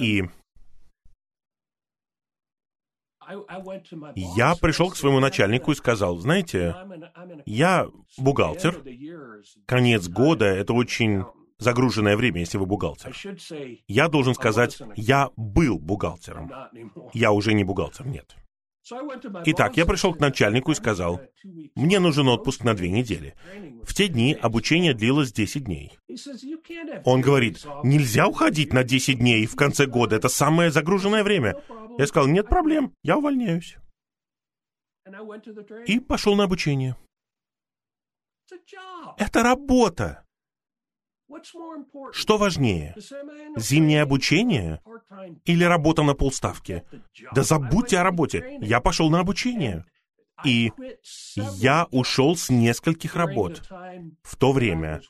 и 0.00 0.24
Я 4.14 4.54
пришел 4.54 4.90
к 4.90 4.96
своему 4.96 5.20
начальнику 5.20 5.72
и 5.72 5.74
сказал, 5.74 6.18
знаете, 6.18 6.76
я 7.46 7.88
бухгалтер, 8.18 8.82
конец 9.66 10.08
года— 10.08 10.44
это 10.46 10.74
очень 10.74 11.24
загруженное 11.58 12.16
время, 12.16 12.40
если 12.40 12.58
вы 12.58 12.66
бухгалтер. 12.66 13.14
Я 13.88 14.08
должен 14.08 14.34
сказать, 14.34 14.80
я 14.96 15.30
был 15.36 15.78
бухгалтером. 15.78 16.52
Я 17.12 17.32
уже 17.32 17.54
не 17.54 17.64
бухгалтер, 17.64 18.06
нет. 18.06 18.36
Итак, 19.46 19.78
я 19.78 19.86
пришел 19.86 20.12
к 20.14 20.20
начальнику 20.20 20.72
и 20.72 20.74
сказал, 20.74 21.20
мне 21.74 22.00
нужен 22.00 22.28
отпуск 22.28 22.64
на 22.64 22.74
две 22.74 22.90
недели. 22.90 23.34
В 23.82 23.94
те 23.94 24.08
дни 24.08 24.34
обучение 24.34 24.92
длилось 24.92 25.32
10 25.32 25.64
дней. 25.64 25.98
Он 27.04 27.22
говорит, 27.22 27.64
нельзя 27.82 28.28
уходить 28.28 28.74
на 28.74 28.84
10 28.84 29.18
дней 29.18 29.46
в 29.46 29.56
конце 29.56 29.86
года, 29.86 30.16
это 30.16 30.28
самое 30.28 30.70
загруженное 30.70 31.24
время. 31.24 31.56
Я 31.98 32.06
сказал, 32.06 32.28
нет 32.28 32.48
проблем, 32.48 32.92
я 33.02 33.16
увольняюсь. 33.16 33.76
И 35.86 35.98
пошел 36.00 36.34
на 36.34 36.44
обучение. 36.44 36.96
Это 39.16 39.42
работа. 39.42 40.23
Что 42.12 42.38
важнее, 42.38 42.94
зимнее 43.56 44.02
обучение 44.02 44.80
или 45.44 45.64
работа 45.64 46.02
на 46.02 46.14
полставки? 46.14 46.84
Да 47.32 47.42
забудьте 47.42 47.98
о 47.98 48.02
работе. 48.02 48.58
Я 48.60 48.80
пошел 48.80 49.10
на 49.10 49.20
обучение. 49.20 49.84
И 50.44 50.72
я 51.36 51.86
ушел 51.90 52.36
с 52.36 52.50
нескольких 52.50 53.14
работ 53.14 53.62
в 54.22 54.36
то 54.36 54.52
время, 54.52 55.00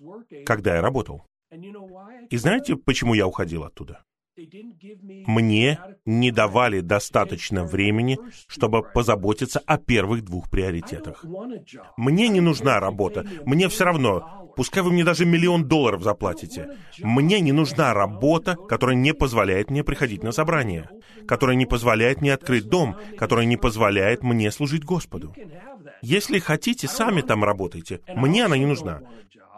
когда 0.44 0.76
я 0.76 0.82
работал. 0.82 1.24
И 2.30 2.36
знаете, 2.36 2.76
почему 2.76 3.14
я 3.14 3.26
уходил 3.26 3.64
оттуда? 3.64 4.04
Мне 5.26 5.78
не 6.04 6.30
давали 6.32 6.80
достаточно 6.80 7.64
времени, 7.64 8.18
чтобы 8.48 8.82
позаботиться 8.82 9.60
о 9.64 9.78
первых 9.78 10.24
двух 10.24 10.50
приоритетах. 10.50 11.24
Мне 11.96 12.28
не 12.28 12.40
нужна 12.40 12.80
работа. 12.80 13.24
Мне 13.44 13.68
все 13.68 13.84
равно, 13.84 14.52
пускай 14.56 14.82
вы 14.82 14.90
мне 14.90 15.04
даже 15.04 15.24
миллион 15.24 15.68
долларов 15.68 16.02
заплатите. 16.02 16.76
Мне 16.98 17.40
не 17.40 17.52
нужна 17.52 17.94
работа, 17.94 18.56
которая 18.56 18.96
не 18.96 19.14
позволяет 19.14 19.70
мне 19.70 19.84
приходить 19.84 20.24
на 20.24 20.32
собрание, 20.32 20.88
которая 21.28 21.56
не 21.56 21.66
позволяет 21.66 22.20
мне 22.20 22.34
открыть 22.34 22.68
дом, 22.68 22.96
которая 23.16 23.46
не 23.46 23.56
позволяет 23.56 24.22
мне 24.22 24.50
служить 24.50 24.84
Господу. 24.84 25.34
Если 26.02 26.38
хотите, 26.38 26.88
сами 26.88 27.20
там 27.20 27.44
работайте. 27.44 28.00
Мне 28.08 28.44
она 28.44 28.56
не 28.56 28.66
нужна. 28.66 29.00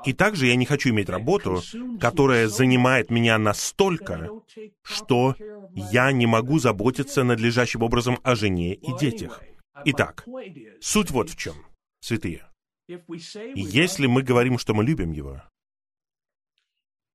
И 0.06 0.12
также 0.12 0.46
я 0.46 0.56
не 0.56 0.64
хочу 0.64 0.90
иметь 0.90 1.08
работу, 1.08 1.62
которая 2.00 2.48
занимает 2.48 3.10
меня 3.10 3.38
настолько, 3.38 4.30
что 4.82 5.34
я 5.74 6.12
не 6.12 6.26
могу 6.26 6.58
заботиться 6.58 7.24
надлежащим 7.24 7.82
образом 7.82 8.18
о 8.22 8.34
жене 8.34 8.74
и 8.74 8.96
детях. 8.98 9.42
Итак, 9.84 10.24
суть 10.80 11.10
вот 11.10 11.30
в 11.30 11.36
чем, 11.36 11.54
святые. 12.00 12.46
Если 12.88 14.06
мы 14.06 14.22
говорим, 14.22 14.58
что 14.58 14.74
мы 14.74 14.84
любим 14.84 15.12
Его, 15.12 15.42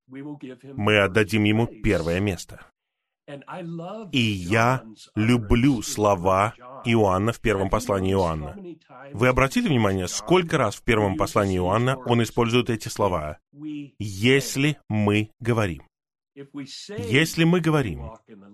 мы 0.06 0.98
отдадим 0.98 1.44
Ему 1.44 1.66
первое 1.66 2.20
место. 2.20 2.71
И 4.12 4.20
я 4.20 4.82
люблю 5.14 5.82
слова 5.82 6.54
Иоанна 6.84 7.32
в 7.32 7.40
первом 7.40 7.70
послании 7.70 8.12
Иоанна. 8.12 8.56
Вы 9.12 9.28
обратили 9.28 9.68
внимание, 9.68 10.08
сколько 10.08 10.58
раз 10.58 10.76
в 10.76 10.82
первом 10.82 11.16
послании 11.16 11.58
Иоанна 11.58 11.96
он 11.98 12.22
использует 12.22 12.70
эти 12.70 12.88
слова? 12.88 13.38
«Если 13.98 14.78
мы 14.88 15.30
говорим». 15.40 15.82
Если 16.34 17.44
мы 17.44 17.60
говорим, 17.60 18.12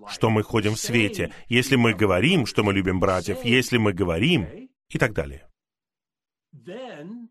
что 0.09 0.29
мы 0.29 0.43
ходим 0.43 0.75
в 0.75 0.79
свете, 0.79 1.31
если 1.47 1.77
мы 1.77 1.93
говорим, 1.93 2.45
что 2.45 2.63
мы 2.63 2.73
любим 2.73 2.99
братьев, 2.99 3.43
если 3.45 3.77
мы 3.77 3.93
говорим 3.93 4.69
и 4.89 4.97
так 4.97 5.13
далее, 5.13 5.47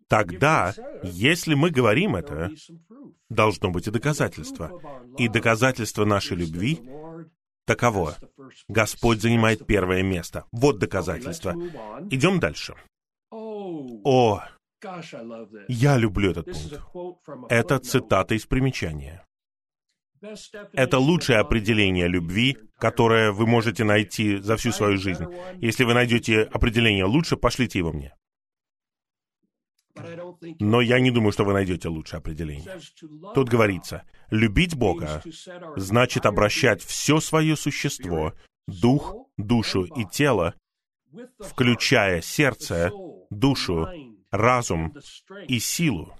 тогда, 0.08 0.74
если 1.02 1.54
мы 1.54 1.70
говорим 1.70 2.16
это, 2.16 2.50
должно 3.28 3.70
быть 3.70 3.86
и 3.86 3.90
доказательство. 3.90 4.80
И 5.16 5.28
доказательство 5.28 6.04
нашей 6.04 6.36
любви 6.36 6.80
таково. 7.66 8.16
Господь 8.68 9.20
занимает 9.20 9.66
первое 9.66 10.02
место. 10.02 10.44
Вот 10.52 10.78
доказательство. 10.78 11.54
Идем 12.10 12.40
дальше. 12.40 12.74
О, 13.30 14.40
я 15.68 15.96
люблю 15.96 16.30
этот 16.30 16.46
пункт. 16.92 17.20
Это 17.50 17.78
цитата 17.78 18.34
из 18.34 18.46
примечания. 18.46 19.24
Это 20.72 20.98
лучшее 20.98 21.38
определение 21.38 22.08
любви, 22.08 22.56
которое 22.78 23.30
вы 23.30 23.46
можете 23.46 23.84
найти 23.84 24.38
за 24.38 24.56
всю 24.56 24.72
свою 24.72 24.96
жизнь. 24.96 25.24
Если 25.60 25.84
вы 25.84 25.94
найдете 25.94 26.42
определение 26.42 27.04
лучше, 27.04 27.36
пошлите 27.36 27.78
его 27.78 27.92
мне. 27.92 28.14
Но 30.60 30.80
я 30.80 31.00
не 31.00 31.10
думаю, 31.10 31.32
что 31.32 31.44
вы 31.44 31.52
найдете 31.52 31.88
лучшее 31.88 32.18
определение. 32.18 32.78
Тут 33.34 33.48
говорится, 33.48 34.02
любить 34.30 34.76
Бога 34.76 35.22
значит 35.76 36.26
обращать 36.26 36.82
все 36.82 37.20
свое 37.20 37.56
существо, 37.56 38.34
дух, 38.66 39.14
душу 39.36 39.84
и 39.84 40.04
тело, 40.04 40.54
включая 41.40 42.20
сердце, 42.20 42.90
душу, 43.30 43.88
разум 44.30 44.94
и 45.46 45.58
силу, 45.58 46.14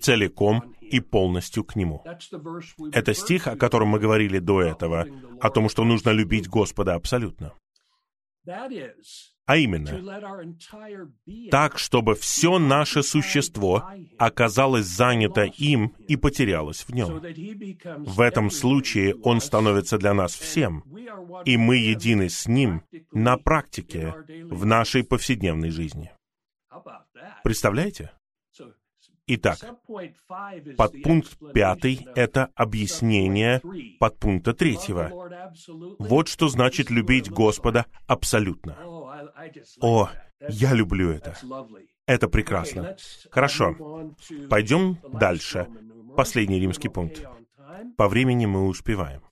целиком 0.00 0.74
и 0.80 1.00
полностью 1.00 1.64
к 1.64 1.76
Нему. 1.76 2.04
Это 2.92 3.14
стих, 3.14 3.46
о 3.46 3.56
котором 3.56 3.88
мы 3.88 3.98
говорили 3.98 4.38
до 4.38 4.62
этого, 4.62 5.06
о 5.40 5.50
том, 5.50 5.68
что 5.68 5.84
нужно 5.84 6.10
любить 6.10 6.48
Господа 6.48 6.94
абсолютно. 6.94 7.52
А 8.46 9.56
именно, 9.56 9.90
так, 11.50 11.78
чтобы 11.78 12.14
все 12.14 12.58
наше 12.58 13.02
существо 13.02 13.90
оказалось 14.18 14.86
занято 14.86 15.42
им 15.42 15.94
и 16.06 16.16
потерялось 16.16 16.82
в 16.82 16.94
нем. 16.94 17.20
В 18.04 18.20
этом 18.20 18.50
случае 18.50 19.16
Он 19.24 19.40
становится 19.40 19.98
для 19.98 20.14
нас 20.14 20.34
всем, 20.34 20.84
и 21.44 21.56
мы 21.56 21.76
едины 21.76 22.28
с 22.28 22.46
Ним 22.46 22.82
на 23.12 23.36
практике 23.36 24.14
в 24.44 24.64
нашей 24.64 25.04
повседневной 25.04 25.70
жизни. 25.70 26.12
Представляете? 27.42 28.12
Итак, 29.32 29.58
подпункт 30.76 31.38
пятый— 31.54 32.04
это 32.16 32.50
объяснение 32.56 33.62
подпункта 34.00 34.54
третьего. 34.54 35.08
Вот 36.00 36.26
что 36.26 36.48
значит 36.48 36.90
любить 36.90 37.30
Господа 37.30 37.86
абсолютно. 38.08 38.76
О, 39.80 40.10
я 40.48 40.74
люблю 40.74 41.10
это. 41.10 41.36
Это 42.06 42.26
прекрасно. 42.26 42.96
Хорошо. 43.30 44.12
Пойдем 44.48 44.98
дальше. 45.12 45.68
Последний 46.16 46.58
римский 46.58 46.88
пункт. 46.88 47.24
По 47.96 48.08
времени 48.08 48.46
мы 48.46 48.66
успеваем. 48.66 49.22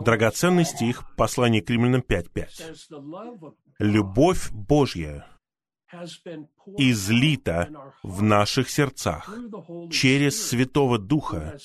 Драгоценный 0.00 0.64
стих, 0.64 1.04
послание 1.16 1.62
к 1.62 1.70
римлянам 1.70 2.00
5.5. 2.00 3.54
«Любовь 3.78 4.50
Божья 4.50 5.24
излита 6.78 7.68
в 8.02 8.22
наших 8.22 8.70
сердцах 8.70 9.28
через 9.90 10.46
Святого 10.48 10.98
Духа, 10.98 11.58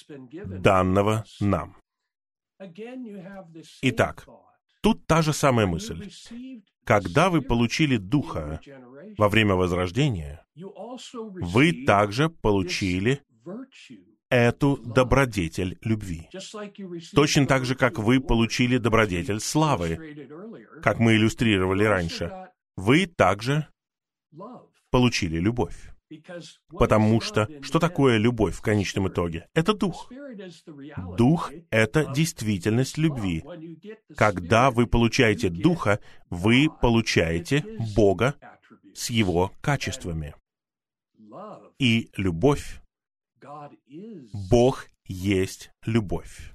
данного 0.45 1.25
нам». 1.39 1.77
Итак, 3.81 4.27
тут 4.81 5.05
та 5.05 5.21
же 5.21 5.33
самая 5.33 5.67
мысль. 5.67 6.09
Когда 6.83 7.29
вы 7.29 7.41
получили 7.41 7.97
Духа 7.97 8.61
во 9.17 9.29
время 9.29 9.55
Возрождения, 9.55 10.45
вы 10.55 11.85
также 11.85 12.29
получили 12.29 13.21
эту 14.29 14.77
добродетель 14.77 15.77
любви. 15.81 16.29
Точно 17.13 17.45
так 17.45 17.65
же, 17.65 17.75
как 17.75 17.97
вы 17.99 18.19
получили 18.19 18.77
добродетель 18.77 19.39
славы, 19.39 20.27
как 20.81 20.99
мы 20.99 21.15
иллюстрировали 21.15 21.83
раньше. 21.83 22.49
Вы 22.75 23.05
также 23.05 23.67
получили 24.89 25.39
любовь. 25.39 25.91
Потому 26.69 27.19
что 27.19 27.49
что 27.61 27.79
такое 27.79 28.17
любовь 28.17 28.55
в 28.55 28.61
конечном 28.61 29.09
итоге? 29.09 29.47
Это 29.53 29.73
дух. 29.73 30.09
Дух— 31.17 31.51
это 31.69 32.05
действительность 32.13 32.97
любви. 32.97 33.43
Когда 34.15 34.71
вы 34.71 34.87
получаете 34.87 35.49
духа, 35.49 35.99
вы 36.29 36.69
получаете 36.81 37.65
Бога 37.95 38.35
с 38.93 39.09
его 39.09 39.51
качествами. 39.61 40.33
И 41.77 42.09
любовь 42.15 42.81
Бог 44.49 44.87
есть 45.05 45.71
любовь. 45.85 46.53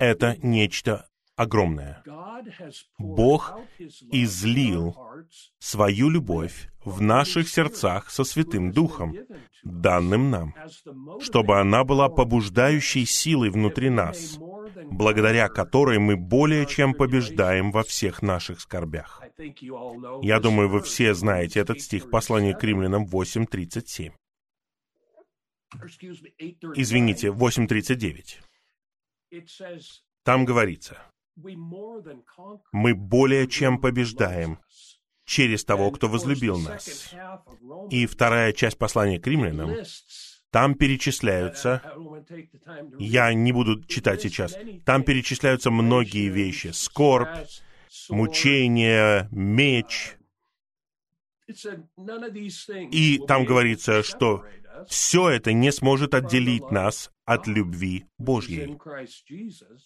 Это 0.00 0.36
нечто 0.42 1.08
огромное. 1.42 2.02
Бог 2.98 3.58
излил 4.10 4.96
свою 5.58 6.08
любовь 6.08 6.68
в 6.84 7.00
наших 7.00 7.48
сердцах 7.48 8.10
со 8.10 8.24
Святым 8.24 8.72
Духом, 8.72 9.16
данным 9.62 10.30
нам, 10.30 10.54
чтобы 11.20 11.60
она 11.60 11.84
была 11.84 12.08
побуждающей 12.08 13.06
силой 13.06 13.50
внутри 13.50 13.90
нас, 13.90 14.38
благодаря 14.90 15.48
которой 15.48 15.98
мы 15.98 16.16
более 16.16 16.66
чем 16.66 16.94
побеждаем 16.94 17.70
во 17.70 17.82
всех 17.84 18.22
наших 18.22 18.60
скорбях. 18.60 19.22
Я 20.22 20.40
думаю, 20.40 20.68
вы 20.68 20.80
все 20.82 21.14
знаете 21.14 21.60
этот 21.60 21.80
стих 21.80 22.10
послания 22.10 22.54
к 22.54 22.64
римлянам 22.64 23.04
8.37. 23.04 24.12
Извините, 26.74 27.28
8.39. 27.28 28.40
Там 30.24 30.44
говорится, 30.44 31.02
мы 32.72 32.94
более 32.94 33.48
чем 33.48 33.80
побеждаем 33.80 34.58
через 35.24 35.64
того, 35.64 35.90
кто 35.90 36.08
возлюбил 36.08 36.58
нас. 36.58 37.14
И 37.90 38.06
вторая 38.06 38.52
часть 38.52 38.78
послания 38.78 39.18
к 39.18 39.26
римлянам, 39.26 39.76
там 40.50 40.74
перечисляются, 40.74 41.82
я 42.98 43.32
не 43.32 43.52
буду 43.52 43.82
читать 43.84 44.20
сейчас, 44.20 44.56
там 44.84 45.02
перечисляются 45.02 45.70
многие 45.70 46.28
вещи. 46.28 46.68
Скорбь, 46.72 47.48
мучение, 48.10 49.28
меч. 49.30 50.16
И 52.90 53.18
там 53.26 53.44
говорится, 53.44 54.02
что 54.02 54.44
все 54.88 55.30
это 55.30 55.52
не 55.52 55.72
сможет 55.72 56.14
отделить 56.14 56.70
нас 56.70 57.10
от 57.32 57.46
любви 57.46 58.04
Божьей, 58.18 58.78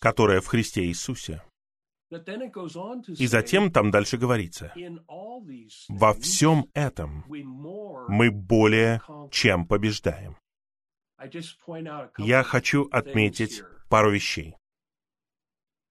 которая 0.01 0.40
в 0.40 0.47
Христе 0.47 0.84
Иисусе. 0.84 1.42
И 3.18 3.26
затем 3.26 3.72
там 3.72 3.90
дальше 3.90 4.16
говорится, 4.16 4.72
во 5.88 6.14
всем 6.14 6.70
этом 6.72 7.24
мы 8.09 8.30
более 8.30 9.01
чем 9.30 9.66
побеждаем. 9.66 10.36
Я 12.18 12.42
хочу 12.42 12.88
отметить 12.92 13.62
пару 13.88 14.12
вещей. 14.12 14.55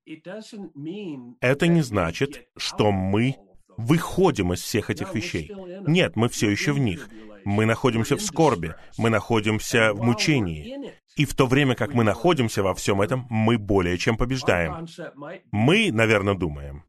Это 0.06 1.68
не 1.68 1.82
значит, 1.82 2.48
что 2.56 2.92
мы 2.92 3.36
выходим 3.78 4.54
из 4.54 4.62
всех 4.62 4.90
этих 4.90 5.14
вещей. 5.14 5.52
Нет, 5.88 6.16
мы 6.16 6.30
все 6.30 6.50
еще 6.50 6.72
в 6.72 6.80
них. 6.80 7.10
Мы 7.46 7.66
находимся 7.66 8.18
в 8.18 8.22
скорби, 8.22 8.76
мы 8.98 9.10
находимся 9.10 9.94
в 9.94 10.02
мучении. 10.02 10.94
И 11.16 11.26
в 11.26 11.34
то 11.36 11.46
время, 11.46 11.76
как 11.76 11.94
мы 11.94 12.04
находимся 12.04 12.64
во 12.64 12.74
всем 12.74 13.02
этом, 13.02 13.28
мы 13.30 13.58
более 13.58 13.98
чем 13.98 14.18
побеждаем. 14.18 14.88
Мы, 15.52 15.92
наверное, 15.92 16.34
думаем, 16.34 16.84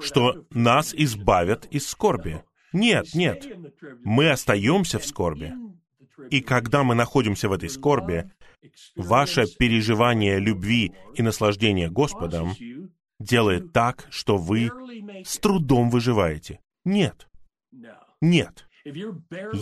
что 0.00 0.44
нас 0.50 0.94
избавят 0.94 1.66
из 1.66 1.86
скорби. 1.86 2.42
Нет, 2.72 3.14
нет. 3.14 3.46
Мы 4.02 4.30
остаемся 4.30 4.98
в 4.98 5.04
скорби. 5.06 5.52
И 6.30 6.40
когда 6.40 6.82
мы 6.82 6.94
находимся 6.94 7.48
в 7.48 7.52
этой 7.52 7.68
скорби, 7.68 8.30
ваше 8.96 9.44
переживание 9.58 10.38
любви 10.38 10.94
и 11.14 11.22
наслаждения 11.22 11.90
Господом 11.90 12.54
делает 13.18 13.72
так, 13.72 14.06
что 14.10 14.38
вы 14.38 14.70
с 15.24 15.38
трудом 15.38 15.90
выживаете. 15.90 16.60
Нет. 16.84 17.28
Нет. 18.20 18.65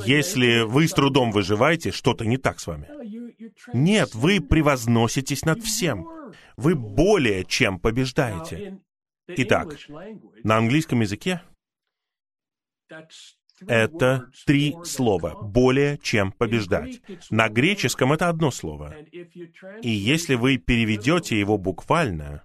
Если 0.07 0.63
вы 0.63 0.87
с 0.87 0.93
трудом 0.93 1.31
выживаете, 1.33 1.91
что-то 1.93 2.27
не 2.27 2.37
так 2.37 2.61
с 2.61 2.67
вами. 2.67 2.89
Нет, 3.73 4.15
вы 4.15 4.41
превозноситесь 4.41 5.45
над 5.45 5.63
всем. 5.63 6.07
Вы 6.57 6.75
более 6.75 7.45
чем 7.45 7.79
побеждаете. 7.79 8.79
Итак, 9.27 9.77
на 10.43 10.57
английском 10.57 11.01
языке 11.01 11.43
это 13.67 14.31
три 14.47 14.75
слова. 14.85 15.35
Более 15.43 15.99
чем 15.99 16.33
побеждать. 16.33 17.01
На 17.31 17.49
греческом 17.49 18.13
это 18.13 18.29
одно 18.29 18.51
слово. 18.51 18.95
И 19.83 19.91
если 19.91 20.35
вы 20.35 20.59
переведете 20.59 21.39
его 21.39 21.57
буквально, 21.57 22.45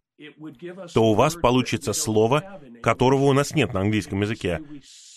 то 0.93 1.03
у 1.03 1.13
вас 1.13 1.35
получится 1.35 1.93
слово, 1.93 2.61
которого 2.81 3.23
у 3.25 3.33
нас 3.33 3.55
нет 3.55 3.73
на 3.73 3.81
английском 3.81 4.21
языке. 4.21 4.61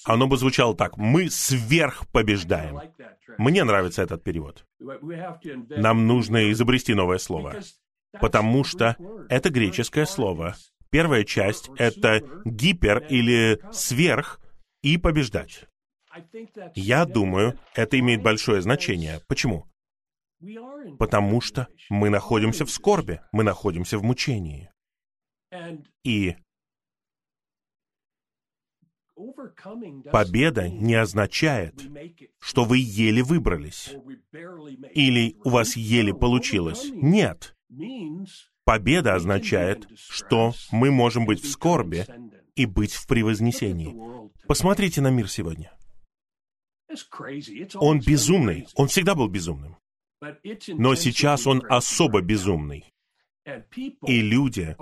Оно 0.04 0.26
бы 0.26 0.36
звучало 0.36 0.76
так. 0.76 0.96
Мы 0.96 1.30
сверх 1.30 2.06
побеждаем. 2.10 2.80
Мне 3.38 3.64
нравится 3.64 4.02
этот 4.02 4.22
перевод. 4.22 4.64
Нам 4.78 6.06
нужно 6.06 6.50
изобрести 6.50 6.94
новое 6.94 7.18
слово. 7.18 7.60
Потому 8.20 8.64
что 8.64 8.96
это 9.28 9.50
греческое 9.50 10.06
слово. 10.06 10.56
Первая 10.90 11.24
часть— 11.24 11.70
это 11.78 12.20
гипер 12.44 12.98
или 13.08 13.60
сверх 13.72 14.40
и 14.82 14.98
побеждать. 14.98 15.66
Я 16.74 17.06
думаю, 17.06 17.58
это 17.74 17.98
имеет 17.98 18.22
большое 18.22 18.60
значение. 18.60 19.20
Почему? 19.26 19.66
Потому 20.98 21.40
что 21.40 21.68
мы 21.88 22.10
находимся 22.10 22.66
в 22.66 22.70
скорби, 22.70 23.20
мы 23.32 23.44
находимся 23.44 23.96
в 23.96 24.02
мучении. 24.02 24.70
И 26.04 26.36
победа 30.10 30.68
не 30.68 30.94
означает, 30.94 31.74
что 32.38 32.64
вы 32.64 32.78
еле 32.78 33.22
выбрались 33.22 33.90
или 34.94 35.36
у 35.44 35.50
вас 35.50 35.76
еле 35.76 36.14
получилось. 36.14 36.84
Нет. 36.92 37.56
Победа 38.64 39.14
означает, 39.14 39.88
что 39.96 40.52
мы 40.70 40.90
можем 40.90 41.26
быть 41.26 41.42
в 41.42 41.50
скорби 41.50 42.06
и 42.54 42.66
быть 42.66 42.92
в 42.92 43.06
превознесении. 43.06 43.96
Посмотрите 44.46 45.00
на 45.00 45.10
мир 45.10 45.28
сегодня. 45.28 45.72
Он 47.76 48.00
безумный. 48.00 48.66
Он 48.74 48.88
всегда 48.88 49.14
был 49.14 49.28
безумным. 49.28 49.76
Но 50.68 50.94
сейчас 50.94 51.46
он 51.46 51.62
особо 51.68 52.20
безумный. 52.20 52.91
И 54.06 54.20
люди 54.20 54.76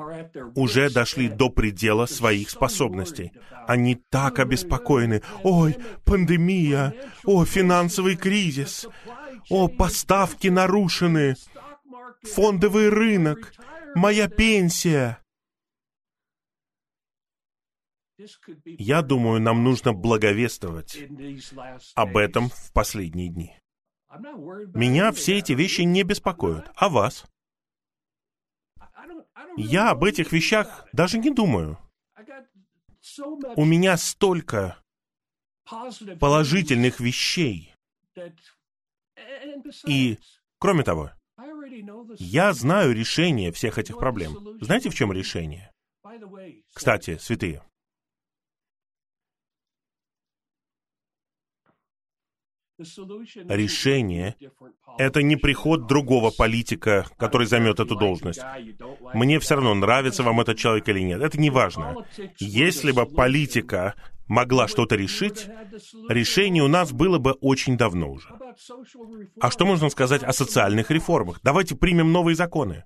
уже 0.54 0.90
дошли 0.90 1.28
до 1.28 1.48
предела 1.48 2.06
своих 2.06 2.50
способностей. 2.50 3.32
Они 3.66 3.94
так 3.94 4.38
обеспокоены. 4.38 5.22
Ой, 5.42 5.76
пандемия! 6.04 6.94
О, 7.24 7.44
финансовый 7.44 8.16
кризис! 8.16 8.86
О, 9.48 9.68
поставки 9.68 10.48
нарушены! 10.48 11.36
Фондовый 12.22 12.90
рынок! 12.90 13.54
Моя 13.94 14.28
пенсия! 14.28 15.18
Я 18.66 19.00
думаю, 19.00 19.40
нам 19.40 19.64
нужно 19.64 19.94
благовествовать 19.94 20.98
об 21.94 22.16
этом 22.18 22.50
в 22.50 22.72
последние 22.74 23.30
дни. 23.30 23.56
Меня 24.74 25.12
все 25.12 25.38
эти 25.38 25.52
вещи 25.52 25.82
не 25.82 26.02
беспокоят. 26.02 26.70
А 26.74 26.90
вас? 26.90 27.24
Я 29.56 29.90
об 29.90 30.04
этих 30.04 30.32
вещах 30.32 30.86
даже 30.92 31.18
не 31.18 31.30
думаю. 31.30 31.78
У 33.56 33.64
меня 33.64 33.96
столько 33.96 34.76
положительных 36.18 37.00
вещей. 37.00 37.74
И, 39.86 40.18
кроме 40.58 40.82
того, 40.82 41.10
я 42.18 42.52
знаю 42.52 42.94
решение 42.94 43.52
всех 43.52 43.78
этих 43.78 43.98
проблем. 43.98 44.36
Знаете, 44.60 44.90
в 44.90 44.94
чем 44.94 45.12
решение? 45.12 45.72
Кстати, 46.72 47.18
святые, 47.18 47.62
Решение— 53.48 54.36
это 54.98 55.22
не 55.22 55.36
приход 55.36 55.86
другого 55.86 56.30
политика, 56.30 57.06
который 57.18 57.46
займет 57.46 57.80
эту 57.80 57.94
должность. 57.96 58.40
Мне 59.14 59.38
все 59.38 59.56
равно, 59.56 59.74
нравится 59.74 60.22
вам 60.22 60.40
этот 60.40 60.58
человек 60.58 60.88
или 60.88 61.00
нет. 61.00 61.20
Это 61.20 61.38
не 61.38 61.50
важно. 61.50 61.96
Если 62.38 62.92
бы 62.92 63.06
политика 63.06 63.94
могла 64.30 64.68
что-то 64.68 64.94
решить, 64.94 65.48
решение 66.08 66.62
у 66.62 66.68
нас 66.68 66.92
было 66.92 67.18
бы 67.18 67.32
очень 67.32 67.76
давно 67.76 68.12
уже. 68.12 68.28
А 69.40 69.50
что 69.50 69.66
можно 69.66 69.90
сказать 69.90 70.22
о 70.22 70.32
социальных 70.32 70.90
реформах? 70.90 71.40
Давайте 71.42 71.74
примем 71.74 72.12
новые 72.12 72.36
законы. 72.36 72.84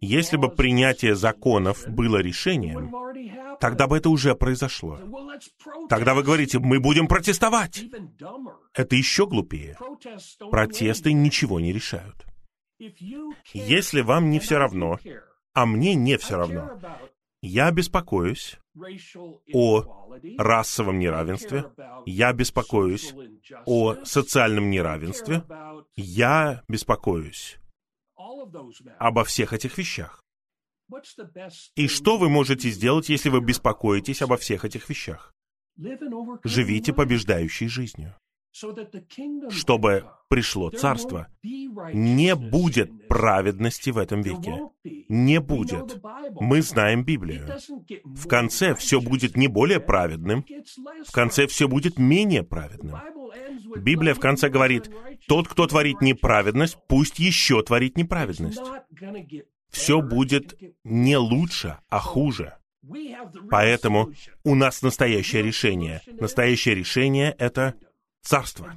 Если 0.00 0.36
бы 0.36 0.50
принятие 0.50 1.14
законов 1.14 1.88
было 1.88 2.18
решением, 2.18 2.94
тогда 3.60 3.86
бы 3.86 3.96
это 3.96 4.10
уже 4.10 4.34
произошло. 4.34 4.98
Тогда 5.88 6.14
вы 6.14 6.22
говорите, 6.22 6.58
мы 6.58 6.80
будем 6.80 7.08
протестовать. 7.08 7.84
Это 8.74 8.94
еще 8.94 9.26
глупее. 9.26 9.76
Протесты 10.50 11.14
ничего 11.14 11.60
не 11.60 11.72
решают. 11.72 12.26
Если 13.54 14.02
вам 14.02 14.28
не 14.28 14.38
все 14.38 14.58
равно, 14.58 14.98
а 15.54 15.64
мне 15.64 15.94
не 15.94 16.18
все 16.18 16.36
равно, 16.36 16.78
я 17.42 17.70
беспокоюсь 17.72 18.58
о 19.52 20.16
расовом 20.38 20.98
неравенстве, 20.98 21.64
я 22.06 22.32
беспокоюсь 22.32 23.14
о 23.66 24.04
социальном 24.04 24.70
неравенстве, 24.70 25.44
я 25.96 26.62
беспокоюсь 26.68 27.58
обо 28.98 29.24
всех 29.24 29.52
этих 29.52 29.76
вещах. 29.76 30.22
И 31.74 31.88
что 31.88 32.18
вы 32.18 32.28
можете 32.28 32.70
сделать, 32.70 33.08
если 33.08 33.28
вы 33.28 33.40
беспокоитесь 33.40 34.22
обо 34.22 34.36
всех 34.36 34.64
этих 34.64 34.88
вещах? 34.88 35.34
Живите 36.44 36.92
побеждающей 36.92 37.66
жизнью 37.66 38.16
чтобы 39.50 40.04
пришло 40.28 40.70
царство, 40.70 41.28
не 41.42 42.34
будет 42.34 43.08
праведности 43.08 43.90
в 43.90 43.98
этом 43.98 44.22
веке. 44.22 44.60
Не 45.08 45.40
будет. 45.40 46.02
Мы 46.40 46.62
знаем 46.62 47.04
Библию. 47.04 47.48
В 48.04 48.26
конце 48.28 48.74
все 48.74 49.00
будет 49.00 49.36
не 49.36 49.48
более 49.48 49.80
праведным, 49.80 50.44
в 51.06 51.12
конце 51.12 51.46
все 51.46 51.68
будет 51.68 51.98
менее 51.98 52.42
праведным. 52.42 52.96
Библия 53.76 54.14
в 54.14 54.20
конце 54.20 54.48
говорит, 54.48 54.90
тот, 55.26 55.48
кто 55.48 55.66
творит 55.66 56.00
неправедность, 56.00 56.76
пусть 56.88 57.18
еще 57.18 57.62
творит 57.62 57.96
неправедность. 57.96 58.60
Все 59.70 60.02
будет 60.02 60.54
не 60.84 61.16
лучше, 61.16 61.78
а 61.88 61.98
хуже. 61.98 62.56
Поэтому 63.50 64.12
у 64.44 64.54
нас 64.54 64.82
настоящее 64.82 65.42
решение. 65.42 66.02
Настоящее 66.20 66.74
решение— 66.74 67.34
это 67.38 67.74
царство. 68.22 68.74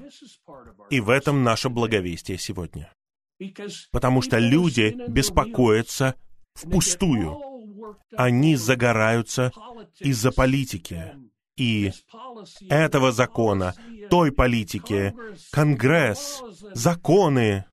И 0.89 0.99
в 0.99 1.09
этом 1.09 1.43
наше 1.43 1.69
благовестие 1.69 2.37
сегодня. 2.37 2.91
Потому 3.91 4.21
что 4.21 4.37
люди 4.39 4.95
беспокоятся 5.07 6.15
впустую. 6.53 7.39
Они 8.15 8.55
загораются 8.55 9.51
из-за 9.99 10.31
политики 10.31 11.13
и 11.57 11.91
этого 12.69 13.11
закона, 13.11 13.73
той 14.09 14.31
политики, 14.31 15.13
Конгресс, 15.51 16.41
законы. 16.73 17.65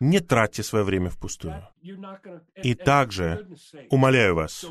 Не 0.00 0.20
тратьте 0.20 0.62
свое 0.62 0.84
время 0.84 1.08
впустую. 1.08 1.66
И 2.62 2.74
также, 2.74 3.48
умоляю 3.90 4.34
вас, 4.34 4.66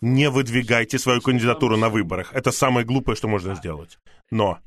не 0.00 0.30
выдвигайте 0.30 0.98
свою 0.98 1.20
кандидатуру 1.20 1.76
на 1.76 1.90
выборах. 1.90 2.32
Это 2.32 2.50
самое 2.50 2.86
глупое, 2.86 3.16
что 3.16 3.28
можно 3.28 3.54
сделать. 3.54 3.98
Но 4.30 4.58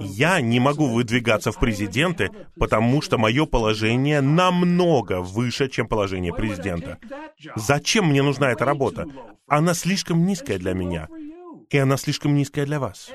я 0.00 0.40
не 0.40 0.60
могу 0.60 0.86
выдвигаться 0.86 1.50
в 1.50 1.58
президенты, 1.58 2.30
потому 2.56 3.02
что 3.02 3.18
мое 3.18 3.46
положение 3.46 4.20
намного 4.20 5.20
выше, 5.20 5.68
чем 5.68 5.88
положение 5.88 6.32
президента. 6.32 6.98
Зачем 7.56 8.06
мне 8.06 8.22
нужна 8.22 8.52
эта 8.52 8.64
работа? 8.64 9.08
Она 9.48 9.74
слишком 9.74 10.24
низкая 10.24 10.58
для 10.58 10.72
меня, 10.72 11.08
и 11.68 11.78
она 11.78 11.96
слишком 11.96 12.36
низкая 12.36 12.64
для 12.64 12.78
вас. 12.78 13.10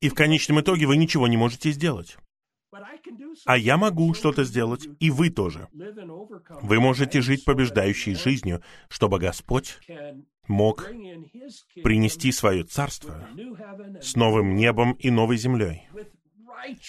И 0.00 0.10
в 0.10 0.14
конечном 0.14 0.60
итоге 0.60 0.84
вы 0.86 0.98
ничего 0.98 1.26
не 1.26 1.38
можете 1.38 1.70
сделать. 1.72 2.18
А 3.44 3.56
я 3.56 3.76
могу 3.76 4.14
что-то 4.14 4.44
сделать, 4.44 4.86
и 5.00 5.10
вы 5.10 5.30
тоже. 5.30 5.68
Вы 6.62 6.80
можете 6.80 7.20
жить 7.20 7.44
побеждающей 7.44 8.14
жизнью, 8.14 8.62
чтобы 8.88 9.18
Господь 9.18 9.78
мог 10.48 10.88
принести 11.82 12.32
свое 12.32 12.64
царство 12.64 13.28
с 14.00 14.16
новым 14.16 14.54
небом 14.54 14.92
и 14.92 15.10
новой 15.10 15.36
землей, 15.36 15.88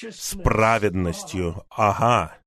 с 0.09 0.35
праведностью. 0.37 1.63
Ага. 1.69 2.37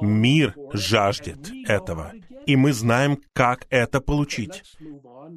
Мир 0.00 0.54
жаждет 0.72 1.50
этого, 1.66 2.12
и 2.46 2.56
мы 2.56 2.72
знаем, 2.72 3.18
как 3.34 3.66
это 3.68 4.00
получить. 4.00 4.62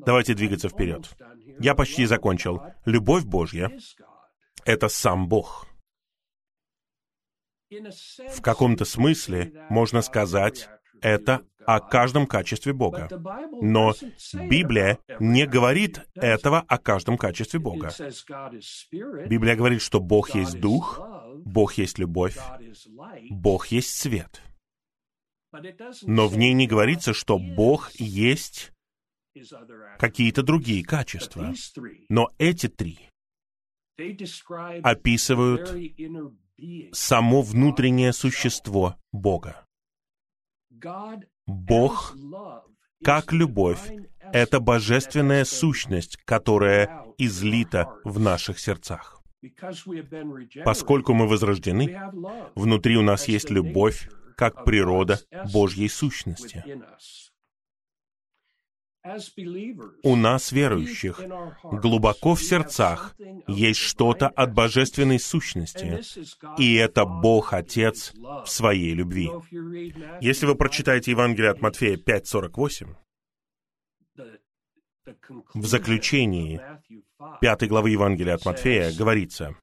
Давайте 0.05 0.33
двигаться 0.33 0.69
вперед. 0.69 1.13
Я 1.59 1.75
почти 1.75 2.05
закончил. 2.05 2.61
Любовь 2.85 3.25
Божья— 3.25 3.71
это 4.65 4.87
сам 4.87 5.27
Бог. 5.27 5.67
В 7.69 8.41
каком-то 8.41 8.85
смысле 8.85 9.67
можно 9.69 10.01
сказать 10.01 10.69
это 11.01 11.45
о 11.65 11.79
каждом 11.79 12.27
качестве 12.27 12.73
Бога. 12.73 13.09
Но 13.61 13.93
Библия 14.33 14.99
не 15.19 15.45
говорит 15.45 16.01
этого 16.15 16.59
о 16.61 16.77
каждом 16.77 17.17
качестве 17.17 17.59
Бога. 17.59 17.91
Библия 19.27 19.55
говорит, 19.55 19.81
что 19.81 19.99
Бог 19.99 20.35
есть 20.35 20.59
Дух, 20.59 21.01
Бог 21.45 21.73
есть 21.73 21.97
любовь, 21.97 22.37
Бог 23.29 23.67
есть 23.67 23.95
свет. 23.95 24.41
Но 26.03 26.27
в 26.27 26.37
ней 26.37 26.53
не 26.53 26.67
говорится, 26.67 27.13
что 27.13 27.39
Бог 27.39 27.91
есть 27.95 28.71
какие-то 29.97 30.43
другие 30.43 30.83
качества. 30.83 31.53
Но 32.09 32.29
эти 32.37 32.67
три 32.67 32.99
описывают 34.83 35.73
само 36.91 37.41
внутреннее 37.41 38.13
существо 38.13 38.95
Бога. 39.11 39.65
Бог, 41.45 42.15
как 43.03 43.33
любовь, 43.33 43.91
это 44.33 44.59
божественная 44.59 45.45
сущность, 45.45 46.17
которая 46.25 47.05
излита 47.17 47.93
в 48.03 48.19
наших 48.19 48.59
сердцах. 48.59 49.21
Поскольку 50.63 51.13
мы 51.13 51.27
возрождены, 51.27 51.99
внутри 52.55 52.97
у 52.97 53.01
нас 53.01 53.27
есть 53.27 53.49
любовь, 53.49 54.09
как 54.35 54.65
природа 54.65 55.19
Божьей 55.53 55.87
сущности. 55.87 56.63
У 60.03 60.15
нас, 60.15 60.51
верующих, 60.51 61.21
глубоко 61.63 62.33
в 62.33 62.41
сердцах 62.41 63.15
есть 63.47 63.79
что-то 63.79 64.27
от 64.29 64.53
божественной 64.53 65.19
сущности, 65.19 66.01
и 66.57 66.75
это 66.75 67.05
Бог 67.05 67.53
Отец 67.53 68.13
в 68.15 68.47
своей 68.47 68.93
любви. 68.93 69.29
Если 70.21 70.45
вы 70.47 70.55
прочитаете 70.55 71.11
Евангелие 71.11 71.51
от 71.51 71.61
Матфея 71.61 71.97
5.48, 71.97 72.95
в 75.53 75.65
заключении 75.65 76.59
пятой 77.41 77.67
главы 77.67 77.91
Евангелия 77.91 78.33
от 78.33 78.45
Матфея 78.45 78.91
говорится, 78.91 79.55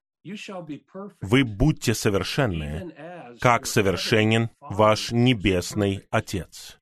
«Вы 1.20 1.42
будьте 1.44 1.94
совершенны, 1.94 2.94
как 3.40 3.66
совершенен 3.66 4.50
ваш 4.60 5.10
Небесный 5.10 6.06
Отец». 6.10 6.78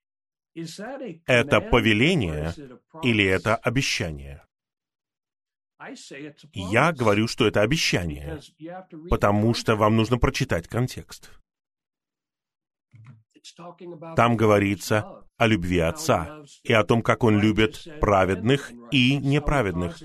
Это 0.54 1.60
повеление 1.60 2.52
или 3.02 3.24
это 3.24 3.56
обещание? 3.56 4.42
Я 6.52 6.92
говорю, 6.92 7.26
что 7.26 7.46
это 7.46 7.62
обещание, 7.62 8.40
потому 9.08 9.54
что 9.54 9.76
вам 9.76 9.96
нужно 9.96 10.18
прочитать 10.18 10.68
контекст. 10.68 11.30
Там 14.16 14.36
говорится 14.36 15.24
о 15.38 15.46
любви 15.46 15.78
Отца 15.78 16.42
и 16.62 16.72
о 16.72 16.84
том, 16.84 17.02
как 17.02 17.24
Он 17.24 17.40
любит 17.40 17.86
праведных 18.00 18.70
и 18.90 19.16
неправедных, 19.16 19.98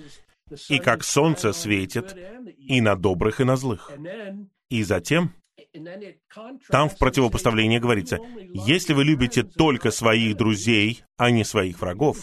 и 0.69 0.79
как 0.79 1.03
солнце 1.03 1.51
светит 1.51 2.15
и 2.57 2.79
на 2.79 2.95
добрых, 2.95 3.41
и 3.41 3.43
на 3.43 3.57
злых. 3.57 3.91
И 4.69 4.83
затем 4.83 5.33
там 6.69 6.89
в 6.89 6.97
противопоставлении 6.97 7.79
говорится, 7.79 8.17
если 8.53 8.93
вы 8.93 9.03
любите 9.03 9.43
только 9.43 9.91
своих 9.91 10.35
друзей, 10.37 11.03
а 11.17 11.31
не 11.31 11.43
своих 11.43 11.79
врагов, 11.79 12.17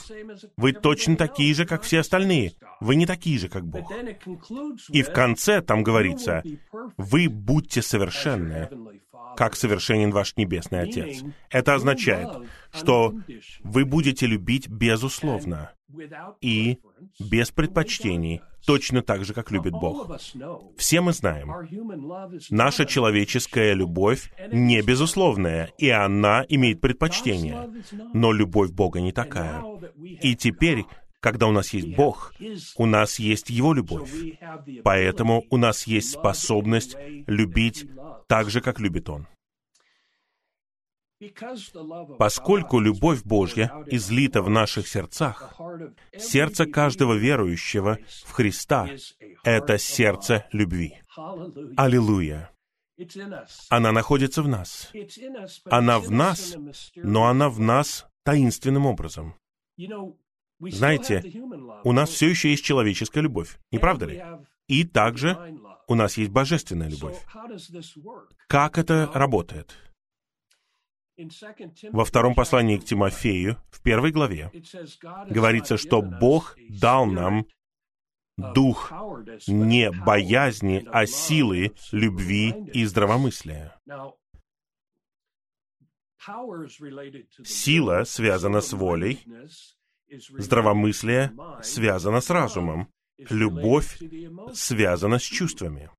вы 0.57 0.73
точно 0.73 1.17
такие 1.17 1.55
же, 1.55 1.65
как 1.65 1.83
все 1.83 2.01
остальные. 2.01 2.53
Вы 2.81 2.97
не 2.97 3.07
такие 3.07 3.39
же, 3.39 3.49
как 3.49 3.67
Бог. 3.67 3.91
И 4.91 5.03
в 5.03 5.13
конце 5.13 5.61
там 5.63 5.83
говорится, 5.83 6.43
вы 6.97 7.29
будьте 7.29 7.83
совершенны, 7.83 8.69
как 9.37 9.57
совершенен 9.57 10.11
ваш 10.11 10.37
Небесный 10.37 10.81
Отец. 10.81 11.23
Это 11.51 11.75
означает, 11.75 12.29
что 12.73 13.15
вы 13.63 13.85
будете 13.85 14.27
любить 14.27 14.69
безусловно 14.69 15.73
и 16.41 16.79
без 17.19 17.51
предпочтений, 17.51 18.41
точно 18.67 19.03
так 19.03 19.25
же, 19.25 19.35
как 19.35 19.51
любит 19.51 19.73
Бог. 19.73 20.19
Все 20.77 21.01
мы 21.01 21.13
знаем, 21.13 21.53
наша 22.51 22.87
человеческая 22.87 23.75
любовь 23.75 24.33
не 24.51 24.81
безусловная, 24.83 25.71
и 25.79 25.89
она 25.91 26.45
имеет 26.49 26.81
предпочтение. 26.81 27.69
Но 28.15 28.33
любовь 28.33 28.71
Бога 28.71 29.01
не 29.01 29.13
такая. 29.13 29.63
И 30.21 30.35
теперь, 30.37 30.85
когда 31.23 31.47
у 31.47 31.53
нас 31.53 31.73
есть 31.73 31.95
Бог, 31.95 32.35
у 32.77 32.87
нас 32.87 33.21
есть 33.21 33.49
Его 33.49 33.73
любовь. 33.73 34.13
Поэтому 34.83 35.45
у 35.51 35.57
нас 35.57 35.87
есть 35.87 36.11
способность 36.11 36.97
любить 37.29 37.87
так 38.27 38.51
же, 38.51 38.61
как 38.61 38.81
любит 38.81 39.09
Он. 39.09 39.29
Поскольку 42.19 42.81
любовь 42.81 43.23
Божья 43.23 43.73
излита 43.87 44.43
в 44.43 44.51
наших 44.51 44.89
сердцах, 44.89 45.55
сердце 46.19 46.67
каждого 46.67 47.15
верующего 47.15 47.99
в 48.27 48.33
Христа— 48.33 48.89
это 49.45 49.79
сердце 49.79 50.49
любви. 50.51 50.99
Аллилуйя! 51.77 52.51
Она 53.69 53.93
находится 53.93 54.43
в 54.43 54.49
нас. 54.49 54.91
Она 55.67 56.01
в 56.01 56.11
нас, 56.11 56.57
но 56.97 57.27
она 57.27 57.49
в 57.49 57.61
нас 57.61 58.07
таинственным 58.25 58.87
образом. 58.87 59.37
Знаете, 60.71 61.23
у 61.85 61.93
нас 61.93 62.11
все 62.11 62.29
еще 62.29 62.51
есть 62.51 62.65
человеческая 62.65 63.21
любовь, 63.21 63.59
не 63.71 63.79
правда 63.79 64.07
ли? 64.07 64.23
И 64.69 64.85
также 64.85 65.37
у 65.89 65.95
нас 65.95 66.17
есть 66.17 66.31
божественная 66.31 66.89
любовь. 66.89 67.19
Как 68.49 68.79
это 68.79 69.11
работает? 69.13 69.77
Во 71.93 72.05
втором 72.05 72.35
послании 72.35 72.79
к 72.79 72.85
Тимофею, 72.85 73.57
в 73.71 73.83
первой 73.83 74.13
главе, 74.13 74.51
говорится, 75.29 75.77
что 75.77 76.01
Бог 76.01 76.57
дал 76.69 77.07
нам 77.07 77.47
дух 78.37 78.93
не 79.47 79.91
боязни, 79.91 80.87
а 80.91 81.07
силы, 81.07 81.73
любви 81.93 82.55
и 82.73 82.85
здравомыслия. 82.85 83.77
Сила 87.45 88.05
связана 88.05 88.61
с 88.61 88.73
волей, 88.73 89.25
здравомыслие 90.39 91.33
связано 91.63 92.21
с 92.21 92.31
разумом, 92.31 92.93
любовь 93.19 93.99
связана 94.55 95.19
с 95.19 95.23
чувствами. 95.23 95.91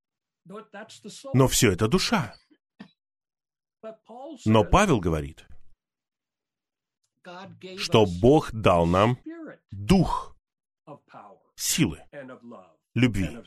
Но 1.32 1.48
все 1.48 1.72
это 1.72 1.88
душа. 1.88 2.34
Но 4.44 4.64
Павел 4.64 5.00
говорит, 5.00 5.46
что 7.78 8.06
Бог 8.20 8.52
дал 8.52 8.86
нам 8.86 9.18
дух 9.70 10.36
силы, 11.56 12.02
любви 12.94 13.38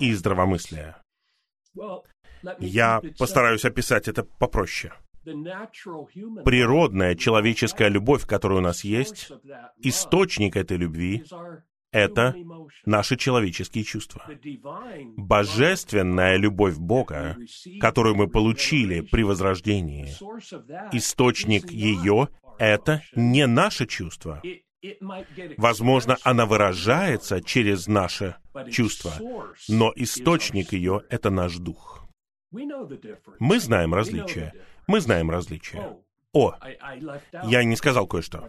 и 0.00 0.12
здравомыслия. 0.14 1.02
Я 2.58 3.00
постараюсь 3.18 3.64
описать 3.64 4.08
это 4.08 4.22
попроще. 4.24 4.92
Природная 5.24 7.14
человеческая 7.14 7.88
любовь, 7.88 8.26
которая 8.26 8.58
у 8.58 8.62
нас 8.62 8.84
есть, 8.84 9.30
источник 9.78 10.56
этой 10.56 10.76
любви— 10.76 11.24
это 11.92 12.34
наши 12.84 13.16
человеческие 13.16 13.84
чувства. 13.84 14.22
Божественная 15.16 16.36
любовь 16.36 16.76
Бога, 16.76 17.36
которую 17.80 18.16
мы 18.16 18.28
получили 18.28 19.00
при 19.00 19.22
возрождении, 19.22 20.08
источник 20.92 21.70
ее— 21.70 22.28
это 22.58 23.02
не 23.14 23.46
наше 23.46 23.86
чувство. 23.86 24.42
Возможно, 25.56 26.18
она 26.24 26.44
выражается 26.46 27.40
через 27.40 27.86
наше 27.86 28.36
чувство, 28.70 29.12
но 29.68 29.92
источник 29.96 30.72
ее— 30.72 31.02
это 31.08 31.30
наш 31.30 31.56
дух. 31.56 32.06
Мы 33.40 33.60
знаем 33.60 33.94
различия. 33.94 34.52
Мы 34.86 35.00
знаем 35.00 35.30
различия. 35.30 35.96
О, 36.32 36.54
я 37.44 37.62
не 37.62 37.76
сказал 37.76 38.06
кое-что. 38.06 38.48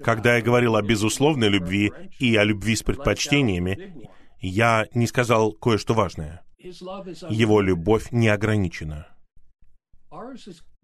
Когда 0.00 0.36
я 0.36 0.42
говорил 0.42 0.74
о 0.76 0.82
безусловной 0.82 1.48
любви 1.48 1.92
и 2.18 2.34
о 2.36 2.44
любви 2.44 2.74
с 2.74 2.82
предпочтениями, 2.82 4.08
я 4.40 4.86
не 4.94 5.06
сказал 5.06 5.52
кое-что 5.52 5.94
важное. 5.94 6.42
Его 6.58 7.60
любовь 7.60 8.10
не 8.10 8.28
ограничена. 8.28 9.06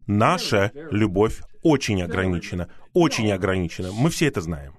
Наша 0.07 0.71
любовь 0.75 1.41
очень 1.63 2.03
ограничена, 2.03 2.71
очень 2.93 3.31
ограничена. 3.33 3.93
Мы 3.93 4.11
все 4.11 4.27
это 4.27 4.41
знаем. 4.41 4.75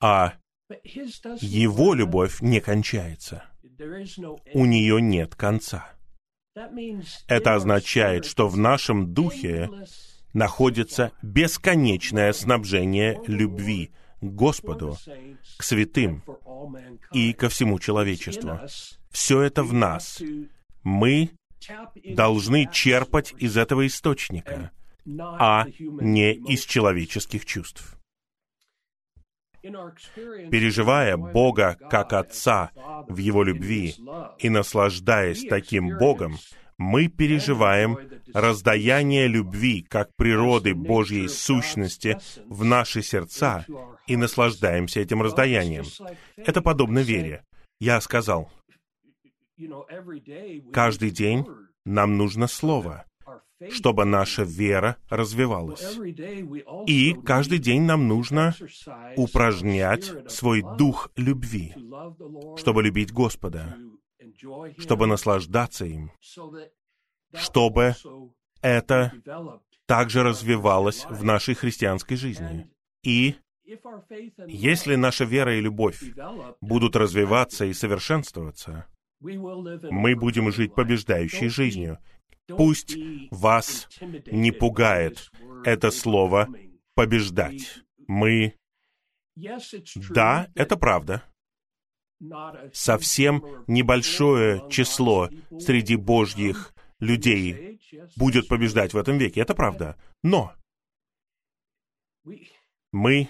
А 0.00 0.34
его 1.40 1.94
любовь 1.94 2.40
не 2.40 2.60
кончается. 2.60 3.44
У 4.54 4.66
нее 4.66 5.00
нет 5.00 5.34
конца. 5.34 5.92
Это 7.28 7.54
означает, 7.54 8.24
что 8.24 8.48
в 8.48 8.56
нашем 8.56 9.14
духе 9.14 9.70
находится 10.32 11.12
бесконечное 11.22 12.32
снабжение 12.32 13.20
любви 13.26 13.92
к 14.20 14.24
Господу, 14.24 14.96
к 15.56 15.62
святым 15.62 16.24
и 17.12 17.32
ко 17.32 17.48
всему 17.48 17.78
человечеству. 17.78 18.60
Все 19.10 19.42
это 19.42 19.62
в 19.62 19.72
нас. 19.72 20.20
Мы 20.82 21.30
должны 22.04 22.68
черпать 22.72 23.32
из 23.38 23.56
этого 23.56 23.86
источника, 23.86 24.72
а 25.06 25.66
не 25.78 26.32
из 26.32 26.64
человеческих 26.64 27.44
чувств. 27.44 27.99
Переживая 29.62 31.16
Бога 31.16 31.76
как 31.90 32.12
Отца 32.12 32.70
в 33.08 33.16
Его 33.18 33.42
любви 33.42 33.94
и 34.38 34.48
наслаждаясь 34.48 35.44
таким 35.48 35.98
Богом, 35.98 36.36
мы 36.78 37.08
переживаем 37.08 37.98
раздаяние 38.32 39.26
любви 39.26 39.82
как 39.82 40.08
природы 40.16 40.74
Божьей 40.74 41.28
сущности 41.28 42.18
в 42.46 42.64
наши 42.64 43.02
сердца 43.02 43.66
и 44.06 44.16
наслаждаемся 44.16 45.00
этим 45.00 45.20
раздаянием. 45.20 45.84
Это 46.36 46.62
подобно 46.62 47.00
вере. 47.00 47.44
Я 47.80 48.00
сказал, 48.00 48.50
каждый 50.72 51.10
день 51.10 51.44
нам 51.84 52.16
нужно 52.16 52.46
Слово, 52.46 53.04
чтобы 53.68 54.04
наша 54.04 54.42
вера 54.42 54.96
развивалась. 55.08 55.98
И 56.86 57.14
каждый 57.24 57.58
день 57.58 57.82
нам 57.82 58.08
нужно 58.08 58.54
упражнять 59.16 60.30
свой 60.30 60.62
дух 60.78 61.10
любви, 61.16 61.74
чтобы 62.56 62.82
любить 62.82 63.12
Господа, 63.12 63.76
чтобы 64.78 65.06
наслаждаться 65.06 65.84
им, 65.84 66.12
чтобы 67.34 67.94
это 68.62 69.12
также 69.86 70.22
развивалось 70.22 71.04
в 71.08 71.24
нашей 71.24 71.54
христианской 71.54 72.16
жизни. 72.16 72.70
И 73.02 73.36
если 74.46 74.96
наша 74.96 75.24
вера 75.24 75.56
и 75.56 75.60
любовь 75.60 76.02
будут 76.60 76.96
развиваться 76.96 77.64
и 77.64 77.72
совершенствоваться, 77.72 78.86
мы 79.20 80.16
будем 80.16 80.50
жить 80.50 80.74
побеждающей 80.74 81.48
жизнью. 81.48 81.98
Пусть 82.46 82.96
вас 83.30 83.88
не 84.26 84.50
пугает 84.50 85.30
это 85.64 85.90
слово 85.90 86.48
«побеждать». 86.94 87.84
Мы... 88.08 88.54
Да, 90.10 90.48
это 90.54 90.76
правда. 90.76 91.22
Совсем 92.72 93.64
небольшое 93.66 94.68
число 94.68 95.30
среди 95.58 95.96
божьих 95.96 96.74
людей 96.98 97.80
будет 98.16 98.48
побеждать 98.48 98.92
в 98.92 98.98
этом 98.98 99.16
веке. 99.16 99.40
Это 99.40 99.54
правда. 99.54 99.96
Но 100.22 100.52
мы 102.92 103.28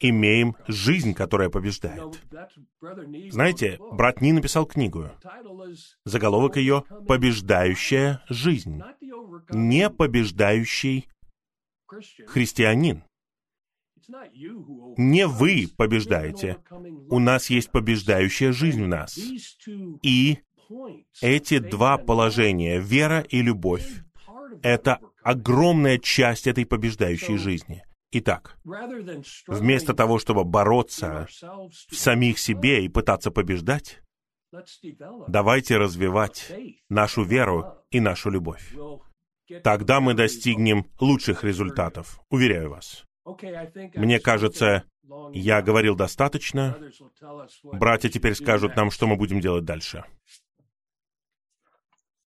имеем 0.00 0.56
жизнь, 0.66 1.14
которая 1.14 1.50
побеждает. 1.50 2.20
Знаете, 3.30 3.78
брат 3.92 4.20
Ни 4.20 4.32
написал 4.32 4.66
книгу. 4.66 5.10
Заголовок 6.04 6.56
ее 6.56 6.84
«Побеждающая 7.06 8.22
жизнь». 8.28 8.82
Не 9.50 9.90
побеждающий 9.90 11.08
христианин. 12.26 13.04
Не 14.96 15.26
вы 15.26 15.68
побеждаете. 15.76 16.58
У 17.10 17.18
нас 17.18 17.50
есть 17.50 17.70
побеждающая 17.70 18.52
жизнь 18.52 18.82
в 18.82 18.88
нас. 18.88 19.18
И 20.02 20.38
эти 21.22 21.58
два 21.58 21.98
положения, 21.98 22.80
вера 22.80 23.20
и 23.20 23.40
любовь, 23.42 24.02
это 24.62 25.00
огромная 25.22 25.98
часть 25.98 26.46
этой 26.46 26.66
побеждающей 26.66 27.36
жизни. 27.36 27.82
Итак, 28.16 28.56
вместо 29.48 29.92
того, 29.92 30.20
чтобы 30.20 30.44
бороться 30.44 31.26
в 31.90 31.96
самих 31.96 32.38
себе 32.38 32.84
и 32.84 32.88
пытаться 32.88 33.32
побеждать, 33.32 34.00
давайте 35.26 35.78
развивать 35.78 36.52
нашу 36.88 37.24
веру 37.24 37.84
и 37.90 37.98
нашу 37.98 38.30
любовь. 38.30 38.72
Тогда 39.64 40.00
мы 40.00 40.14
достигнем 40.14 40.86
лучших 41.00 41.42
результатов, 41.42 42.20
уверяю 42.30 42.70
вас. 42.70 43.04
Мне 43.96 44.20
кажется, 44.20 44.84
я 45.32 45.60
говорил 45.60 45.96
достаточно. 45.96 46.78
Братья 47.64 48.08
теперь 48.08 48.36
скажут 48.36 48.76
нам, 48.76 48.92
что 48.92 49.08
мы 49.08 49.16
будем 49.16 49.40
делать 49.40 49.64
дальше. 49.64 50.04